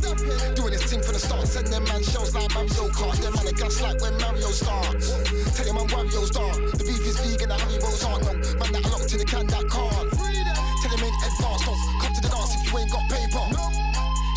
Doing 0.55 0.73
this 0.77 0.85
thing 0.85 1.01
from 1.01 1.15
the 1.17 1.23
start, 1.23 1.49
send 1.49 1.67
them 1.69 1.85
man 1.85 2.05
shows 2.05 2.35
like 2.37 2.53
Mario 2.55 2.93
Kart. 2.93 3.17
Yeah, 3.25 3.33
man, 3.33 3.49
a 3.49 3.53
gas 3.53 3.81
like 3.81 3.99
when 4.05 4.15
Mario 4.21 4.53
starts. 4.53 5.11
Tell 5.57 5.65
them 5.65 5.79
I'm 5.81 5.89
Wario 5.89 6.23
star. 6.29 6.53
The 6.77 6.85
beef 6.85 7.05
is 7.09 7.17
vegan, 7.25 7.49
the 7.49 7.79
rolls 7.81 8.05
aren't 8.05 8.23
no. 8.29 8.33
Man, 8.61 8.71
that 8.77 8.85
I 8.85 8.89
locked 8.93 9.13
in 9.13 9.19
the 9.19 9.25
can, 9.25 9.47
that 9.49 9.67
card. 9.73 10.07
Tell 10.13 10.91
them 10.93 11.01
ain't 11.01 11.19
advanced, 11.25 11.65
don't 11.65 11.81
come 12.05 12.13
to 12.13 12.21
the 12.21 12.29
dance 12.29 12.53
if 12.53 12.63
you 12.69 12.79
ain't 12.79 12.93
got 12.93 13.05
paper. 13.09 13.45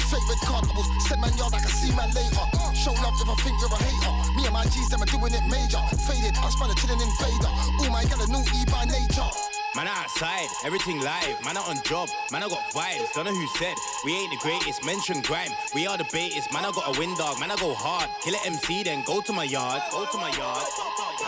Favorite 0.08 0.42
card, 0.48 0.64
I 0.64 0.72
was 0.72 0.88
send 1.04 1.20
man 1.20 1.36
yard, 1.36 1.52
I 1.52 1.60
can 1.60 1.74
see 1.76 1.92
man 1.92 2.10
later. 2.16 2.46
Show 2.72 2.96
love 3.04 3.20
if 3.20 3.28
I 3.28 3.36
think 3.44 3.60
you're 3.60 3.76
a 3.76 3.80
hater. 3.84 4.14
Me 4.40 4.48
and 4.48 4.56
my 4.56 4.64
G's, 4.72 4.88
them 4.88 5.04
are 5.04 5.12
doing 5.12 5.36
it 5.36 5.46
major. 5.52 5.84
Faded, 6.08 6.36
I'm 6.40 6.52
spanning 6.56 6.80
chilling 6.80 7.02
in 7.04 7.12
fader. 7.20 7.52
All 7.52 7.92
my 7.92 8.08
gal 8.08 8.24
are 8.24 8.32
naughty 8.32 8.64
by 8.72 8.88
nature. 8.88 9.57
Man 9.76 9.88
outside, 9.88 10.48
everything 10.66 11.02
live. 11.02 11.44
Man 11.44 11.58
on 11.58 11.78
job, 11.84 12.10
man 12.32 12.44
I 12.44 12.48
got 12.48 12.64
vibes. 12.72 13.14
Don't 13.14 13.26
know 13.26 13.34
who 13.34 13.48
said 13.60 13.76
we 14.06 14.14
ain't 14.14 14.32
the 14.32 14.38
greatest. 14.38 14.84
Mention 14.86 15.22
grime, 15.22 15.52
we 15.76 15.86
are 15.86 15.98
the 15.98 16.08
baitest. 16.12 16.52
Man 16.54 16.66
I 16.66 16.72
got 16.72 16.96
a 16.96 17.00
wind 17.00 17.18
dog, 17.18 17.40
man 17.40 17.52
I 17.52 17.56
go 17.58 17.74
hard. 17.74 18.10
Kill 18.22 18.34
it 18.34 18.46
MC, 18.46 18.84
then 18.84 19.04
go 19.06 19.22
to 19.22 19.34
my 19.34 19.44
yard. 19.44 19.82
Go 19.92 20.06
to 20.06 20.18
my 20.18 20.30
yard. 20.36 20.66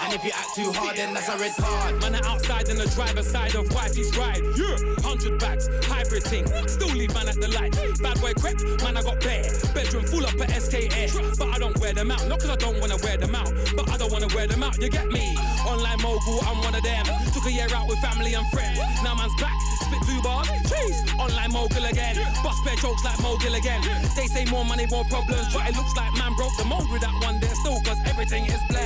And 0.02 0.14
if 0.14 0.24
you 0.24 0.32
act 0.32 0.56
too 0.56 0.72
hard, 0.72 0.98
then 0.98 1.14
that's 1.14 1.28
a 1.30 1.38
red 1.38 1.54
card. 1.58 2.00
Man, 2.02 2.16
outside 2.16 2.70
in 2.70 2.78
the 2.78 2.86
driver's 2.96 3.30
side 3.30 3.56
of 3.56 3.72
wifey's 3.74 4.16
ride. 4.18 4.42
Yeah, 4.56 4.78
hundred 5.02 5.40
bags, 5.40 5.68
hybrid 5.84 6.24
thing. 6.24 6.46
Still 6.68 6.90
at 7.30 7.38
the 7.40 7.48
lights. 7.54 7.78
Bad 8.02 8.18
boy 8.20 8.34
man, 8.84 8.98
I 8.98 9.02
got 9.02 9.20
bare. 9.22 9.46
Bedroom 9.74 10.04
full 10.04 10.26
up 10.26 10.40
at 10.42 10.50
SKS. 10.50 11.38
But 11.38 11.50
I 11.54 11.58
don't 11.60 11.78
wear 11.80 11.94
them 11.94 12.12
out. 12.12 12.26
Not 12.28 12.40
cause 12.40 12.50
I 12.50 12.56
don't 12.56 12.80
wanna 12.82 12.98
wear 13.04 13.18
them 13.18 13.36
out. 13.36 13.52
But 13.76 13.90
I 13.90 13.98
don't 13.98 14.12
wanna 14.12 14.28
wear 14.34 14.48
them 14.48 14.64
out, 14.64 14.82
you 14.82 14.90
get 14.90 15.08
me? 15.08 15.38
Online 15.66 16.02
mogul, 16.02 16.42
I'm 16.50 16.58
one 16.66 16.76
of 16.76 16.84
them. 16.84 17.06
Took 17.34 17.46
a 17.46 17.52
year 17.52 17.70
out 17.76 17.88
with 17.88 18.00
family 18.00 18.34
and 18.34 18.48
friends. 18.50 18.80
Now 19.04 19.16
man's 19.16 19.36
back, 19.40 19.54
spit 19.86 20.02
two 20.10 20.22
bars. 20.22 20.48
Jeez, 20.66 20.98
online 21.20 21.52
mogul 21.52 21.86
again. 21.86 22.18
Bust 22.44 22.64
bare 22.66 22.76
jokes 22.76 23.04
like 23.06 23.20
mogul 23.22 23.54
again. 23.54 23.82
They 24.16 24.28
say 24.28 24.46
more 24.46 24.66
money, 24.66 24.88
more 24.90 25.06
problems. 25.06 25.54
But 25.54 25.70
it 25.70 25.76
looks 25.76 25.96
like 25.96 26.14
man 26.18 26.34
broke 26.34 26.56
the 26.58 26.66
mold 26.66 26.90
with 26.92 27.02
that 27.02 27.14
one 27.22 27.40
there 27.40 27.56
still. 27.62 27.80
Cause 27.86 28.00
everything 28.06 28.46
is 28.46 28.60
bland. 28.70 28.79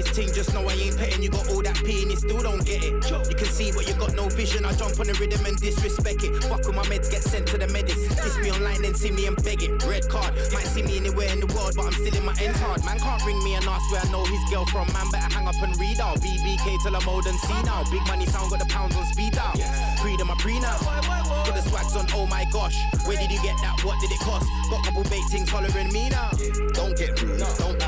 This 0.00 0.16
team, 0.16 0.32
just 0.32 0.54
know 0.54 0.64
I 0.64 0.72
ain't 0.72 0.96
petting. 0.96 1.22
You 1.22 1.28
got 1.28 1.46
all 1.50 1.60
that 1.60 1.76
P 1.84 2.00
and 2.00 2.10
you 2.10 2.16
still 2.16 2.40
don't 2.40 2.64
get 2.64 2.80
it. 2.82 3.04
You 3.28 3.36
can 3.36 3.52
see, 3.52 3.70
but 3.70 3.86
you 3.86 3.92
got 4.00 4.14
no 4.14 4.30
vision. 4.30 4.64
I 4.64 4.72
jump 4.72 4.98
on 4.98 5.12
the 5.12 5.16
rhythm 5.20 5.44
and 5.44 5.60
disrespect 5.60 6.24
it. 6.24 6.32
Fuck 6.44 6.64
with 6.64 6.74
my 6.74 6.84
meds, 6.88 7.12
get 7.12 7.20
sent 7.20 7.46
to 7.48 7.58
the 7.58 7.68
medics. 7.68 8.08
Kiss 8.16 8.38
me 8.38 8.50
online, 8.50 8.80
then 8.80 8.94
see 8.94 9.10
me 9.10 9.26
and 9.26 9.36
beg 9.44 9.62
it. 9.62 9.68
Red 9.84 10.08
card, 10.08 10.32
might 10.56 10.64
see 10.64 10.82
me 10.82 10.96
anywhere 10.96 11.28
in 11.28 11.40
the 11.40 11.52
world, 11.52 11.76
but 11.76 11.84
I'm 11.84 11.92
still 11.92 12.16
in 12.16 12.24
my 12.24 12.32
ends 12.40 12.58
hard. 12.60 12.82
Man 12.82 12.98
can't 12.98 13.20
ring 13.26 13.44
me 13.44 13.60
and 13.60 13.64
ask 13.66 13.92
where 13.92 14.00
I 14.00 14.08
know 14.08 14.24
his 14.24 14.40
girl 14.48 14.64
from. 14.64 14.88
Man 14.96 15.04
better 15.12 15.28
hang 15.36 15.46
up 15.46 15.60
and 15.60 15.76
read 15.76 16.00
out. 16.00 16.16
BBK 16.24 16.80
till 16.80 16.96
I'm 16.96 17.04
old 17.06 17.26
and 17.26 17.36
see 17.36 17.60
now. 17.68 17.84
Big 17.92 18.00
money 18.08 18.24
sound 18.24 18.48
got 18.48 18.60
the 18.60 18.70
pounds 18.72 18.96
on 18.96 19.04
speed 19.12 19.36
out. 19.36 19.60
Freedom, 20.00 20.30
I 20.30 20.34
pre 20.40 20.60
now. 20.60 20.80
Got 21.44 21.60
the 21.60 21.62
swags 21.68 21.94
on, 21.94 22.08
oh 22.16 22.24
my 22.24 22.48
gosh. 22.48 22.80
Where 23.04 23.20
did 23.20 23.30
you 23.30 23.40
get 23.44 23.60
that? 23.60 23.84
What 23.84 24.00
did 24.00 24.12
it 24.12 24.20
cost? 24.20 24.48
Got 24.70 24.80
couple 24.80 25.04
bait 25.12 25.28
things 25.28 25.50
hollering 25.50 25.92
me 25.92 26.08
now. 26.08 26.32
Don't 26.72 26.96
get 26.96 27.20
rude, 27.20 27.44
don't. 27.60 27.79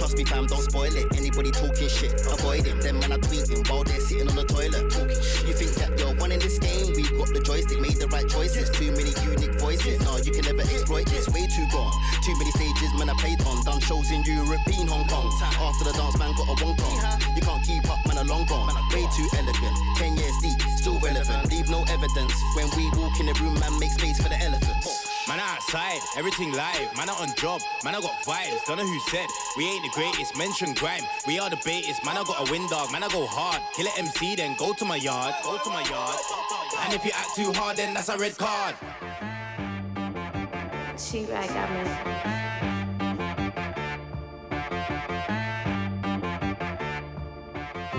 Trust 0.00 0.16
me, 0.16 0.24
fam, 0.24 0.46
don't 0.46 0.64
spoil 0.64 0.96
it. 0.96 1.04
Anybody 1.12 1.52
talking 1.52 1.92
shit, 1.92 2.16
avoid 2.24 2.64
it. 2.64 2.80
Them 2.80 3.04
man 3.04 3.12
are 3.12 3.20
tweeting 3.20 3.68
while 3.68 3.84
they're 3.84 4.00
sitting 4.00 4.32
on 4.32 4.34
the 4.34 4.48
toilet. 4.48 4.88
Talking. 4.88 5.20
You 5.44 5.52
think 5.52 5.76
that 5.76 5.92
you're 6.00 6.16
one 6.16 6.32
in 6.32 6.40
this 6.40 6.56
game? 6.56 6.96
We've 6.96 7.12
got 7.20 7.28
the 7.36 7.44
joystick, 7.44 7.84
made 7.84 8.00
the 8.00 8.08
right 8.08 8.24
choices. 8.24 8.72
Too 8.72 8.96
many 8.96 9.12
unique 9.28 9.60
voices. 9.60 10.00
No, 10.00 10.16
you 10.16 10.32
can 10.32 10.48
never 10.48 10.64
exploit 10.64 11.04
this. 11.04 11.28
Way 11.28 11.44
too 11.52 11.68
gone. 11.68 11.92
Too 12.24 12.32
many 12.40 12.48
stages, 12.56 12.88
man, 12.96 13.12
I 13.12 13.16
played 13.20 13.44
on. 13.44 13.60
Done 13.60 13.84
shows 13.84 14.08
in 14.08 14.24
Europe, 14.24 14.64
been 14.64 14.88
Hong 14.88 15.04
Kong. 15.04 15.28
After 15.36 15.84
the 15.84 15.92
dance, 15.92 16.16
man, 16.16 16.32
got 16.32 16.48
a 16.48 16.56
wong 16.64 16.80
kong. 16.80 16.96
You 17.36 17.44
can't 17.44 17.60
keep 17.60 17.84
up, 17.84 18.00
man, 18.08 18.16
a 18.16 18.24
long 18.24 18.48
gone. 18.48 18.72
Way 18.96 19.04
too 19.12 19.28
elegant. 19.36 19.76
Ten 20.00 20.16
years 20.16 20.32
deep, 20.40 20.56
still 20.80 20.96
relevant. 21.04 21.52
Leave 21.52 21.68
no 21.68 21.84
evidence. 21.92 22.32
When 22.56 22.72
we 22.72 22.88
walk 22.96 23.20
in 23.20 23.28
the 23.28 23.36
room, 23.36 23.60
man, 23.60 23.76
make 23.76 23.92
space 23.92 24.16
for 24.16 24.32
the 24.32 24.40
elephants. 24.40 24.99
Man 25.30 25.38
outside, 25.38 26.00
everything 26.16 26.52
live. 26.54 26.90
Man 26.96 27.08
out 27.08 27.20
on 27.20 27.32
job, 27.36 27.60
man 27.84 27.94
I 27.94 28.00
got 28.00 28.10
vibes. 28.24 28.64
Don't 28.66 28.78
know 28.78 28.84
who 28.84 28.98
said 29.12 29.28
we 29.56 29.64
ain't 29.64 29.84
the 29.84 29.90
greatest. 29.90 30.36
Mention 30.36 30.74
grime, 30.74 31.04
we 31.24 31.38
are 31.38 31.48
the 31.48 31.56
baitest. 31.64 32.04
Man 32.04 32.16
I 32.16 32.24
got 32.24 32.48
a 32.48 32.50
wind 32.50 32.68
dog, 32.68 32.90
man 32.90 33.04
I 33.04 33.08
go 33.10 33.26
hard. 33.26 33.62
Kill 33.74 33.86
it 33.86 33.96
MC, 33.96 34.34
then 34.34 34.56
go 34.58 34.72
to 34.72 34.84
my 34.84 34.96
yard. 34.96 35.32
Go 35.44 35.56
to 35.56 35.70
my 35.70 35.84
yard. 35.88 36.18
And 36.80 36.92
if 36.92 37.04
you 37.04 37.12
act 37.14 37.36
too 37.36 37.52
hard, 37.52 37.76
then 37.76 37.94
that's 37.94 38.08
a 38.08 38.18
red 38.18 38.36
card. 38.36 38.74
She 40.98 41.26
right 41.26 41.48
got 41.48 41.70
me. 41.70 42.90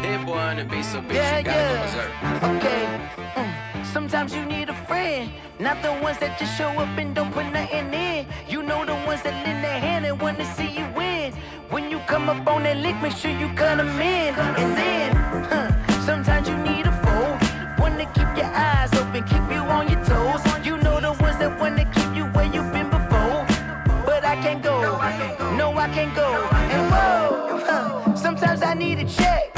That 0.01 0.25
boy 0.25 0.33
on 0.33 0.57
the 0.57 0.65
beat 0.65 0.83
so 0.83 0.99
big, 0.99 1.13
Yeah, 1.13 1.37
you 1.37 1.43
gotta 1.45 1.59
yeah. 1.59 1.75
go 1.77 2.41
berserk. 2.43 2.57
Okay. 2.57 2.99
mm. 3.35 3.70
Sometimes 3.91 4.33
you 4.33 4.45
need 4.45 4.69
a 4.69 4.73
friend, 4.87 5.29
not 5.59 5.81
the 5.81 5.91
ones 6.01 6.17
that 6.19 6.39
just 6.39 6.57
show 6.57 6.69
up 6.69 6.97
and 6.97 7.13
don't 7.13 7.29
put 7.33 7.45
nothing 7.51 7.93
in. 7.93 8.25
You 8.47 8.63
know 8.63 8.85
the 8.85 8.93
ones 8.93 9.21
that 9.23 9.33
lend 9.45 9.65
their 9.65 9.79
hand 9.81 10.05
and 10.05 10.17
wanna 10.21 10.45
see 10.55 10.69
you 10.79 10.87
win. 10.95 11.33
When 11.69 11.91
you 11.91 11.99
come 12.07 12.29
up 12.29 12.47
on 12.47 12.63
that 12.63 12.77
lick, 12.77 12.95
make 13.01 13.11
sure 13.11 13.31
you 13.31 13.49
cut 13.49 13.79
'em 13.79 13.99
in. 13.99 14.33
And 14.61 14.77
then, 14.77 15.15
huh, 15.51 15.69
sometimes 16.05 16.47
you 16.47 16.55
need 16.55 16.87
a 16.87 16.93
foe, 17.03 17.35
one 17.83 17.97
to 17.97 18.05
keep 18.15 18.31
your 18.37 18.51
eyes 18.55 18.93
open, 18.93 19.23
keep 19.25 19.45
you 19.51 19.61
on 19.75 19.89
your 19.89 20.01
toes. 20.05 20.41
You 20.63 20.77
know 20.77 21.01
the 21.01 21.11
ones 21.21 21.37
that 21.39 21.59
wanna 21.59 21.83
keep 21.95 22.15
you 22.15 22.25
where 22.33 22.45
you've 22.45 22.71
been 22.71 22.89
before. 22.89 23.45
But 24.05 24.23
I 24.23 24.37
can't 24.37 24.63
go, 24.63 24.75
no, 25.57 25.77
I 25.77 25.89
can't 25.89 26.15
go. 26.15 26.29
And 26.75 26.83
whoa, 26.91 27.59
huh, 27.67 28.15
sometimes 28.15 28.61
I 28.61 28.73
need 28.73 28.99
a 28.99 29.05
check. 29.05 29.50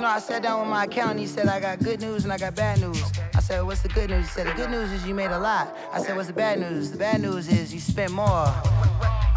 Know, 0.00 0.08
I 0.08 0.18
sat 0.18 0.42
down 0.42 0.60
with 0.60 0.68
my 0.68 0.84
accountant, 0.84 1.20
he 1.20 1.26
said 1.26 1.46
I 1.46 1.60
got 1.60 1.78
good 1.80 2.00
news 2.00 2.24
and 2.24 2.32
I 2.32 2.38
got 2.38 2.54
bad 2.54 2.80
news. 2.80 3.02
I 3.34 3.40
said, 3.40 3.62
What's 3.62 3.82
the 3.82 3.88
good 3.88 4.10
news? 4.10 4.26
He 4.26 4.30
said, 4.30 4.46
The 4.46 4.52
good 4.52 4.70
news 4.70 4.90
is 4.92 5.06
you 5.06 5.14
made 5.14 5.30
a 5.30 5.38
lot. 5.38 5.76
I 5.92 6.00
said, 6.02 6.16
What's 6.16 6.28
the 6.28 6.34
bad 6.34 6.60
news? 6.60 6.90
The 6.90 6.98
bad 6.98 7.20
news 7.20 7.48
is 7.48 7.74
you 7.74 7.80
spent 7.80 8.12
more. 8.12 8.46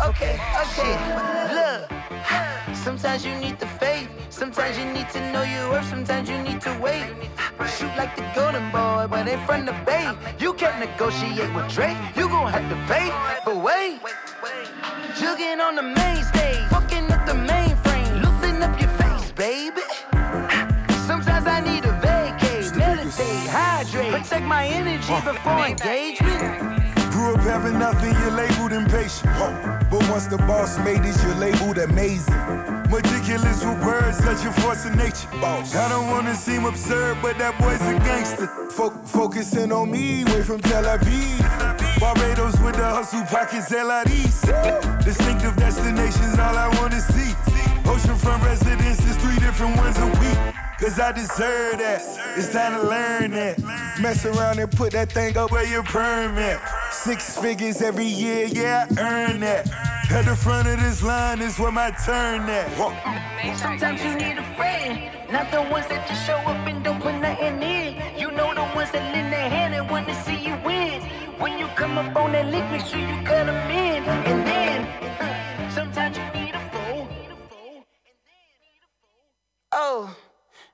Okay, 0.05 0.39
oh, 0.39 0.68
okay, 0.68 0.95
look. 1.53 2.76
Sometimes 2.76 3.26
you 3.26 3.36
need 3.36 3.59
the 3.59 3.68
faith. 3.68 4.09
Sometimes 4.30 4.78
you 4.78 4.86
need 4.86 5.09
to 5.09 5.32
know 5.32 5.43
your 5.43 5.70
worth. 5.70 5.88
Sometimes 5.89 6.30
you 6.30 6.38
need 6.41 6.61
to 6.61 6.78
wait. 6.82 7.05
Shoot 7.78 7.95
like 7.97 8.16
the 8.16 8.30
golden 8.36 8.70
boy, 8.72 9.07
but 9.09 9.28
in 9.28 9.39
front 9.45 9.70
of 9.70 9.86
Bay. 9.86 10.11
You 10.39 10.53
can't 10.53 10.80
negotiate 10.80 11.53
with 11.55 11.70
Drake. 11.74 11.97
You 12.16 12.28
gon' 12.28 12.51
have 12.51 12.68
to 12.70 12.76
pay. 12.93 13.09
But 13.45 13.57
wait, 13.64 13.99
jugging 15.20 15.59
on 15.59 15.76
the 15.76 15.84
main 15.84 16.24
stage, 16.24 16.68
fucking 16.70 17.11
up 17.11 17.26
the 17.26 17.34
mainframe, 17.34 18.22
loosen 18.24 18.61
up 18.61 18.80
your 18.80 18.89
face, 18.89 19.32
baby. 19.32 19.93
I 21.54 21.60
need 21.60 21.86
a 21.86 21.91
vacate, 22.01 22.76
meditate, 22.76 23.47
hydrate, 23.47 24.12
protect 24.12 24.43
my 24.45 24.66
energy 24.66 25.14
before 25.24 25.68
engagement. 25.68 26.82
Grew 27.12 27.36
up 27.36 27.41
having 27.41 27.78
nothing, 27.78 28.12
you're 28.22 28.32
labeled 28.32 28.74
impatient. 28.74 29.30
But 29.91 30.01
once 30.10 30.26
the 30.26 30.38
boss 30.49 30.80
made 30.80 31.06
it, 31.06 31.16
you're 31.22 31.36
labeled 31.36 31.78
amazing. 31.78 32.34
Meticulous 32.89 33.64
with 33.64 33.86
words, 33.86 34.18
such 34.18 34.43
a 34.45 34.51
force 34.62 34.86
of 34.86 34.95
nature. 34.95 35.30
Boss. 35.39 35.76
I 35.76 35.89
don't 35.89 36.08
wanna 36.10 36.34
seem 36.34 36.66
absurd, 36.66 37.20
but 37.22 37.38
that 37.38 37.54
boy's 37.60 37.82
a 37.82 37.99
gangster. 37.99 38.47
Fo- 38.72 38.97
focusing 39.06 39.72
on 39.72 39.91
me, 39.91 40.24
way 40.26 40.41
from 40.41 40.60
Tel 40.60 40.86
Aviv. 40.86 41.99
Barbados 41.99 42.60
with 42.62 42.76
the 42.78 42.89
hustle 42.97 43.22
pockets, 43.26 43.70
LIDs. 43.70 44.41
Distinctive 45.06 45.56
destinations, 45.58 46.39
all 46.39 46.58
I 46.58 46.70
wanna 46.80 46.99
see. 46.99 47.32
Oceanfront 47.86 48.43
residences, 48.43 49.16
three 49.18 49.38
different 49.38 49.78
ones 49.78 49.99
a 49.99 50.08
week. 50.20 50.53
Cause 50.84 50.99
I 50.99 51.13
deserve 51.13 51.77
that. 51.77 52.01
It's 52.36 52.51
time 52.51 52.73
to 52.73 52.86
learn 52.86 53.31
that. 53.31 53.57
Mess 54.01 54.25
around 54.25 54.59
and 54.59 54.69
put 54.69 54.91
that 54.91 55.13
thing 55.13 55.38
up 55.38 55.49
where 55.49 55.65
your 55.65 55.81
permit. 55.81 56.59
Six 56.91 57.39
figures 57.39 57.81
every 57.81 58.03
year, 58.03 58.47
yeah, 58.47 58.86
I 58.97 59.31
earn 59.31 59.39
that. 59.39 59.71
At 60.11 60.25
the 60.25 60.36
front 60.36 60.67
of 60.67 60.77
this 60.81 61.01
line 61.01 61.39
is 61.39 61.57
where 61.57 61.71
my 61.71 61.91
turn 62.05 62.49
at. 62.49 62.67
Sometimes 63.57 64.03
you 64.03 64.13
need 64.15 64.38
a 64.38 64.55
friend, 64.57 65.09
not 65.31 65.49
the 65.51 65.61
ones 65.71 65.88
that 65.88 66.05
just 66.05 66.27
show 66.27 66.36
up 66.36 66.67
and 66.67 66.84
don't 66.84 66.99
put 66.99 67.15
nothing 67.15 67.63
in. 67.63 68.19
You 68.19 68.31
know 68.31 68.53
the 68.53 68.63
ones 68.75 68.91
that 68.91 69.13
lend 69.13 69.31
their 69.31 69.49
hand 69.49 69.73
and 69.73 69.89
want 69.89 70.05
to 70.09 70.15
see 70.25 70.36
you 70.36 70.57
win. 70.65 71.01
When 71.39 71.59
you 71.59 71.67
come 71.77 71.97
up 71.97 72.13
on 72.17 72.34
that 72.34 72.47
lick, 72.47 72.69
make 72.71 72.86
sure 72.86 72.99
you 72.99 73.23
cut 73.23 73.45
them 73.45 73.71
in. 73.71 74.03
And 74.03 74.45
then, 74.45 74.81
uh, 75.21 75.69
sometimes 75.69 76.17
you 76.17 76.41
need 76.41 76.53
a 76.53 76.69
fool. 76.71 77.07
Oh. 79.71 80.13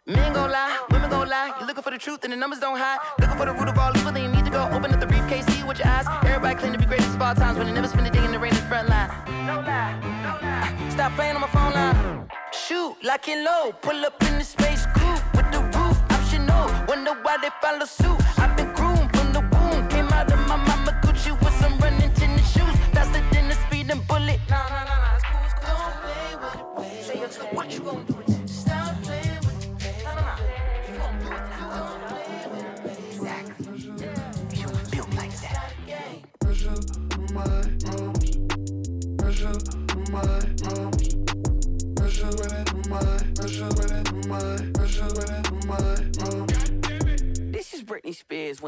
Men 0.10 0.34
gon' 0.34 0.50
lie, 0.50 0.76
women 0.90 1.08
gon' 1.12 1.30
lie. 1.30 1.54
You're 1.60 1.68
looking 1.68 1.84
for 1.84 1.92
the 1.92 2.00
truth 2.00 2.24
and 2.24 2.34
the 2.34 2.36
numbers 2.36 2.60
don't 2.60 2.80
hide. 2.80 2.98
Looking 3.20 3.38
for 3.38 3.46
the 3.46 3.54
root 3.54 3.70
of 3.70 3.78
all 3.78 3.96
evil, 3.96 4.12
then 4.12 4.24
you 4.24 4.30
need 4.36 4.44
to 4.44 4.50
go 4.50 4.68
open 4.74 4.92
up 4.92 5.00
the 5.00 5.06
briefcase, 5.06 5.46
see 5.46 5.62
with 5.64 5.78
your 5.78 5.88
eyes. 5.88 6.08
Everybody 6.26 6.56
claim 6.56 6.74
to 6.74 6.80
be 6.80 6.86
greatest 6.86 7.14
of 7.14 7.22
all 7.22 7.36
times, 7.36 7.60
but 7.60 7.66
they 7.66 7.74
never 7.74 7.88
spend 7.88 8.08
a 8.08 8.10
day 8.10 8.26
in 8.26 8.32
the 8.32 8.40
rain 8.40 8.52
in 8.52 8.58
the 8.58 8.66
front 8.66 8.90
line. 8.90 9.10
No 9.46 9.62
lie, 9.62 9.94
no 10.26 10.34
lie. 10.42 10.90
Stop 10.90 11.12
playing 11.14 11.36
on 11.36 11.42
my 11.42 11.48
phone 11.48 11.74
line. 11.74 12.28
Shoot, 12.52 12.96
lock 13.04 13.28
it 13.28 13.38
low. 13.46 13.72
Pull 13.84 14.04
up 14.04 14.20
in 14.24 14.40
the 14.40 14.44
space 14.44 14.88
coupe 14.98 15.22
with 15.36 15.52
the 15.52 15.62
roof 15.78 16.02
optional. 16.10 16.66
Wonder 16.88 17.14
why 17.22 17.38
they 17.38 17.54
follow 17.62 17.86
suit. 17.86 18.18
I've 18.40 18.58
been 18.58 18.74
groomed 18.74 19.16
from 19.16 19.32
the 19.32 19.42
womb. 19.54 19.88
Came 19.90 20.10
out 20.10 20.32
of 20.32 20.40
my 20.48 20.56
mama 20.56 21.00
Gucci 21.04 21.38
with 21.38 21.54
some 21.62 21.78
running 21.78 22.12
tennis 22.14 22.52
shoes. 22.52 22.76
Faster 22.98 23.22
than 23.32 23.50
the 23.50 23.56
speeding 23.68 24.02
bullet. 24.08 24.40
Nah, 24.50 24.70
nah, 24.70 24.86
nah, 24.86 25.06
nah. 25.06 25.16
It's 25.18 25.26
cool, 25.30 25.42
it's 25.46 25.54
cool. 25.54 25.78
Don't 25.78 26.02
play 26.02 26.82
with 26.82 27.22
it. 27.22 27.32
Say 27.32 27.46
what 27.54 27.72
you 27.72 27.82
gon' 27.82 28.06
do? 28.06 28.19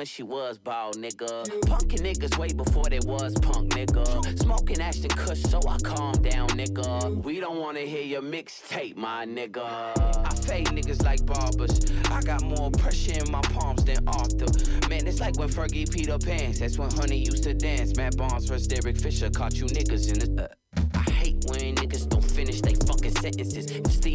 When 0.02 0.08
she 0.08 0.24
was 0.24 0.58
bald, 0.58 0.96
nigga. 0.96 1.30
Punkin' 1.68 2.00
niggas 2.00 2.36
way 2.40 2.52
before 2.52 2.86
they 2.86 2.98
was 3.02 3.36
punk, 3.36 3.72
nigga. 3.74 4.40
Smoking 4.40 4.82
Ashton 4.82 5.12
Kush, 5.12 5.44
so 5.44 5.60
I 5.70 5.78
calm 5.78 6.14
down, 6.24 6.50
nigga. 6.50 7.24
We 7.24 7.40
don't 7.40 7.60
wanna 7.60 7.82
hear 7.82 8.02
your 8.02 8.24
mixtape, 8.24 8.96
my 8.96 9.28
nigga. 9.28 9.62
I 9.62 10.34
fade 10.48 10.70
niggas 10.70 11.04
like 11.06 11.24
barbers. 11.24 11.92
I 12.10 12.20
got 12.24 12.42
more 12.42 12.72
pressure 12.72 13.14
in 13.24 13.32
my 13.32 13.42
palms 13.42 13.84
than 13.84 14.00
Arthur. 14.08 14.48
Man, 14.90 15.06
it's 15.06 15.20
like 15.20 15.38
when 15.38 15.50
Fergie 15.50 15.88
Peter 15.88 16.18
Pants. 16.18 16.62
That's 16.62 16.80
when 16.80 16.90
Honey 16.90 17.20
used 17.20 17.44
to 17.44 17.54
dance. 17.54 17.96
Matt 17.96 18.18
Barnes 18.18 18.48
vs. 18.48 18.66
Derek 18.66 18.98
Fisher 18.98 19.30
caught 19.30 19.54
you 19.54 19.66
niggas 19.66 20.12
in 20.12 20.36
the. 20.36 20.46
Uh, 20.46 20.82
I 20.96 21.12
hate 21.12 21.46
when 21.46 21.76
niggas 21.76 22.10
don't 22.10 22.24
finish 22.24 22.60
they 22.62 22.74
fucking 22.74 23.16
sentences. 23.18 23.71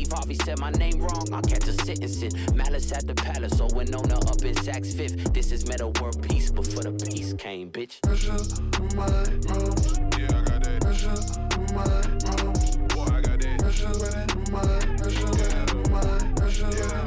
If 0.07 0.13
Steve 0.13 0.19
Harvey 0.19 0.35
said 0.45 0.61
my 0.61 0.71
name 0.71 1.01
wrong, 1.01 1.27
I'll 1.33 1.43
catch 1.43 1.67
a 1.67 1.73
sentencing. 1.73 2.31
Malice 2.55 2.93
at 2.93 3.09
the 3.09 3.15
palace, 3.15 3.61
or 3.61 3.69
Winona 3.75 4.15
up 4.31 4.41
in 4.45 4.55
Saks 4.55 4.97
Fifth. 4.97 5.33
This 5.35 5.51
is 5.51 5.67
Metta 5.67 5.89
World 6.01 6.23
Peace 6.23 6.49
before 6.49 6.85
the 6.85 6.93
peace 6.93 7.35
came, 7.37 7.73
bitch. 7.73 8.01
Pressure 8.03 8.31
on 8.31 8.89
my 8.95 9.05
arms. 9.53 9.99
Yeah, 10.17 10.39
I 10.39 10.45
got 10.45 10.63
that. 10.63 10.81
Pressure 10.81 11.11
on 11.11 11.75
my 11.75 11.83
arms. 12.45 12.77
Boy, 12.95 13.03
I 13.03 13.21
got 13.21 13.41
that. 13.41 13.59
Pressure 13.59 13.89
waiting 13.99 14.31
on 14.31 14.53
my. 14.53 14.63
Pressure 14.97 15.27
waiting 15.27 15.71
on 15.71 15.91
my. 15.91 16.33
Pressure 16.35 16.67
waiting 16.67 16.83
on 16.83 16.89
my 16.89 16.99
arms. 16.99 17.06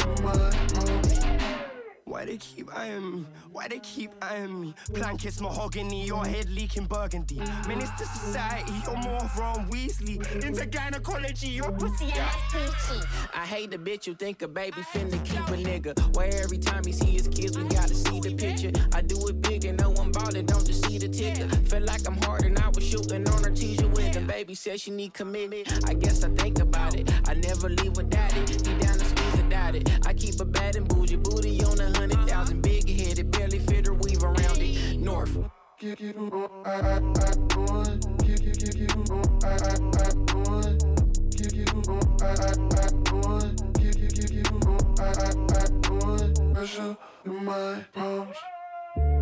Why 2.20 2.26
they 2.26 2.38
keep 2.38 2.78
eyeing 2.78 3.12
me? 3.16 3.26
Why 3.54 3.70
they 3.70 3.80
keep 3.80 4.12
eyeing 4.22 4.60
me? 4.60 4.76
Blankets 4.90 5.40
mahogany, 5.40 6.06
your 6.06 6.26
head 6.26 6.50
leaking 6.50 6.88
burgundy. 6.88 7.38
To 7.38 8.06
society, 8.06 8.74
you're 8.84 8.98
more 8.98 9.22
Ron 9.38 9.70
Weasley. 9.70 10.20
Into 10.44 10.66
gynecology, 10.66 11.48
you're 11.48 11.72
pussy 11.72 12.12
ass 12.12 12.36
peachy. 12.52 13.02
I 13.34 13.46
hate 13.46 13.72
the 13.72 13.78
bitch 13.78 14.06
you 14.06 14.16
think 14.16 14.42
a 14.42 14.50
baby 14.50 14.82
finna 14.94 15.24
keep 15.24 15.48
a 15.48 15.58
nigga. 15.64 16.14
Where 16.18 16.44
every 16.44 16.58
time 16.58 16.84
he 16.86 16.92
see 16.92 17.12
his 17.12 17.30
kids, 17.30 17.58
we 17.58 17.64
gotta 17.70 17.96
see 17.96 18.20
the 18.20 18.36
picture. 18.36 18.72
I 18.94 19.02
do 19.02 19.16
it 19.30 19.42
big 19.42 19.64
and 19.64 19.80
know 19.80 19.94
I'm 19.98 20.12
ballin', 20.12 20.46
don't 20.46 20.66
just 20.66 20.86
see 20.86 20.98
the 20.98 21.08
ticket. 21.08 21.50
Feel 21.70 21.84
like 21.84 22.06
I'm 22.06 22.18
hard 22.24 22.44
and 22.44 22.60
I 22.60 22.68
was 22.68 22.86
shooting 22.86 23.26
on 23.30 23.44
her 23.46 23.52
teaser 23.52 23.88
with 23.88 24.14
him. 24.14 24.28
Baby 24.28 24.56
said 24.56 24.82
she 24.82 24.92
need 24.92 25.14
commitment. 25.14 25.72
I 25.88 25.94
guess 25.94 26.26
I 26.26 26.30
think 26.32 26.60
about 26.60 26.96
it. 26.96 27.10
I 27.30 27.36
never 27.36 27.70
leave 27.70 27.96
without 27.96 28.36
it. 28.36 28.62
Deep 28.62 28.78
down 28.80 28.98
the 28.98 29.19
squeeze 29.70 29.84
without 29.84 30.00
it. 30.00 30.08
I 30.08 30.14
keep 30.14 30.40
a 30.40 30.46
bad 30.46 30.76
and 30.76 30.88
bougie 30.88 31.18
booty 31.18 31.64
on 31.64 31.80
a 31.80 31.98
hundred 31.98 32.28
thousand. 32.28 32.62
Big 32.62 32.90
headed, 32.90 33.32
barely 33.32 33.60
fit 33.60 33.88
her 33.88 33.94
weave 33.94 34.24
around 34.24 34.58
it. 34.58 34.98
North. 34.98 35.38
Get 35.80 35.98
get 35.98 36.18
on, 36.18 36.34
I 36.66 36.72
I 36.72 36.76
I 36.76 37.32
on. 37.58 38.00
Get 38.18 38.42
get 38.42 38.60
get 38.60 38.76
get 38.76 39.10
on, 39.10 39.40
I 39.44 39.48
I 39.48 39.56
I 39.56 40.10
on. 40.50 40.78
Get 41.30 41.54
get 41.54 41.74
on, 41.74 42.18
I 42.22 42.26
I 42.26 42.54
I 42.76 42.88
on. 43.28 43.56
Get 43.74 43.96
get 43.98 44.16
get 44.16 44.32
get 44.32 44.52
on, 44.52 44.96
I 45.00 45.02
I 45.02 45.32
I 45.50 45.66
on. 46.06 46.54
Pressure 46.54 46.98
in 47.26 47.46
my 47.46 47.86
palms. 47.94 48.38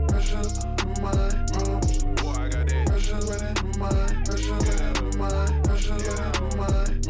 Pressure 0.08 0.38
in 0.38 1.04
my 1.04 1.12
palms. 1.54 2.04
Boy, 2.04 2.32
I 2.32 2.50
got 2.50 2.68
that. 2.68 2.88
Pressure 2.88 3.22
waiting 3.28 3.58
on 3.58 3.80
my. 3.80 3.90
Pressure 4.26 4.54
waiting 4.54 4.98
on 4.98 5.18
my. 5.20 5.62
Pressure 5.64 5.94
waiting 5.94 6.42
on 6.42 6.58
my 6.58 7.07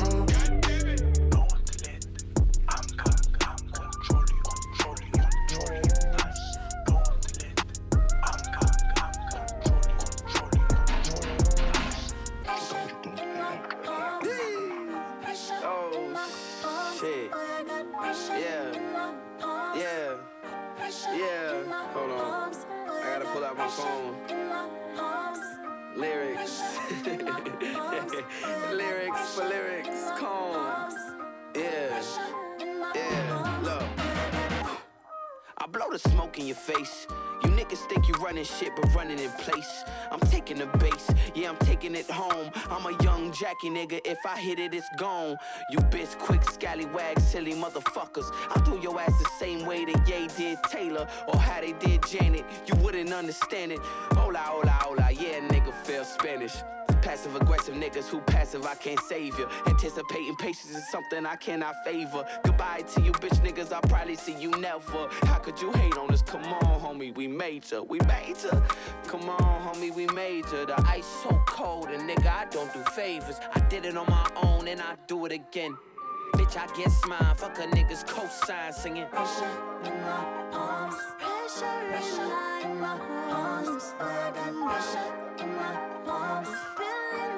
you 38.08 38.14
running 38.16 38.44
shit, 38.44 38.76
but 38.76 38.94
running 38.94 39.20
in 39.20 39.30
place. 39.32 39.84
I'm 40.12 40.20
taking 40.20 40.58
the 40.58 40.68
base, 40.78 41.10
yeah, 41.36 41.50
I'm 41.50 41.58
taking 41.58 41.96
it 41.96 42.10
home. 42.10 42.52
I'm 42.70 42.86
a 42.86 43.04
young 43.04 43.32
Jackie 43.32 43.70
nigga, 43.70 44.00
if 44.06 44.20
I 44.26 44.40
hit 44.40 44.60
it, 44.60 44.74
it's 44.74 44.88
gone. 44.98 45.38
You 45.70 45.80
bitch, 45.80 46.18
quick, 46.18 46.44
scallywag, 46.44 47.20
silly 47.20 47.54
motherfuckers. 47.54 48.30
I 48.56 48.62
do 48.62 48.80
your 48.82 49.00
ass 49.00 49.18
the 49.20 49.30
same 49.38 49.66
way 49.66 49.86
that 49.86 50.08
Ye 50.08 50.28
did 50.38 50.64
Taylor, 50.64 51.08
or 51.28 51.40
how 51.40 51.62
they 51.62 51.74
did 51.74 52.06
Janet. 52.08 52.46
You 52.66 52.76
wouldn't 52.78 53.12
understand 53.12 53.72
it. 53.72 53.80
Hola, 54.12 54.40
hola, 54.40 54.72
hola, 54.72 55.10
yeah, 55.12 55.40
nigga 55.48 55.74
feel 55.86 56.04
Spanish. 56.04 56.56
Passive 57.02 57.36
aggressive 57.36 57.76
niggas 57.76 58.08
who 58.08 58.20
passive, 58.22 58.66
I 58.66 58.76
can't 58.76 59.00
save 59.02 59.38
you. 59.40 59.48
Anticipating 59.66 60.36
patience 60.36 60.76
is 60.76 60.90
something 60.90 61.26
I 61.26 61.36
cannot 61.36 61.76
favor. 61.86 62.26
Goodbye 62.44 62.82
to 62.94 63.02
you, 63.02 63.12
bitch 63.14 63.40
niggas, 63.46 63.72
I'll 63.72 63.82
probably 63.82 64.16
see 64.16 64.36
you 64.40 64.52
never. 64.52 65.08
How 65.24 65.40
could 65.40 65.62
you 65.62 65.72
hate 65.74 65.98
on 65.98 66.12
us? 66.12 66.22
Come 66.22 66.44
on, 66.44 66.82
homie, 66.82 67.16
we 67.16 67.28
major, 67.28 67.82
we 67.84 68.00
major. 68.02 68.62
Come 69.08 69.30
on, 69.30 69.74
homie, 69.74 69.94
we 69.94 70.08
major. 70.08 70.66
The 70.66 70.80
ice 70.88 71.06
so 71.24 71.42
cold, 71.48 71.88
and 71.90 72.10
nigga, 72.10 72.28
I 72.28 72.46
don't 72.46 72.72
do 72.74 72.84
favors. 72.92 73.40
I 73.54 73.60
did 73.62 73.86
it 73.86 73.96
on 73.96 74.08
my 74.08 74.30
own, 74.44 74.68
and 74.68 74.82
I 74.82 74.96
do 75.08 75.26
it 75.26 75.32
again. 75.32 75.78
Bitch, 76.34 76.58
I 76.58 76.68
get 76.76 76.92
mine. 77.08 77.36
Fuck 77.36 77.58
a 77.60 77.64
nigga's 77.64 78.04
cosign 78.04 78.74
singing. 78.74 79.06
Pressure 79.08 79.46
in 79.86 80.02
my 80.02 80.50
palms. 80.52 80.96
Pressure 81.20 81.66
in 82.66 82.80
my 82.82 82.98
got 84.38 84.54
pressure 84.54 85.44
in 85.44 85.56
my 85.56 85.76
palms. 86.06 86.67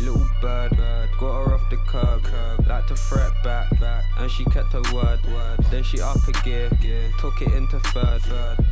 little 0.00 0.26
bird, 0.40 0.76
bird, 0.76 1.08
got 1.18 1.44
her 1.44 1.54
off 1.54 1.70
the 1.70 1.76
curb, 1.76 2.22
curb, 2.24 2.66
like 2.66 2.86
to 2.88 2.96
fret 2.96 3.32
back, 3.42 3.78
back, 3.80 4.04
and 4.18 4.30
she 4.30 4.44
kept 4.46 4.72
her 4.72 4.82
word. 4.94 5.20
Then 5.70 5.82
she 5.82 6.00
up 6.00 6.16
a 6.28 6.32
gear, 6.42 6.70
took 7.18 7.40
it 7.40 7.52
into 7.52 7.80
third, 7.80 8.22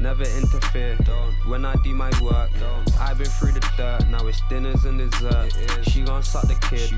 never 0.00 0.24
interfere. 0.24 0.96
Don't. 1.04 1.32
When 1.48 1.64
I 1.64 1.74
do 1.82 1.94
my 1.94 2.10
work, 2.20 2.50
don't. 2.58 3.00
I've 3.00 3.18
been 3.18 3.26
through 3.26 3.52
the 3.52 3.60
dirt, 3.76 4.06
now 4.08 4.26
it's 4.26 4.40
dinners 4.48 4.84
and 4.84 4.98
dessert. 4.98 5.52
She 5.82 6.02
gon' 6.02 6.22
suck 6.22 6.46
the 6.46 6.54
kid. 6.68 6.92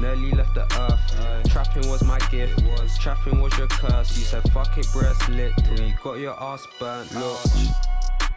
Nearly 0.00 0.30
left 0.32 0.54
the 0.54 0.64
earth. 0.80 1.50
Trapping 1.50 1.88
was 1.88 2.02
my 2.04 2.18
gift, 2.30 2.62
was 2.62 2.96
trapping 2.98 3.40
was 3.40 3.56
your 3.58 3.68
curse. 3.68 4.16
You 4.16 4.24
said 4.24 4.42
fuck 4.52 4.76
it, 4.78 4.86
breast 4.92 5.28
lit, 5.28 5.52
till 5.64 5.80
you 5.80 5.94
got 6.02 6.18
your 6.18 6.40
ass 6.42 6.66
burnt. 6.78 7.12
Look. 7.14 7.38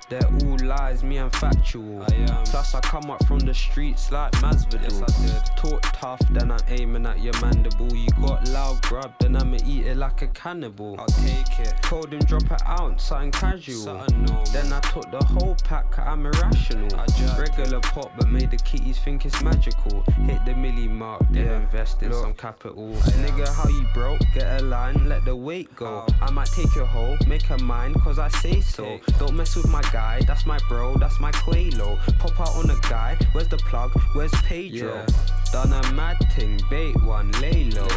They're 0.10 0.22
all 0.26 0.58
lies, 0.64 1.04
me 1.04 1.18
and 1.18 1.34
factual. 1.34 2.06
Plus, 2.46 2.76
I 2.76 2.82
come 2.82 3.10
up 3.10 3.26
from 3.26 3.40
the 3.40 3.54
streets 3.54 4.12
like 4.12 4.32
Masvidal. 4.34 5.56
Talk 5.56 5.82
tough, 5.94 6.20
then 6.32 6.52
I'm 6.52 6.60
aiming 6.68 7.06
at 7.06 7.20
your 7.22 7.34
mandible. 7.42 7.96
You 7.96 8.10
got 8.22 8.48
loud 8.50 8.82
grub, 8.84 9.14
then 9.20 9.36
I'ma 9.36 9.58
eat 9.66 9.86
it 9.88 9.98
like 9.98 10.22
a 10.22 10.28
cannibal. 10.28 10.96
I'll 11.00 11.08
take 11.08 11.60
it. 11.60 11.74
Told 11.82 12.14
him 12.14 12.20
drop 12.20 12.50
an 12.52 12.58
ounce, 12.68 13.04
something 13.04 13.32
casual. 13.32 14.06
then 14.52 14.72
I 14.74 14.80
took 14.82 15.10
the 15.12 15.24
whole 15.24 15.56
pack, 15.64 15.98
I'm 15.98 16.26
irrational. 16.26 16.90
Regular 17.38 17.80
pop, 17.80 18.12
but 18.18 18.28
made 18.28 18.52
the 18.52 18.58
kitties 18.58 19.00
think 19.00 19.26
it's 19.26 19.42
magical. 19.42 20.04
Hit 20.26 20.44
the 20.46 20.52
milli 20.52 20.90
mark, 20.90 21.24
then 21.32 21.48
invest 21.48 22.04
in 22.04 22.12
some 22.14 22.34
capital. 22.34 22.90
Nigga, 23.24 23.48
how 23.48 23.70
you 23.70 23.86
broke? 23.94 24.20
Get 24.34 24.62
a 24.62 24.64
line, 24.64 25.08
let 25.08 25.24
the 25.26 25.36
weight 25.36 25.74
go. 25.76 26.06
I 26.22 26.30
might 26.32 26.50
take 26.50 26.74
your 26.76 26.86
hoe, 26.86 27.18
make 27.28 27.44
her 27.44 27.58
mine, 27.60 27.94
cause 27.96 28.20
I 28.20 28.28
say 28.28 28.62
so. 28.62 29.00
Don't 29.20 29.36
mess 29.36 29.56
with 29.56 29.70
my 29.70 29.82
guy, 29.92 30.03
that's 30.28 30.46
my 30.46 30.60
bro, 30.68 30.96
that's 30.98 31.20
my 31.20 31.32
Quelo. 31.32 31.98
Pop 32.20 32.40
out 32.40 32.56
on 32.56 32.70
a 32.70 32.80
guy, 32.90 33.18
where's 33.32 33.48
the 33.48 33.58
plug? 33.58 33.92
Where's 34.14 34.34
Pedro? 34.44 35.06
Done 35.52 35.74
a 35.74 35.92
mad 35.94 36.18
thing, 36.32 36.60
bait 36.70 36.96
one, 37.04 37.32
lay 37.34 37.66
low. 37.66 37.88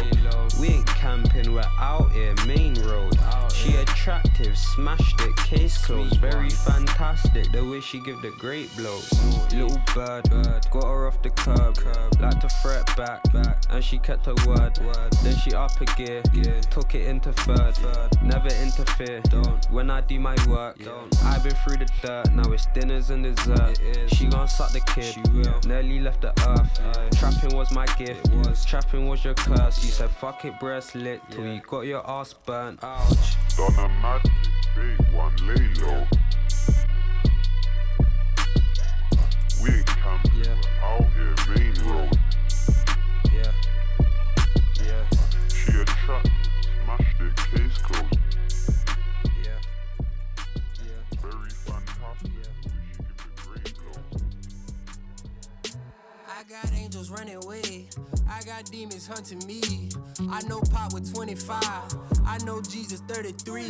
We 0.59 0.67
ain't 0.69 0.87
camping, 0.87 1.53
we're 1.53 1.63
out 1.79 2.11
here, 2.11 2.35
main 2.45 2.75
road. 2.83 3.17
She 3.51 3.75
attractive, 3.75 4.57
smashed 4.57 5.21
it, 5.21 5.35
case 5.37 5.77
closed. 5.77 6.19
Very 6.19 6.49
fantastic, 6.49 7.51
the 7.51 7.63
way 7.65 7.81
she 7.81 7.99
give 7.99 8.21
the 8.21 8.31
great 8.39 8.75
blows. 8.75 9.11
Little 9.51 9.81
bird, 9.95 10.29
got 10.71 10.83
her 10.83 11.07
off 11.07 11.21
the 11.21 11.29
curb, 11.31 11.77
like 12.19 12.39
to 12.41 12.49
fret 12.61 12.85
back, 12.95 13.21
back, 13.33 13.63
and 13.69 13.83
she 13.83 13.97
kept 13.97 14.25
her 14.27 14.35
word. 14.47 14.77
word. 14.79 15.13
Then 15.23 15.35
she 15.37 15.53
up 15.53 15.79
a 15.81 15.85
gear, 15.95 16.21
took 16.69 16.93
it 16.95 17.07
into 17.07 17.33
third, 17.33 17.75
never 18.23 18.49
interfere. 18.61 19.21
Don't. 19.29 19.65
When 19.71 19.89
I 19.89 20.01
do 20.01 20.19
my 20.19 20.35
work, 20.47 20.77
Don't. 20.79 21.25
I've 21.25 21.43
been 21.43 21.55
through 21.55 21.77
the 21.77 21.86
dirt, 22.01 22.31
now 22.33 22.51
it's 22.51 22.65
dinners 22.67 23.09
and 23.09 23.23
dessert. 23.23 23.79
She 24.07 24.25
gon' 24.27 24.47
suck 24.47 24.71
the 24.71 24.79
kid, 24.81 25.15
nearly 25.65 25.99
left 25.99 26.21
the 26.21 26.33
earth. 26.47 27.17
Trapping 27.19 27.55
was 27.55 27.71
my 27.71 27.85
gift, 27.97 28.29
Was. 28.33 28.65
trapping 28.65 29.07
was 29.07 29.23
your 29.23 29.33
curse. 29.33 29.83
You 29.83 29.91
said 29.91 30.09
fuck 30.09 30.45
it, 30.45 30.59
breast 30.59 30.95
lit, 30.95 31.21
till 31.29 31.45
you 31.45 31.61
got 31.61 31.81
your 31.81 32.07
ass 32.09 32.33
burnt. 32.33 32.83
Ouch. 32.83 33.35
Done 33.57 33.73
a 33.79 33.89
mad 34.01 34.21
bait 34.75 34.99
one 35.13 35.35
lay 35.47 35.67
low. 35.83 36.05
We 39.63 39.69
ain't 39.71 39.85
camping, 39.87 40.31
we're 40.35 40.55
out 40.83 41.05
here, 41.15 41.35
main 41.55 41.73
road. 41.89 42.17
Yeah. 43.33 43.51
Yeah. 44.85 45.03
She 45.47 45.71
attracted, 45.81 46.31
smashed 46.83 47.21
it, 47.21 47.35
case 47.35 47.77
closed. 47.79 48.26
Got 56.63 56.73
angels 56.73 57.09
running 57.09 57.35
away. 57.43 57.87
I 58.29 58.41
got 58.43 58.65
demons 58.65 59.07
hunting 59.07 59.45
me. 59.47 59.61
I 60.29 60.41
know 60.47 60.61
Pop 60.71 60.93
with 60.93 61.13
25. 61.13 61.63
I 62.25 62.37
know 62.45 62.61
Jesus 62.61 63.01
33. 63.01 63.65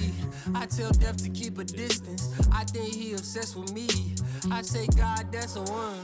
I 0.56 0.66
tell 0.66 0.92
death 0.92 1.22
to 1.24 1.30
keep 1.30 1.58
a 1.58 1.64
distance. 1.64 2.32
I 2.52 2.64
think 2.64 2.94
he 2.94 3.14
obsessed 3.14 3.56
with 3.56 3.74
me. 3.74 3.88
I 4.52 4.62
say, 4.62 4.88
God, 4.96 5.32
that's 5.32 5.56
a 5.56 5.64
one. 5.64 6.00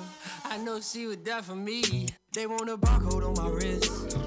I 0.45 0.57
know 0.57 0.79
she 0.81 1.07
would 1.07 1.23
die 1.23 1.41
for 1.41 1.55
me. 1.55 2.07
They 2.33 2.47
want 2.47 2.69
a 2.69 2.77
barcode 2.77 3.25
on 3.25 3.33
my 3.43 3.49
wrist. 3.49 4.17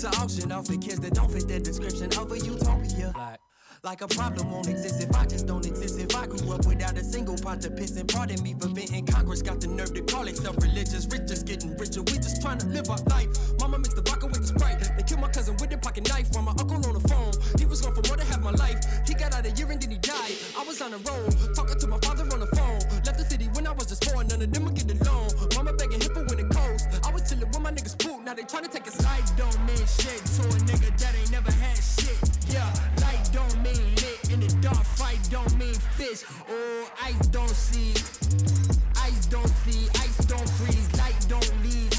To 0.00 0.08
auction 0.20 0.52
off 0.52 0.66
the 0.66 0.76
kids 0.76 1.00
that 1.00 1.14
don't 1.14 1.30
fit 1.30 1.48
that 1.48 1.64
description 1.64 2.06
of 2.18 2.32
a 2.32 2.38
utopia. 2.38 3.38
Like 3.84 4.00
a 4.00 4.08
problem 4.08 4.50
won't 4.50 4.66
exist 4.66 5.02
if 5.02 5.14
I 5.14 5.26
just 5.26 5.46
don't 5.46 5.66
exist. 5.66 6.00
If 6.00 6.16
I 6.16 6.26
grew 6.26 6.54
up 6.54 6.64
without 6.64 6.96
a 6.96 7.04
single 7.04 7.36
pot 7.36 7.60
to 7.60 7.70
piss 7.70 7.94
and 7.98 8.08
pardon 8.08 8.42
me 8.42 8.54
for 8.58 8.68
venting. 8.68 9.04
Congress 9.04 9.42
got 9.42 9.60
the 9.60 9.66
nerve 9.66 9.92
to 9.92 10.00
call 10.00 10.26
itself 10.26 10.56
religious. 10.56 11.06
Rich 11.12 11.28
just 11.28 11.44
getting 11.44 11.76
richer. 11.76 12.00
We 12.00 12.16
just 12.16 12.40
trying 12.40 12.56
to 12.64 12.66
live 12.68 12.88
our 12.88 12.96
life. 13.12 13.28
Mama 13.60 13.76
mixed 13.78 13.96
the 13.96 14.00
vodka 14.00 14.24
with 14.24 14.40
the 14.40 14.48
sprite. 14.48 14.80
They 14.96 15.02
killed 15.02 15.20
my 15.20 15.28
cousin 15.28 15.58
with 15.60 15.68
their 15.68 15.76
pocket 15.76 16.08
knife. 16.08 16.32
While 16.32 16.44
my 16.44 16.52
uncle 16.52 16.80
on 16.80 16.94
the 16.96 17.08
phone. 17.12 17.32
He 17.60 17.66
was 17.66 17.82
gone 17.82 17.94
for 17.94 18.00
more 18.08 18.16
than 18.16 18.26
half 18.26 18.40
my 18.40 18.52
life. 18.52 18.80
He 19.06 19.12
got 19.12 19.34
out 19.36 19.44
a 19.44 19.50
year 19.50 19.70
and 19.70 19.76
then 19.76 19.90
he 19.90 19.98
died. 19.98 20.32
I 20.56 20.64
was 20.64 20.80
on 20.80 20.92
the 20.92 21.00
road. 21.04 21.36
Talking 21.54 21.78
to 21.78 21.86
my 21.86 22.00
father 22.00 22.24
on 22.32 22.40
the 22.40 22.48
phone. 22.56 22.80
Left 23.04 23.18
the 23.20 23.26
city 23.28 23.52
when 23.52 23.66
I 23.66 23.72
was 23.72 23.92
just 23.92 24.08
four. 24.08 24.24
None 24.24 24.40
of 24.40 24.50
them 24.50 24.64
would 24.64 24.80
get 24.80 24.88
along. 24.96 25.28
Mama 25.56 25.74
begging 25.74 26.00
him 26.00 26.12
for 26.16 26.24
when 26.24 26.40
it 26.40 26.48
coast. 26.48 26.88
I 27.04 27.12
was 27.12 27.28
chilling 27.28 27.52
with 27.52 27.60
my 27.60 27.70
niggas 27.70 28.00
poop. 28.00 28.24
Now 28.24 28.32
they 28.32 28.48
trying 28.48 28.64
to 28.64 28.72
take 28.72 28.88
a 28.88 28.94
life. 29.04 29.28
Don't 29.36 29.60
mean 29.68 29.84
shit 30.00 30.24
to 30.40 30.42
a 30.48 30.58
nigga 30.72 30.88
that 30.96 31.12
ain't 31.20 31.32
never 31.36 31.52
had 31.52 31.63
fish. 36.14 36.28
Oh, 36.48 36.90
ice 37.02 37.26
don't 37.28 37.48
see. 37.50 37.92
Ice 38.96 39.26
don't 39.26 39.48
see. 39.48 39.88
Ice 39.94 40.24
don't 40.26 40.48
freeze. 40.50 40.92
Light 40.98 41.26
don't 41.28 41.62
leave. 41.62 41.92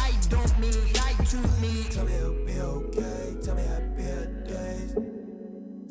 Ice 0.00 0.26
don't 0.26 0.58
mean 0.58 0.92
light 0.94 1.26
to 1.30 1.36
me. 1.60 1.84
Tell 1.90 2.04
me 2.04 2.14
it'll 2.14 2.44
be 2.44 2.60
okay. 2.60 3.36
Tell 3.42 3.54
me 3.54 3.62
happy 3.62 4.02
days. 4.46 4.92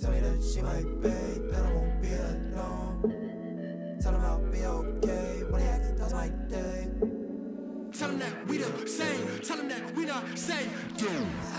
Tell 0.02 0.12
me 0.12 0.20
that 0.20 0.52
she 0.54 0.62
might 0.62 1.02
pay. 1.02 1.40
That 1.52 1.66
I 1.66 1.74
won't 1.74 2.02
be 2.02 2.14
alone. 2.14 3.98
Tell 4.02 4.14
him 4.14 4.22
I'll 4.22 4.52
be 4.52 4.66
okay. 4.66 5.44
When 5.50 5.62
he 5.62 5.68
asks, 5.68 6.00
that's 6.00 6.14
my 6.14 6.30
day. 6.50 7.25
Tell 7.98 8.10
him 8.10 8.20
that 8.20 8.48
we 8.48 8.58
the 8.58 8.88
same. 8.88 9.40
Tell 9.42 9.58
him 9.58 9.70
that 9.70 9.96
we 9.96 10.06
not 10.06 10.38
same. 10.38 10.70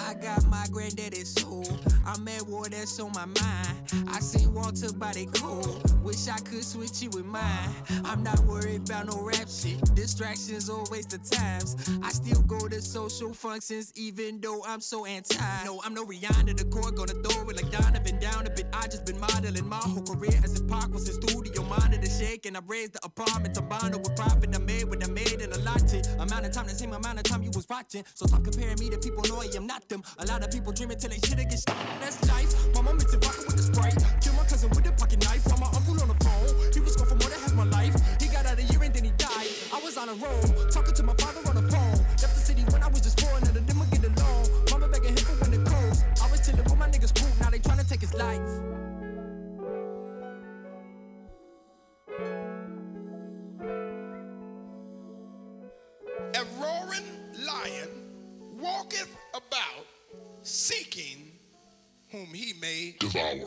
I 0.07 0.13
got 0.15 0.47
my 0.49 0.67
granddaddy's 0.71 1.31
soul. 1.31 1.67
I'm 2.05 2.29
at 2.29 2.47
war, 2.47 2.69
that's 2.69 3.01
on 3.01 3.13
my 3.13 3.25
mind. 3.25 4.09
I 4.09 4.21
seen 4.21 4.53
Walter 4.53 4.93
body 4.93 5.27
cold. 5.35 5.83
Wish 6.03 6.29
I 6.29 6.39
could 6.41 6.63
switch 6.63 7.03
you 7.03 7.09
with 7.11 7.25
mine. 7.25 7.71
I'm 8.05 8.23
not 8.23 8.39
worried 8.41 8.89
about 8.89 9.07
no 9.07 9.21
rap 9.23 9.49
shit. 9.49 9.83
Distractions 9.95 10.69
or 10.69 10.85
waste 10.91 11.15
of 11.15 11.29
times. 11.29 11.75
I 12.03 12.11
still 12.11 12.43
go 12.43 12.69
to 12.69 12.83
social 12.83 13.33
functions 13.33 13.93
even 13.97 14.41
though 14.41 14.63
I'm 14.69 14.81
so 14.81 15.07
anti. 15.07 15.65
No, 15.65 15.81
I'm 15.85 15.95
no 15.95 16.05
Rihanna. 16.05 16.57
The 16.57 16.65
core 16.67 16.93
gonna 16.93 17.15
throw 17.15 17.49
it 17.49 17.57
like 17.57 17.73
Donovan 17.73 18.21
down 18.21 18.47
a 18.47 18.51
bit. 18.51 18.67
I 18.75 18.87
just 18.87 19.07
been 19.07 19.19
modeling 19.19 19.69
my 19.69 19.77
whole 19.77 20.03
career 20.03 20.39
as 20.45 20.61
a 20.61 20.65
Pac 20.65 20.93
was 20.93 21.09
in 21.09 21.15
studio. 21.15 21.46
Monitor 21.69 22.09
shaking. 22.09 22.57
I 22.57 22.61
raised 22.67 22.95
the 22.95 23.01
apartment 23.05 23.55
to 23.55 23.63
bond 23.63 23.95
with 23.95 24.15
profit. 24.17 24.55
I 24.55 24.59
made 24.59 24.85
what 24.85 25.03
I 25.03 25.11
made 25.11 25.41
and 25.43 25.53
a 25.53 25.59
lot 25.61 25.83
to 25.89 25.99
amount 26.21 26.47
of 26.47 26.53
time 26.53 26.67
the 26.67 26.75
same 26.75 26.93
amount 26.93 27.19
of 27.19 27.25
time 27.25 27.43
you 27.43 27.51
was 27.55 27.67
watching. 27.69 28.05
So 28.15 28.27
stop 28.27 28.45
comparing 28.45 28.79
me 28.79 28.91
to 28.91 28.99
people. 28.99 29.23
No, 29.29 29.41
I 29.43 29.49
am 29.57 29.67
not 29.67 29.89
them. 29.89 30.03
A 30.19 30.27
lot 30.27 30.43
of 30.45 30.51
people 30.51 30.73
dreaming 30.73 30.99
till 30.99 31.11
they 31.11 31.19
shit 31.19 31.37
get 31.37 31.51
shit. 31.51 31.67
That's 32.01 32.23
life. 32.29 32.55
My 32.75 32.83
mom 32.83 32.97
mixed 32.99 33.15
it 33.15 33.21
with 33.21 33.57
the 33.57 33.63
sprite. 33.63 33.99
Kill 34.21 34.35
my 34.35 34.45
cousin 34.45 34.71
with 34.71 34.87
a 34.87 34.93
pocket 34.93 35.23
knife. 35.25 35.43
While 35.47 35.59
my 35.59 35.71
uncle 35.75 35.99
on 36.01 36.09
the 36.09 36.19
phone. 36.23 36.73
He 36.73 36.81
was 36.81 36.95
gone 36.97 37.09
for 37.09 37.19
more 37.19 37.31
than 37.31 37.41
half 37.41 37.55
my 37.55 37.65
life. 37.65 37.95
He 38.21 38.29
got 38.29 38.47
out 38.47 38.59
a 38.59 38.63
year 38.63 38.83
and 38.83 38.95
then 38.95 39.05
he 39.05 39.13
died. 39.19 39.51
I 39.75 39.81
was 39.83 39.97
on 39.97 40.09
a 40.09 40.15
roll. 40.15 40.43
Talking 40.71 40.95
to 40.95 41.03
my 41.03 41.15
father 41.19 41.43
on 41.51 41.57
the 41.57 41.67
phone. 41.67 41.99
Left 42.23 42.35
the 42.35 42.43
city 42.47 42.63
when 42.71 42.83
I 42.83 42.89
was 42.89 43.01
just 43.01 43.21
four. 43.21 43.35
None 43.41 43.55
them 43.55 43.79
would 43.79 43.91
get 43.91 44.05
along. 44.07 44.47
Mama 44.71 44.89
begging 44.89 45.17
him 45.19 45.25
for 45.27 45.37
when 45.43 45.53
it 45.55 45.65
cold. 45.67 45.97
I 46.23 46.31
was 46.31 46.41
chilling 46.47 46.65
with 46.65 46.79
my 46.79 46.89
niggas 46.89 47.15
poop. 47.15 47.33
Now 47.41 47.51
they 47.51 47.59
trying 47.59 47.79
to 47.79 47.87
take 47.89 48.01
his 48.01 48.15
life. 48.15 48.66
Lion 57.47 57.89
walketh 58.59 59.15
about 59.35 59.87
seeking 60.43 61.33
whom 62.11 62.27
he 62.27 62.55
may 62.61 62.95
devour. 62.99 63.47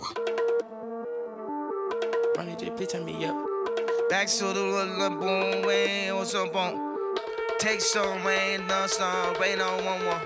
Run 2.35 2.49
it, 2.49 2.59
bitch, 2.59 2.89
turn 2.89 3.05
me 3.05 3.25
up. 3.25 3.35
Back 4.09 4.27
to 4.27 4.45
the 4.45 4.53
little 4.53 5.09
boom, 5.17 5.65
way, 5.65 6.11
what's 6.11 6.33
up 6.33 6.55
on? 6.55 6.89
Take 7.59 7.81
some 7.81 8.25
rain, 8.25 8.65
no 8.67 8.87
sun, 8.87 9.35
rain 9.39 9.59
on 9.59 9.83
one 9.83 10.05
one. 10.05 10.21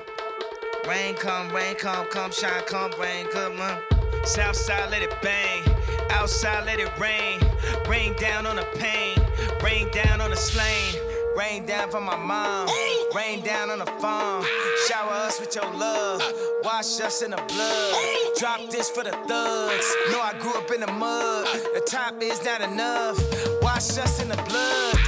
Rain 0.88 1.15
come, 1.15 1.51
rain 1.51 1.76
come, 1.76 2.05
come 2.07 2.32
shine, 2.32 2.63
come 2.65 2.91
rain, 2.99 3.26
come 3.32 3.59
on. 3.59 3.82
South 4.26 4.55
side, 4.55 4.89
let 4.91 5.01
it 5.01 5.13
bang. 5.21 5.63
Outside, 6.09 6.65
let 6.65 6.80
it 6.80 6.91
rain. 6.99 7.39
Rain 7.88 8.15
down 8.17 8.45
on 8.45 8.55
the 8.55 8.67
pain. 8.76 9.17
Rain 9.61 9.89
down 9.91 10.21
on 10.21 10.30
the 10.30 10.36
slain. 10.36 11.03
Rain 11.38 11.65
down 11.65 11.89
for 11.89 11.99
my 11.99 12.15
mom. 12.15 12.67
Rain 13.15 13.41
down 13.43 13.71
on 13.71 13.79
the 13.79 13.86
farm. 13.86 14.45
Shower 14.88 15.11
us 15.11 15.39
with 15.39 15.55
your 15.55 15.65
love. 15.73 16.21
Wash 16.63 16.99
us 17.01 17.21
in 17.23 17.31
the 17.31 17.38
blood. 17.38 17.95
Drop 18.38 18.69
this 18.69 18.89
for 18.89 19.03
the 19.03 19.11
thugs. 19.11 19.95
Know 20.11 20.21
I 20.21 20.36
grew 20.39 20.53
up 20.53 20.69
in 20.71 20.81
the 20.81 20.91
mud. 20.91 21.47
The 21.73 21.81
top 21.88 22.21
is 22.21 22.43
not 22.45 22.61
enough. 22.61 23.17
Wash 23.61 23.97
us 23.97 24.21
in 24.21 24.29
the 24.29 24.36
blood. 24.36 25.03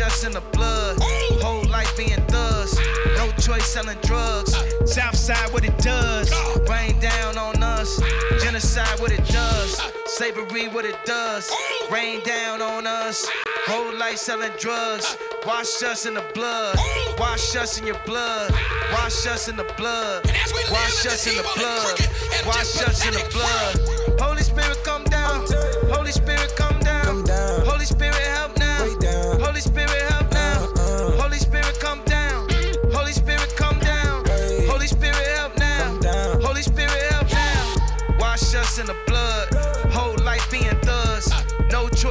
Us 0.00 0.24
in 0.24 0.32
the 0.32 0.40
blood. 0.52 0.96
Whole 1.42 1.68
life 1.68 1.94
being 1.94 2.20
thugs. 2.28 2.74
No 3.16 3.30
choice 3.32 3.66
selling 3.66 3.98
drugs. 4.02 4.54
Southside, 4.86 5.52
what 5.52 5.62
it 5.62 5.76
does. 5.78 6.32
Rain 6.70 6.98
down 7.00 7.36
on 7.36 7.62
us. 7.62 8.00
Genocide, 8.42 8.98
what 9.00 9.12
it 9.12 9.24
does. 9.26 9.78
Slavery, 10.06 10.68
what 10.68 10.86
it 10.86 10.96
does. 11.04 11.50
Rain 11.92 12.22
down 12.24 12.62
on 12.62 12.86
us. 12.86 13.28
Whole 13.66 13.94
life 13.98 14.16
selling 14.16 14.52
drugs. 14.58 15.18
Wash 15.46 15.82
us 15.82 16.06
in 16.06 16.14
the 16.14 16.24
blood. 16.34 16.78
Wash 17.18 17.54
us 17.56 17.78
in 17.78 17.86
your 17.86 18.00
blood. 18.06 18.52
Wash 18.92 19.26
us 19.26 19.48
in 19.48 19.56
the 19.56 19.64
blood. 19.76 20.24
Wash 20.70 21.04
us 21.06 21.26
in 21.26 21.36
the 21.36 21.42
blood. 21.56 22.00
Wash 22.46 22.82
us 22.82 23.06
in 23.06 23.12
the 23.12 23.28
blood. 23.32 24.20
Holy 24.20 24.42
Spirit, 24.42 24.78
come 24.82 25.04
down. 25.04 25.44
Holy 25.92 26.12
Spirit, 26.12 26.54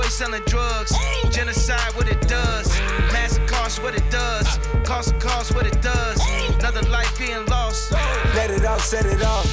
Selling 0.10 0.42
drugs. 0.48 0.92
Genocide, 1.30 1.96
what 1.96 2.10
it 2.10 2.20
does. 2.28 2.68
Mass 3.14 3.40
cost, 3.48 3.82
what 3.82 3.96
it 3.96 4.04
does. 4.12 4.58
Cost 4.84 5.14
of 5.14 5.20
cost, 5.20 5.56
what 5.56 5.66
it 5.66 5.82
does. 5.82 6.20
Another 6.60 6.82
life 6.90 7.18
being 7.18 7.46
lost. 7.46 7.92
Let 8.34 8.50
it 8.50 8.66
off, 8.66 8.82
set 8.82 9.06
it 9.06 9.24
off. 9.24 9.46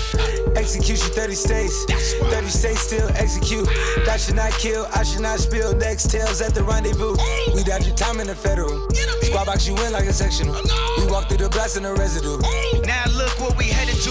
Execution 0.57 1.13
30 1.13 1.35
states. 1.35 1.85
30 1.85 2.49
states 2.49 2.81
still 2.81 3.09
execute. 3.11 3.69
That 4.07 4.19
should 4.19 4.37
not 4.37 4.51
kill, 4.53 4.87
I 4.95 5.05
should 5.05 5.21
not 5.21 5.39
spill. 5.39 5.77
Next 5.77 6.11
tails 6.11 6.41
at 6.41 6.55
the 6.55 6.65
rendezvous. 6.65 7.17
We 7.55 7.63
dodge 7.63 7.87
your 7.87 7.95
time 7.95 8.19
in 8.19 8.27
the 8.27 8.35
federal. 8.35 8.91
Squad 9.23 9.47
box 9.47 9.69
you 9.69 9.77
in 9.85 9.93
like 9.93 10.07
a 10.07 10.13
sectional. 10.13 10.55
We 10.99 11.06
the 11.47 11.51
blast 11.51 11.77
in 11.77 11.85
the 11.85 11.95
residue. 11.95 12.39
Now 12.87 13.05
look 13.15 13.41
what 13.41 13.57
we 13.57 13.67
headed 13.67 13.95
to. 14.03 14.11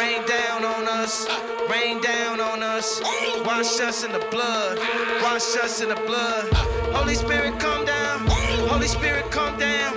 Rain 0.00 0.26
down 0.26 0.64
on 0.64 0.88
us. 0.88 1.28
Rain 1.70 2.00
down 2.00 2.40
on 2.40 2.60
us. 2.60 3.00
Wash 3.44 3.78
us 3.78 4.02
in 4.02 4.10
the 4.10 4.26
blood. 4.32 4.78
Wash 5.22 5.56
us 5.62 5.80
in 5.80 5.90
the 5.90 6.00
blood. 6.06 6.52
Holy 6.92 7.14
Spirit, 7.14 7.60
come 7.60 7.84
down. 7.84 8.26
Holy 8.68 8.88
Spirit, 8.88 9.30
come 9.30 9.56
down. 9.58 9.94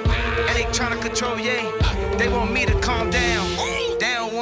And 0.47 0.55
they 0.55 0.65
tryna 0.77 1.01
control, 1.01 1.39
yeah. 1.39 1.63
They 2.19 2.29
want 2.29 2.51
me 2.51 2.67
to 2.67 2.79
calm 2.81 3.09
down. 3.09 3.64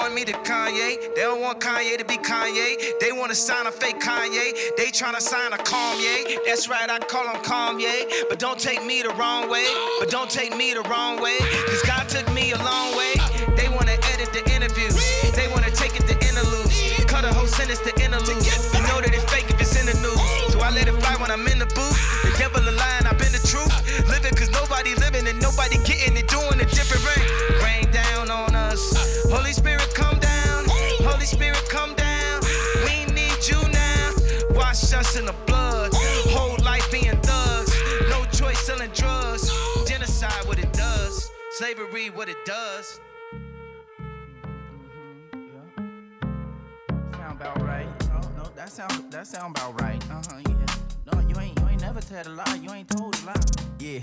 Want 0.04 0.16
me 0.16 0.26
to 0.26 0.34
Kanye. 0.34 1.16
They 1.16 1.22
don't 1.22 1.40
want 1.40 1.62
Kanye 1.62 1.98
to 1.98 2.04
be 2.04 2.18
Kanye. 2.18 3.00
They 3.00 3.14
wanna 3.14 3.34
sign 3.34 3.68
a 3.68 3.72
fake 3.72 4.02
Kanye. 4.02 4.76
They 4.76 4.92
tryna 4.92 5.22
sign 5.22 5.54
a 5.54 5.58
Kanye. 5.58 6.44
That's 6.46 6.68
right, 6.68 6.90
I 6.90 7.00
call 7.00 7.24
him 7.24 7.42
Kanye. 7.42 8.28
But 8.28 8.38
don't 8.38 8.60
take 8.60 8.84
me 8.84 9.02
the 9.02 9.12
wrong 9.12 9.50
way. 9.50 9.66
But 10.02 10.10
don't 10.10 10.30
take 10.30 10.58
me 10.58 10.74
the 10.74 10.82
wrong 10.92 11.22
way. 11.22 11.38
Cause 11.40 11.82
God 11.84 12.10
took 12.10 12.28
me 12.34 12.52
a 12.52 12.58
long 12.58 12.98
way. 12.98 13.16
They 13.56 13.70
wanna 13.70 13.96
edit 14.12 14.28
the 14.34 14.44
interviews. 14.52 15.00
They 15.40 15.48
wanna 15.48 15.72
take 15.72 15.96
it 15.96 16.06
to 16.12 16.16
interludes. 16.28 16.76
Cut 17.08 17.24
a 17.24 17.32
whole 17.32 17.48
sentence 17.48 17.80
to 17.88 17.96
interlude. 18.04 18.44
You 18.76 18.84
know 18.92 19.00
that 19.00 19.12
it's 19.14 19.24
fake 19.32 19.48
if 19.48 19.62
it's 19.62 19.80
in 19.80 19.86
the 19.86 19.96
news. 20.04 20.20
So 20.52 20.60
I 20.60 20.70
let 20.72 20.90
it 20.90 21.00
fly 21.00 21.16
when 21.16 21.32
I'm 21.32 21.48
in 21.48 21.60
the 21.60 21.70
booth. 21.72 21.96
The 22.28 22.36
devil 22.38 22.60
a 22.60 22.74
and 23.00 23.08
I've 23.08 23.18
been 23.18 23.32
the 23.32 23.44
truth. 23.48 23.72
Living 24.10 24.36
cause 24.36 24.52
nobody 24.52 24.96
living 24.96 25.13
Wash 35.04 35.18
in 35.18 35.26
the 35.26 35.34
blood. 35.46 35.92
Whole 36.30 36.58
life 36.64 36.90
being 36.90 37.20
thugs. 37.22 37.74
No 38.10 38.24
choice 38.32 38.60
selling 38.60 38.90
drugs. 38.92 39.52
Genocide, 39.86 40.48
what 40.48 40.60
it 40.60 40.72
does. 40.72 41.30
Slavery, 41.52 42.10
what 42.10 42.30
it 42.30 42.38
does. 42.46 43.02
Sound 47.12 47.42
about 47.42 47.62
right. 47.62 47.88
Oh 48.14 48.22
no, 48.38 48.50
that 48.56 48.70
sound 48.70 49.12
that 49.12 49.28
sound 49.28 49.58
about 49.58 49.82
right. 49.82 50.02
Uh 50.10 50.22
huh. 50.30 50.40
Yeah. 50.48 51.12
No, 51.12 51.20
you 51.28 51.38
ain't 51.38 51.60
you 51.60 51.68
ain't 51.68 51.82
never 51.82 52.00
told 52.00 52.26
a 52.26 52.30
lie. 52.30 52.60
You 52.62 52.72
ain't 52.72 52.90
told 52.90 53.14
a 53.22 53.26
lie. 53.26 53.36
Yeah. 53.80 54.00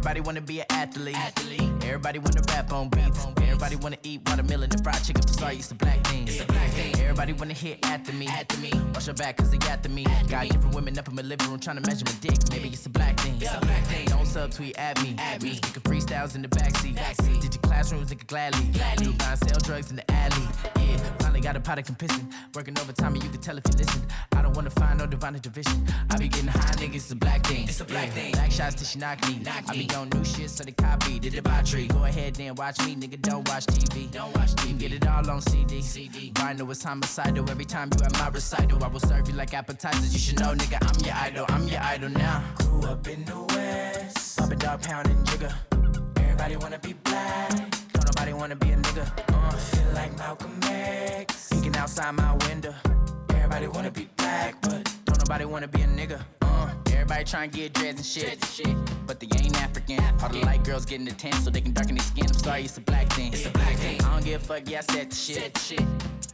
Everybody 0.00 0.20
wanna 0.22 0.40
be 0.40 0.60
an 0.60 0.66
athlete. 0.70 1.14
athlete. 1.14 1.60
Everybody 1.84 2.18
wanna 2.20 2.40
rap 2.48 2.72
on 2.72 2.88
beats. 2.88 3.26
Everybody 3.36 3.76
wanna 3.76 3.98
eat 4.02 4.22
watermelon 4.26 4.70
and 4.72 4.82
fried 4.82 5.04
chicken. 5.04 5.28
Sorry, 5.28 5.56
it's 5.56 5.70
a 5.72 5.74
black 5.74 6.02
thing. 6.06 6.26
It's 6.26 6.40
a 6.40 6.46
black 6.46 6.70
thing. 6.70 6.98
Everybody 6.98 7.34
wanna 7.34 7.52
hit 7.52 7.84
after 7.84 8.14
me. 8.14 8.26
After 8.26 8.56
me. 8.60 8.72
Watch 8.94 9.08
your 9.08 9.14
back 9.14 9.36
cause 9.36 9.50
they 9.50 9.58
after 9.68 9.90
me. 9.90 10.06
Got 10.26 10.48
different 10.48 10.74
women 10.74 10.98
up 10.98 11.06
in 11.08 11.16
my 11.16 11.20
living 11.20 11.50
room 11.50 11.60
trying 11.60 11.76
to 11.76 11.86
measure 11.86 12.06
my 12.06 12.14
dick. 12.22 12.38
Maybe 12.50 12.70
it's 12.70 12.86
a 12.86 12.88
black 12.88 13.20
thing. 13.20 13.36
It's 13.42 13.54
a 13.54 13.60
black 13.60 13.84
thing. 13.84 14.06
Don't 14.06 14.24
subtweet 14.24 14.78
at 14.78 15.02
me. 15.02 15.16
At 15.18 15.42
me. 15.42 15.56
Speaking 15.56 15.82
freestyles 15.82 16.34
in 16.34 16.40
the 16.40 16.48
backseat. 16.48 16.96
backseat. 16.96 17.42
Did 17.42 17.52
your 17.52 17.62
classrooms 17.62 18.10
nigga 18.10 18.26
gladly. 18.26 18.64
gladly. 18.72 19.04
Do 19.04 19.12
buy 19.12 19.32
and 19.32 19.38
sell 19.38 19.58
drugs 19.58 19.90
in 19.90 19.96
the 19.96 20.10
alley. 20.10 20.48
Yeah. 20.78 20.96
Finally 21.18 21.42
got 21.42 21.56
a 21.56 21.60
pot 21.60 21.78
of 21.78 21.84
compissing. 21.84 22.32
Working 22.54 22.78
overtime 22.78 23.12
and 23.12 23.22
you 23.22 23.28
can 23.28 23.40
tell 23.42 23.58
if 23.58 23.64
you 23.68 23.76
listen. 23.76 24.00
I 24.32 24.40
don't 24.40 24.56
wanna 24.56 24.70
find 24.70 24.98
no 24.98 25.06
divine 25.06 25.34
division. 25.34 25.86
I 26.08 26.16
be 26.16 26.28
getting 26.28 26.48
high 26.48 26.72
niggas. 26.80 26.94
It's 26.94 27.10
a 27.10 27.16
black 27.16 27.44
thing. 27.44 27.68
It's 27.68 27.82
a 27.82 27.84
black 27.84 28.06
yeah. 28.06 28.14
thing. 28.14 28.32
Black 28.32 28.50
shots 28.50 28.76
till 28.76 28.86
she 28.86 28.98
knock 28.98 29.20
me. 29.28 29.40
Knock 29.44 29.64
I 29.68 29.72
be 29.74 29.89
on 29.94 30.08
new 30.10 30.24
shit 30.24 30.50
so 30.50 30.64
they 30.64 30.72
copy 30.72 31.18
the 31.18 31.30
debauchery. 31.30 31.86
Go 31.86 32.04
ahead 32.04 32.38
and 32.40 32.56
watch 32.58 32.78
me, 32.84 32.96
nigga. 32.96 33.20
Don't 33.20 33.48
watch 33.48 33.66
TV. 33.66 34.10
Don't 34.10 34.34
watch 34.36 34.54
TV. 34.54 34.62
You 34.62 34.68
can 34.68 34.78
get 34.78 34.92
it 34.92 35.06
all 35.06 35.30
on 35.30 35.40
CD. 35.40 35.82
CD. 35.82 36.32
Vinyl 36.34 36.70
is 36.70 36.82
homicidal. 36.82 37.48
Every 37.50 37.64
time 37.64 37.90
you 37.96 38.04
at 38.04 38.12
my 38.18 38.28
recital, 38.28 38.82
I 38.82 38.88
will 38.88 39.00
serve 39.00 39.28
you 39.28 39.34
like 39.34 39.54
appetizers. 39.54 40.12
You 40.12 40.18
should 40.18 40.40
know, 40.40 40.54
nigga. 40.54 40.78
I'm 40.80 41.04
your 41.04 41.14
idol. 41.14 41.46
I'm 41.48 41.68
your 41.68 41.80
idol 41.80 42.10
now. 42.10 42.42
Grew 42.58 42.82
up 42.84 43.06
in 43.06 43.24
the 43.24 43.40
West. 43.54 44.38
Pop 44.38 44.50
a 44.50 44.56
dog 44.56 44.82
pound 44.82 45.08
and 45.08 45.26
jigger. 45.26 45.54
Everybody 46.16 46.56
wanna 46.56 46.78
be 46.78 46.92
black. 47.04 47.50
Don't 47.92 48.06
nobody 48.06 48.32
wanna 48.32 48.56
be 48.56 48.70
a 48.70 48.76
nigga. 48.76 49.06
Uh, 49.34 49.50
feel 49.50 49.92
like 49.94 50.16
Malcolm 50.18 50.58
X. 50.62 51.48
Peeking 51.50 51.76
outside 51.76 52.12
my 52.12 52.34
window. 52.46 52.74
Everybody 53.30 53.66
wanna 53.68 53.90
be 53.90 54.08
black, 54.16 54.60
but 54.62 54.84
don't 54.84 54.99
nobody 55.30 55.44
wanna 55.44 55.68
be 55.68 55.80
a 55.82 55.86
nigga. 55.86 56.20
Uh, 56.42 56.68
everybody 56.86 57.22
to 57.22 57.46
get 57.46 57.72
dreads 57.72 58.00
and 58.00 58.44
shit. 58.44 58.76
But 59.06 59.20
they 59.20 59.28
ain't 59.40 59.62
African. 59.62 60.02
All 60.20 60.28
the 60.28 60.40
light 60.40 60.64
girls 60.64 60.84
getting 60.84 61.06
the 61.06 61.12
tan 61.12 61.32
so 61.34 61.50
they 61.50 61.60
can 61.60 61.72
darken 61.72 61.94
their 61.94 62.04
skin. 62.04 62.26
I'm 62.26 62.34
sorry, 62.34 62.64
it's 62.64 62.78
a 62.78 62.80
black 62.80 63.08
thing. 63.12 63.32
It's 63.32 63.46
a 63.46 63.50
black 63.50 63.76
thing. 63.76 64.02
I 64.02 64.12
don't 64.12 64.24
give 64.24 64.42
a 64.42 64.44
fuck, 64.44 64.68
yeah, 64.68 64.78
I 64.78 64.92
said 64.92 65.10
the 65.10 65.14
shit. 65.14 65.84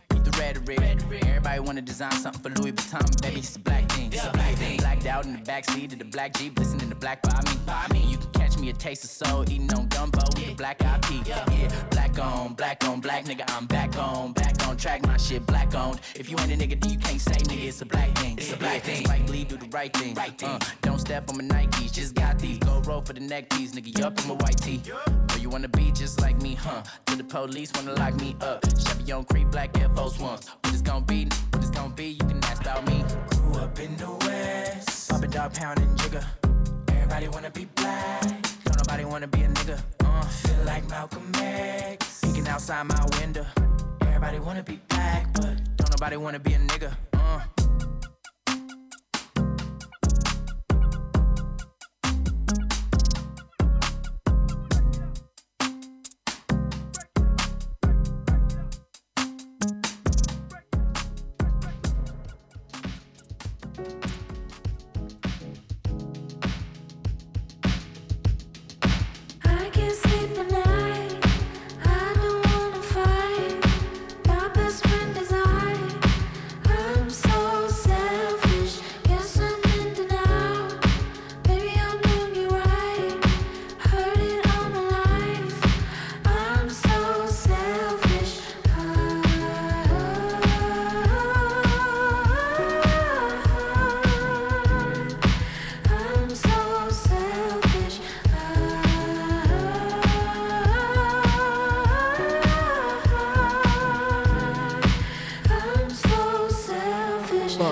Beat 0.08 0.24
the 0.24 0.30
rhetoric. 0.40 0.80
Everybody 1.26 1.60
wanna 1.60 1.82
design 1.82 2.12
something 2.12 2.54
for 2.54 2.62
Louis 2.62 2.72
Vuitton, 2.72 3.20
baby, 3.20 3.40
it's 3.40 3.54
a 3.56 3.58
black 3.58 3.86
thing. 3.92 4.10
It's 4.10 4.24
a 4.24 4.30
black 4.30 4.54
thing. 4.54 4.78
Blacked 4.78 5.04
out 5.04 5.26
in 5.26 5.34
the 5.34 5.40
backseat 5.40 5.92
of 5.92 5.98
the 5.98 6.06
black 6.06 6.32
Jeep, 6.32 6.58
listening 6.58 6.80
to 6.80 6.86
the 6.86 6.94
black 6.94 7.20
by 7.20 7.38
me. 7.44 7.60
By 7.66 7.86
me. 7.92 8.00
You 8.00 8.16
can 8.16 8.30
catch 8.30 8.45
me 8.60 8.70
a 8.70 8.72
taste 8.72 9.04
of 9.04 9.10
soul, 9.10 9.42
eating 9.50 9.72
on 9.74 9.88
gumbo 9.88 10.22
with 10.34 10.48
a 10.48 10.54
black 10.54 10.82
eyed 10.84 11.02
pea. 11.02 11.22
Yeah. 11.26 11.44
black 11.90 12.18
on, 12.18 12.54
black 12.54 12.84
on, 12.84 13.00
black 13.00 13.24
nigga, 13.24 13.44
I'm 13.48 13.66
back 13.66 13.96
on, 13.98 14.32
back 14.32 14.66
on 14.66 14.76
track, 14.76 15.06
my 15.06 15.16
shit 15.16 15.44
black 15.46 15.74
on. 15.74 15.98
If 16.14 16.30
you 16.30 16.36
ain't 16.38 16.52
a 16.52 16.56
nigga, 16.56 16.80
then 16.80 16.92
you 16.92 16.98
can't 16.98 17.20
say 17.20 17.32
nigga, 17.32 17.68
it's 17.68 17.82
a 17.82 17.86
black 17.86 18.16
thing. 18.18 18.38
It's 18.38 18.52
a 18.52 18.56
black 18.56 18.82
thing. 18.82 19.04
Spike 19.04 19.28
Lee, 19.28 19.44
do 19.44 19.56
the 19.56 19.68
right 19.68 19.92
thing. 19.96 20.14
Right 20.14 20.36
thing. 20.38 20.48
Uh, 20.48 20.58
don't 20.82 20.98
step 20.98 21.28
on 21.30 21.38
my 21.38 21.44
Nikes, 21.44 21.92
just 21.92 22.14
got 22.14 22.38
these. 22.38 22.58
Go 22.58 22.80
roll 22.86 23.00
for 23.00 23.12
the 23.12 23.20
neck 23.20 23.50
piece, 23.50 23.72
nigga, 23.72 23.98
you 23.98 24.04
up 24.04 24.18
in 24.20 24.28
my 24.28 24.34
white 24.34 24.58
tee. 24.58 24.82
Or 25.32 25.38
you 25.38 25.48
wanna 25.48 25.68
be 25.68 25.90
just 25.92 26.20
like 26.20 26.40
me, 26.40 26.54
huh? 26.54 26.82
To 27.06 27.16
the 27.16 27.24
police 27.24 27.72
wanna 27.74 27.94
lock 27.94 28.14
me 28.14 28.36
up. 28.40 28.64
Chevy 28.78 29.12
on 29.12 29.24
Creek, 29.24 29.50
black 29.50 29.78
Air 29.78 29.88
Force 29.90 30.18
Ones. 30.18 30.48
What 30.48 30.72
it's 30.72 30.82
gonna 30.82 31.04
be, 31.04 31.24
what 31.50 31.62
it's 31.62 31.70
gonna 31.70 31.94
be, 31.94 32.08
you 32.08 32.24
can 32.24 32.42
ask 32.44 32.62
about 32.62 32.86
me. 32.86 33.04
Grew 33.30 33.54
up 33.60 33.78
in 33.78 33.96
the 33.96 34.10
West. 34.26 35.10
Pop 35.10 35.22
a 35.22 35.28
dog 35.28 35.54
pound 35.54 35.80
and 35.80 35.98
jigger. 35.98 36.24
Everybody 36.88 37.28
wanna 37.28 37.50
be 37.50 37.66
black. 37.76 38.45
Nobody 38.88 39.04
wanna 39.04 39.26
be 39.26 39.42
a 39.42 39.48
nigga. 39.48 39.80
Uh, 40.04 40.22
feel 40.22 40.64
like 40.64 40.88
Malcolm 40.88 41.32
X. 41.34 42.20
Peeking 42.22 42.46
outside 42.46 42.84
my 42.84 43.04
window. 43.18 43.44
Everybody 44.02 44.38
wanna 44.38 44.62
be 44.62 44.78
black, 44.88 45.26
but 45.32 45.58
don't 45.76 45.90
nobody 45.90 46.16
wanna 46.16 46.38
be 46.38 46.54
a 46.54 46.58
nigga. 46.58 46.96
Uh. 47.12 47.65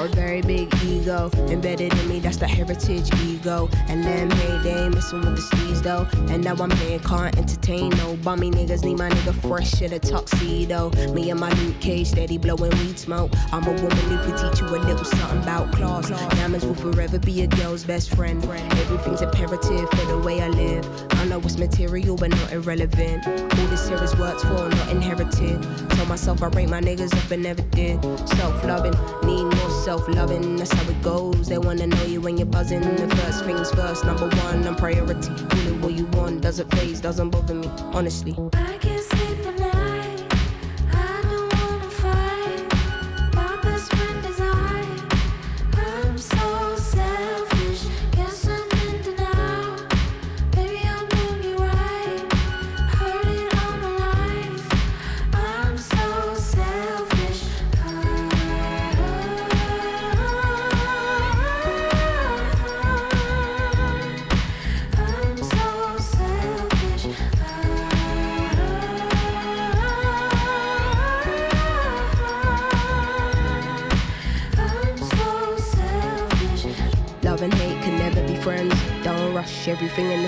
Very 0.09 0.42
big 0.42 0.74
ego 1.05 1.30
embedded 1.48 1.92
in 1.92 2.09
me, 2.09 2.18
that's 2.18 2.38
the 2.38 2.46
heritage 2.46 3.11
ego. 3.22 3.68
And 3.88 4.02
them 4.02 4.30
hey, 4.30 4.59
they 4.62 4.84
ain't 4.84 4.94
messing 4.94 5.20
with 5.20 5.36
the 5.36 5.42
steez 5.42 5.82
though. 5.82 6.07
And 6.32 6.42
now 6.42 6.55
I'm 6.55 6.70
here, 6.70 6.98
can't 7.00 7.36
entertain 7.36 7.90
no 7.90 8.16
bummy 8.16 8.50
niggas. 8.50 8.84
Need 8.84 8.98
my 8.98 9.11
nigga 9.11 9.34
fresh 9.46 9.82
in 9.82 9.92
a 9.92 9.98
tuxedo. 9.98 10.90
Me 11.12 11.30
and 11.30 11.38
my 11.38 11.52
Luke 11.61 11.78
Cage 11.80 12.09
steady 12.09 12.38
blowing 12.38 12.70
weed 12.78 12.98
smoke. 12.98 13.30
I'm 13.52 13.64
a 13.64 13.72
woman 13.72 13.90
who 13.90 14.16
can 14.18 14.50
teach 14.50 14.61
you 14.61 14.68
a 14.68 14.78
little 14.78 15.05
something 15.05 15.42
about 15.42 15.72
class. 15.72 16.09
Diamonds 16.09 16.64
will 16.64 16.74
forever 16.74 17.18
be 17.18 17.42
a 17.42 17.46
girl's 17.46 17.84
best 17.84 18.14
friend. 18.14 18.42
Everything's 18.44 19.20
imperative 19.20 19.88
for 19.90 20.07
the 20.07 20.18
way 20.18 20.40
I 20.40 20.48
live. 20.48 20.88
I 21.12 21.26
know 21.26 21.38
it's 21.40 21.59
material 21.59 22.16
but 22.16 22.30
not 22.30 22.52
irrelevant. 22.52 23.26
All 23.26 23.66
this 23.68 23.88
here 23.88 24.02
is 24.02 24.16
worked 24.16 24.40
for, 24.40 24.68
not 24.68 24.88
inherited. 24.90 25.62
Tell 25.90 26.07
myself 26.07 26.42
I 26.42 26.48
rate 26.48 26.70
my 26.70 26.80
niggas 26.80 27.14
up 27.14 27.28
but 27.28 27.40
never 27.40 27.62
did. 27.62 28.02
Self 28.28 28.64
loving, 28.64 28.94
need 29.26 29.44
more 29.44 29.70
self 29.84 30.09
loving. 30.09 30.57
That's 30.57 30.72
how 30.72 30.93
it 30.95 31.03
goes. 31.03 31.49
They 31.49 31.59
wanna 31.59 31.86
know 31.86 32.05
you 32.05 32.20
when 32.20 32.36
you're 32.36 32.47
buzzing. 32.47 32.80
The 32.80 33.09
first 33.16 33.45
things 33.45 33.70
first, 33.70 34.05
number 34.05 34.28
one, 34.28 34.66
I'm 34.66 34.76
priority. 34.76 35.32
It 35.32 35.82
what 35.82 35.92
you 35.92 36.07
want, 36.07 36.42
doesn't 36.42 36.70
phase, 36.74 37.01
doesn't 37.01 37.30
bother 37.30 37.55
me, 37.55 37.68
honestly. 37.92 38.36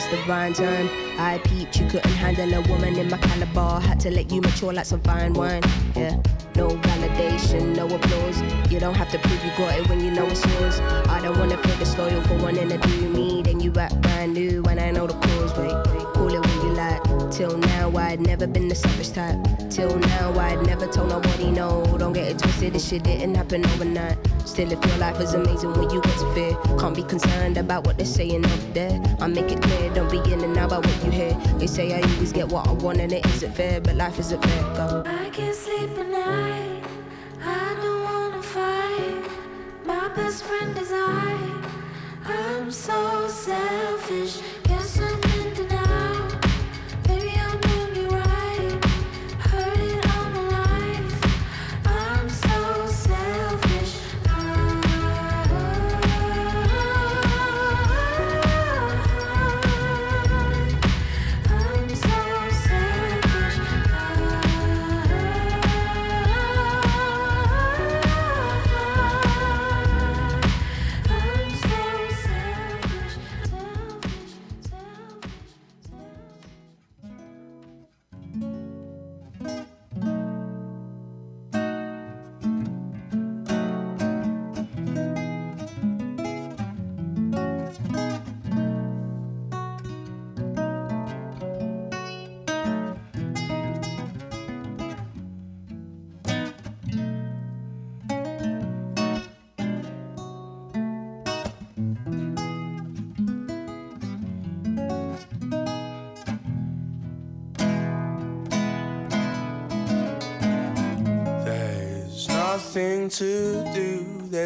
In 0.06 0.12
this 0.12 0.20
divine 0.20 0.52
time. 0.52 0.88
I 1.18 1.38
peeped, 1.38 1.80
you 1.80 1.86
couldn't 1.88 2.10
handle 2.10 2.52
a 2.54 2.68
woman 2.68 2.96
in 2.96 3.08
my 3.10 3.18
caliber. 3.18 3.80
Had 3.80 4.00
to 4.00 4.10
let 4.10 4.30
you 4.30 4.40
mature 4.40 4.72
like 4.72 4.86
some 4.86 5.00
fine 5.00 5.32
wine. 5.32 5.62
Yeah, 5.94 6.16
no 6.54 6.68
validation, 6.68 7.76
no 7.76 7.86
applause. 7.86 8.40
You 8.70 8.80
don't 8.80 8.94
have 8.94 9.10
to 9.10 9.18
prove 9.18 9.44
you 9.44 9.50
got 9.56 9.78
it 9.78 9.88
when 9.88 10.00
you 10.00 10.10
know 10.10 10.26
it's 10.26 10.44
yours. 10.46 10.80
I 11.08 11.20
don't 11.22 11.38
wanna 11.38 11.56
feel 11.58 11.76
disloyal 11.78 12.22
for 12.22 12.36
wanting 12.38 12.68
to 12.68 12.78
do 12.78 13.08
me. 13.08 13.42
Then 13.42 13.60
you 13.60 13.72
act 13.74 14.00
brand 14.02 14.34
new 14.34 14.62
when 14.62 14.78
I 14.78 14.90
know 14.90 15.06
the 15.06 15.14
cause. 15.14 15.56
Wait, 15.56 15.70
call 15.70 16.05
Till 17.36 17.58
now, 17.58 17.94
I'd 17.98 18.22
never 18.22 18.46
been 18.46 18.66
the 18.66 18.74
selfish 18.74 19.10
type. 19.10 19.36
Till 19.68 19.98
now, 19.98 20.32
I'd 20.40 20.64
never 20.64 20.86
told 20.86 21.10
nobody 21.10 21.50
no. 21.50 21.84
Don't 21.98 22.14
get 22.14 22.28
it 22.30 22.38
twisted, 22.38 22.72
this 22.72 22.88
shit 22.88 23.02
didn't 23.02 23.34
happen 23.34 23.62
overnight. 23.66 24.16
Still, 24.46 24.72
if 24.72 24.82
your 24.82 24.96
life 24.96 25.20
is 25.20 25.34
amazing 25.34 25.74
when 25.74 25.90
you 25.90 26.00
get 26.00 26.18
to 26.18 26.32
fear, 26.32 26.56
can't 26.78 26.96
be 26.96 27.02
concerned 27.02 27.58
about 27.58 27.84
what 27.84 27.98
they're 27.98 28.06
saying 28.06 28.46
up 28.46 28.60
there. 28.72 29.02
I 29.20 29.26
make 29.26 29.52
it 29.52 29.60
clear, 29.60 29.92
don't 29.92 30.10
be 30.10 30.16
in 30.32 30.40
and 30.44 30.56
out 30.56 30.72
about 30.72 30.86
what 30.86 31.04
you 31.04 31.10
hear. 31.10 31.34
They 31.58 31.66
say 31.66 31.92
I 31.92 32.00
always 32.10 32.32
get 32.32 32.48
what 32.48 32.66
I 32.68 32.72
want 32.72 33.00
and 33.00 33.12
it 33.12 33.26
isn't 33.26 33.54
fair, 33.54 33.82
but 33.82 33.96
life 33.96 34.18
isn't 34.18 34.42
fair. 34.42 34.62
Go. 34.74 35.02
I 35.04 35.28
can't 35.28 35.54
sleep 35.54 35.90
at 35.90 36.08
night. 36.08 36.84
I 37.44 37.74
don't 37.82 38.02
wanna 38.02 38.42
fight. 38.42 39.30
My 39.84 40.08
best 40.16 40.42
friend 40.42 40.74
is 40.78 40.90
I. 40.90 41.36
I'm 42.24 42.72
so 42.72 43.28
selfish. 43.28 44.40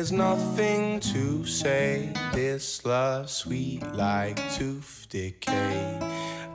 There's 0.01 0.13
nothing 0.13 0.99
to 0.99 1.45
say. 1.45 2.11
This 2.33 2.87
love 2.87 3.29
sweet 3.29 3.83
like 3.93 4.39
tooth 4.55 5.07
decay. 5.11 6.00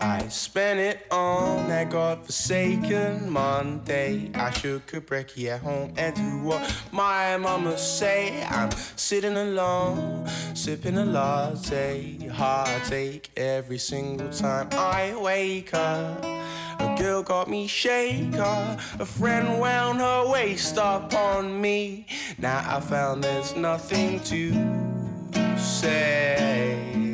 I 0.05 0.27
spent 0.27 0.79
it 0.79 1.07
on 1.09 1.67
that 1.67 1.89
godforsaken 1.89 3.27
Monday. 3.27 4.29
I 4.35 4.51
shook 4.51 4.93
a 4.93 5.01
brekkie 5.01 5.47
at 5.47 5.61
home 5.61 5.93
and 5.97 6.15
do 6.15 6.43
what 6.43 6.61
my 6.91 7.37
mama 7.37 7.75
say. 7.75 8.45
I'm 8.51 8.69
sitting 8.95 9.35
alone, 9.35 10.27
sipping 10.53 10.99
a 10.99 11.05
latte. 11.05 12.27
Heartache 12.27 13.31
every 13.35 13.79
single 13.79 14.29
time 14.29 14.69
I 14.73 15.15
wake 15.15 15.73
up. 15.73 16.23
A 16.23 16.95
girl 16.99 17.23
got 17.23 17.49
me 17.49 17.65
shaker. 17.65 18.77
A 18.99 19.05
friend 19.05 19.59
wound 19.59 20.01
her 20.01 20.29
waist 20.29 20.77
up 20.77 21.15
on 21.15 21.59
me. 21.59 22.05
Now 22.37 22.63
I 22.63 22.79
found 22.79 23.23
there's 23.23 23.55
nothing 23.55 24.19
to 24.25 25.57
say. 25.57 27.04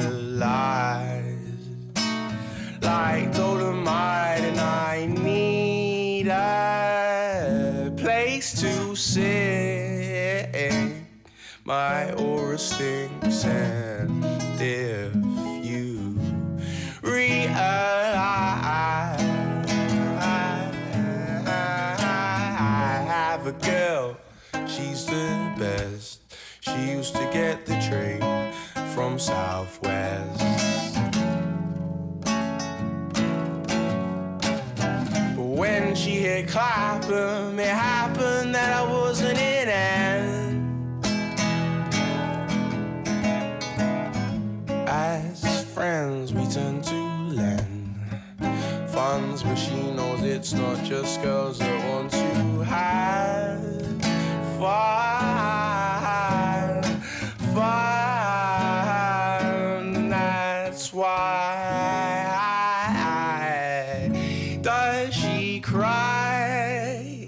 like 2.82 3.34
dolomite, 3.34 4.40
and 4.40 4.60
I 4.60 5.06
need 5.06 6.28
a 6.28 7.92
place 7.96 8.60
to 8.60 8.94
sit. 8.94 10.54
My 11.64 12.12
aura 12.12 12.58
stinks, 12.58 13.44
and 13.44 14.24
if 14.60 15.19
a 23.50 23.52
girl, 23.64 24.16
she's 24.68 25.06
the 25.06 25.54
best. 25.58 26.20
She 26.60 26.92
used 26.92 27.14
to 27.14 27.28
get 27.32 27.66
the 27.66 27.74
train 27.88 28.20
from 28.94 29.18
Southwest. 29.18 30.40
But 35.36 35.48
when 35.60 35.96
she 35.96 36.10
hit 36.10 36.48
Clapham, 36.48 37.58
it 37.58 37.66
happened 37.66 38.54
that 38.54 38.72
I 38.72 38.82
wasn't 38.84 38.99
funds, 49.40 49.42
but 49.42 49.56
she 49.56 49.90
knows 49.92 50.22
it's 50.22 50.52
not 50.52 50.82
just 50.84 51.22
girls 51.22 51.58
that 51.58 51.88
want 51.88 52.10
to 52.10 52.18
fun, 54.58 55.22
fun. 57.54 58.00
And 59.96 60.12
that's 60.12 60.92
why 60.92 62.26
does 64.62 65.14
she 65.14 65.60
cry? 65.60 67.26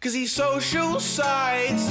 Cause 0.00 0.12
these 0.12 0.32
social 0.32 1.00
sites, 1.00 1.85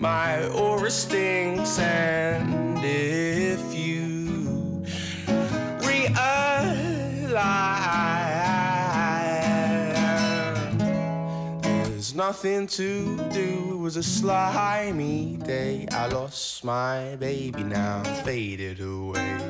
My 0.00 0.46
aura 0.50 0.92
stinks, 0.92 1.80
and 1.80 2.78
if 2.84 3.74
you 3.74 4.84
realize 5.84 6.38
there's 11.60 12.14
nothing 12.14 12.68
to 12.68 13.16
do, 13.32 13.70
it 13.72 13.78
was 13.78 13.96
a 13.96 14.04
slimy 14.04 15.36
day. 15.38 15.88
I 15.90 16.06
lost 16.06 16.62
my 16.62 17.16
baby, 17.16 17.64
now 17.64 18.04
faded 18.22 18.80
away. 18.80 19.40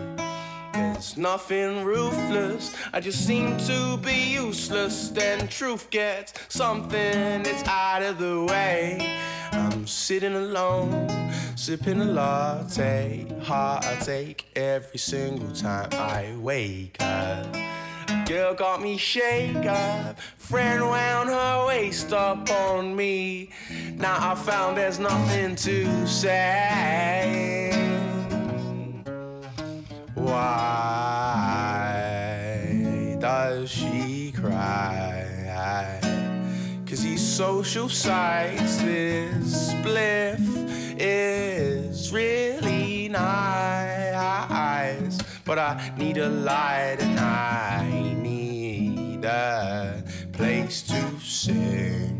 There's 0.79 1.17
nothing 1.17 1.85
ruthless. 1.85 2.73
I 2.93 3.01
just 3.01 3.27
seem 3.27 3.57
to 3.59 3.97
be 3.99 4.33
useless. 4.35 5.09
Then 5.09 5.49
truth 5.49 5.91
gets 5.91 6.35
something 6.49 7.43
that's 7.43 7.67
out 7.69 8.03
of 8.03 8.19
the 8.19 8.45
way. 8.45 9.19
I'm 9.51 9.89
sitting 9.89 10.35
alone, 10.35 11.33
sipping 11.57 12.01
a 12.01 12.05
latte. 12.05 13.27
Heartache 13.43 14.47
every 14.55 14.99
single 14.99 15.51
time 15.53 15.89
I 15.95 16.35
wake 16.37 16.97
up. 17.01 17.47
Girl 18.27 18.55
got 18.55 18.81
me 18.81 18.97
shake 18.99 19.67
up. 19.67 20.21
Friend 20.37 20.81
wound 20.81 21.29
her 21.29 21.67
waist 21.67 22.13
up 22.13 22.49
on 22.51 22.95
me. 22.95 23.51
Now 23.97 24.33
I 24.33 24.35
found 24.37 24.77
there's 24.77 25.01
nothing 25.01 25.57
to 25.57 26.07
say. 26.07 27.78
Why 30.31 32.07
does 33.19 33.71
she 33.71 34.33
cry? 34.33 36.01
Cause 36.87 37.03
these 37.03 37.27
social 37.27 37.89
sites, 37.89 38.77
this 38.83 39.73
spliff 39.73 40.39
is 40.99 42.13
really 42.13 43.09
nice. 43.09 43.99
But 45.47 45.59
I 45.59 45.93
need 45.97 46.19
a 46.19 46.29
light 46.29 46.99
and 47.01 47.19
I 47.19 48.13
need 48.21 49.25
a 49.25 50.05
place 50.35 50.83
to 50.83 51.19
sing. 51.21 52.17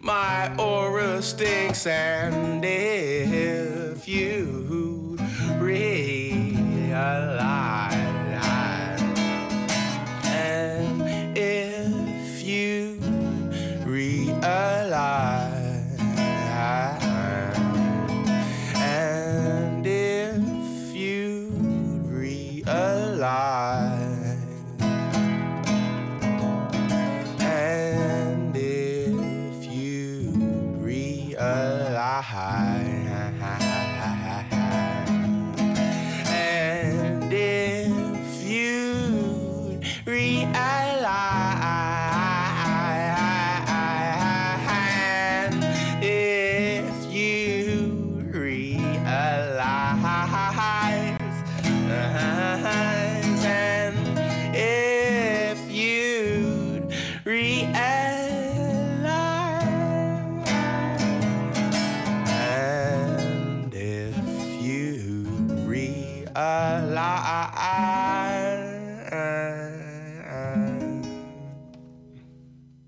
My 0.00 0.54
aura 0.56 1.20
stinks, 1.20 1.86
and 1.86 2.64
if 2.64 4.08
you 4.08 4.97
realize, 5.56 7.38
and 10.24 11.02
if 11.36 12.42
you 12.42 12.98
realize, 13.84 14.77